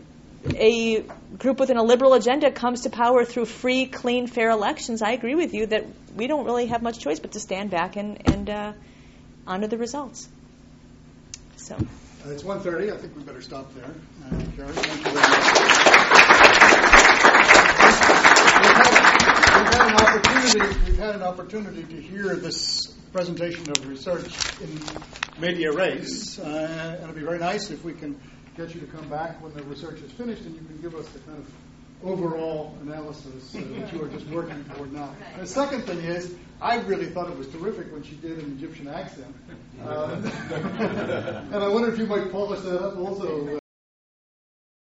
a 0.47 1.05
group 1.39 1.61
with 1.61 1.71
an 1.71 1.77
illiberal 1.77 2.15
agenda 2.15 2.51
comes 2.51 2.83
to 2.83 2.91
power 2.91 3.25
through 3.25 3.47
free, 3.47 3.87
clean, 3.87 4.27
fair 4.27 4.51
elections, 4.51 5.03
I 5.03 5.13
agree 5.13 5.35
with 5.35 5.53
you 5.53 5.67
that 5.67 5.85
we 6.15 6.27
don't 6.27 6.45
really 6.45 6.67
have 6.67 6.83
much 6.83 6.99
choice 6.99 7.19
but 7.19 7.33
to 7.33 7.41
stand 7.41 7.71
back 7.71 7.97
and, 7.97 8.21
and 8.31 8.49
uh, 8.49 8.73
honor 9.47 9.67
the 9.67 9.79
results. 9.79 10.29
So. 11.65 11.79
It's 12.27 12.43
1.30. 12.43 12.93
I 12.93 12.99
think 12.99 13.17
we 13.17 13.23
better 13.23 13.41
stop 13.41 13.73
there. 13.73 13.85
Uh, 13.87 14.29
Karen, 14.55 14.75
thank 14.75 14.99
you 14.99 15.05
very 15.05 15.15
much. 15.15 15.45
We've 20.87 20.99
had, 20.99 21.15
an 21.15 21.23
opportunity. 21.23 21.85
To 21.85 22.03
hear 22.03 22.37
this 22.37 22.89
presentation 23.15 23.71
of 23.71 23.89
research 23.89 24.61
in 24.61 24.79
media 25.41 25.73
res, 25.73 26.39
uh, 26.39 26.45
and 26.45 27.03
it'd 27.05 27.15
be 27.15 27.23
very 27.23 27.39
nice 27.39 27.71
if 27.71 27.83
we 27.83 27.95
can 27.95 28.21
get 28.59 28.75
you 28.75 28.83
to 28.83 28.87
come 28.89 29.09
back 29.09 29.43
when 29.43 29.55
the 29.55 29.63
research 29.63 30.03
is 30.03 30.13
finished, 30.13 30.43
and 30.43 30.55
you 30.55 30.61
can 30.61 30.83
give 30.83 30.95
us 30.95 31.09
the 31.09 31.21
kind 31.21 31.39
of 31.39 31.47
overall 32.05 32.77
analysis 32.83 33.55
uh, 33.55 33.61
that 33.79 33.93
you 33.93 34.03
are 34.03 34.09
just 34.09 34.27
working 34.27 34.65
toward 34.75 34.93
now. 34.93 35.11
The 35.39 35.47
second 35.47 35.83
thing 35.83 35.99
is, 35.99 36.35
I 36.61 36.77
really 36.81 37.07
thought 37.07 37.31
it 37.31 37.37
was 37.37 37.49
terrific 37.49 37.93
when 37.93 38.03
she 38.03 38.15
did 38.17 38.39
an 38.39 38.53
Egyptian 38.59 38.89
accent. 38.89 39.35
Um, 39.87 40.25
and 41.53 41.57
I 41.57 41.69
wonder 41.69 41.93
if 41.93 41.99
you 41.99 42.07
might 42.07 42.31
polish 42.31 42.61
that 42.61 42.83
up 42.83 42.97
also. 42.99 43.59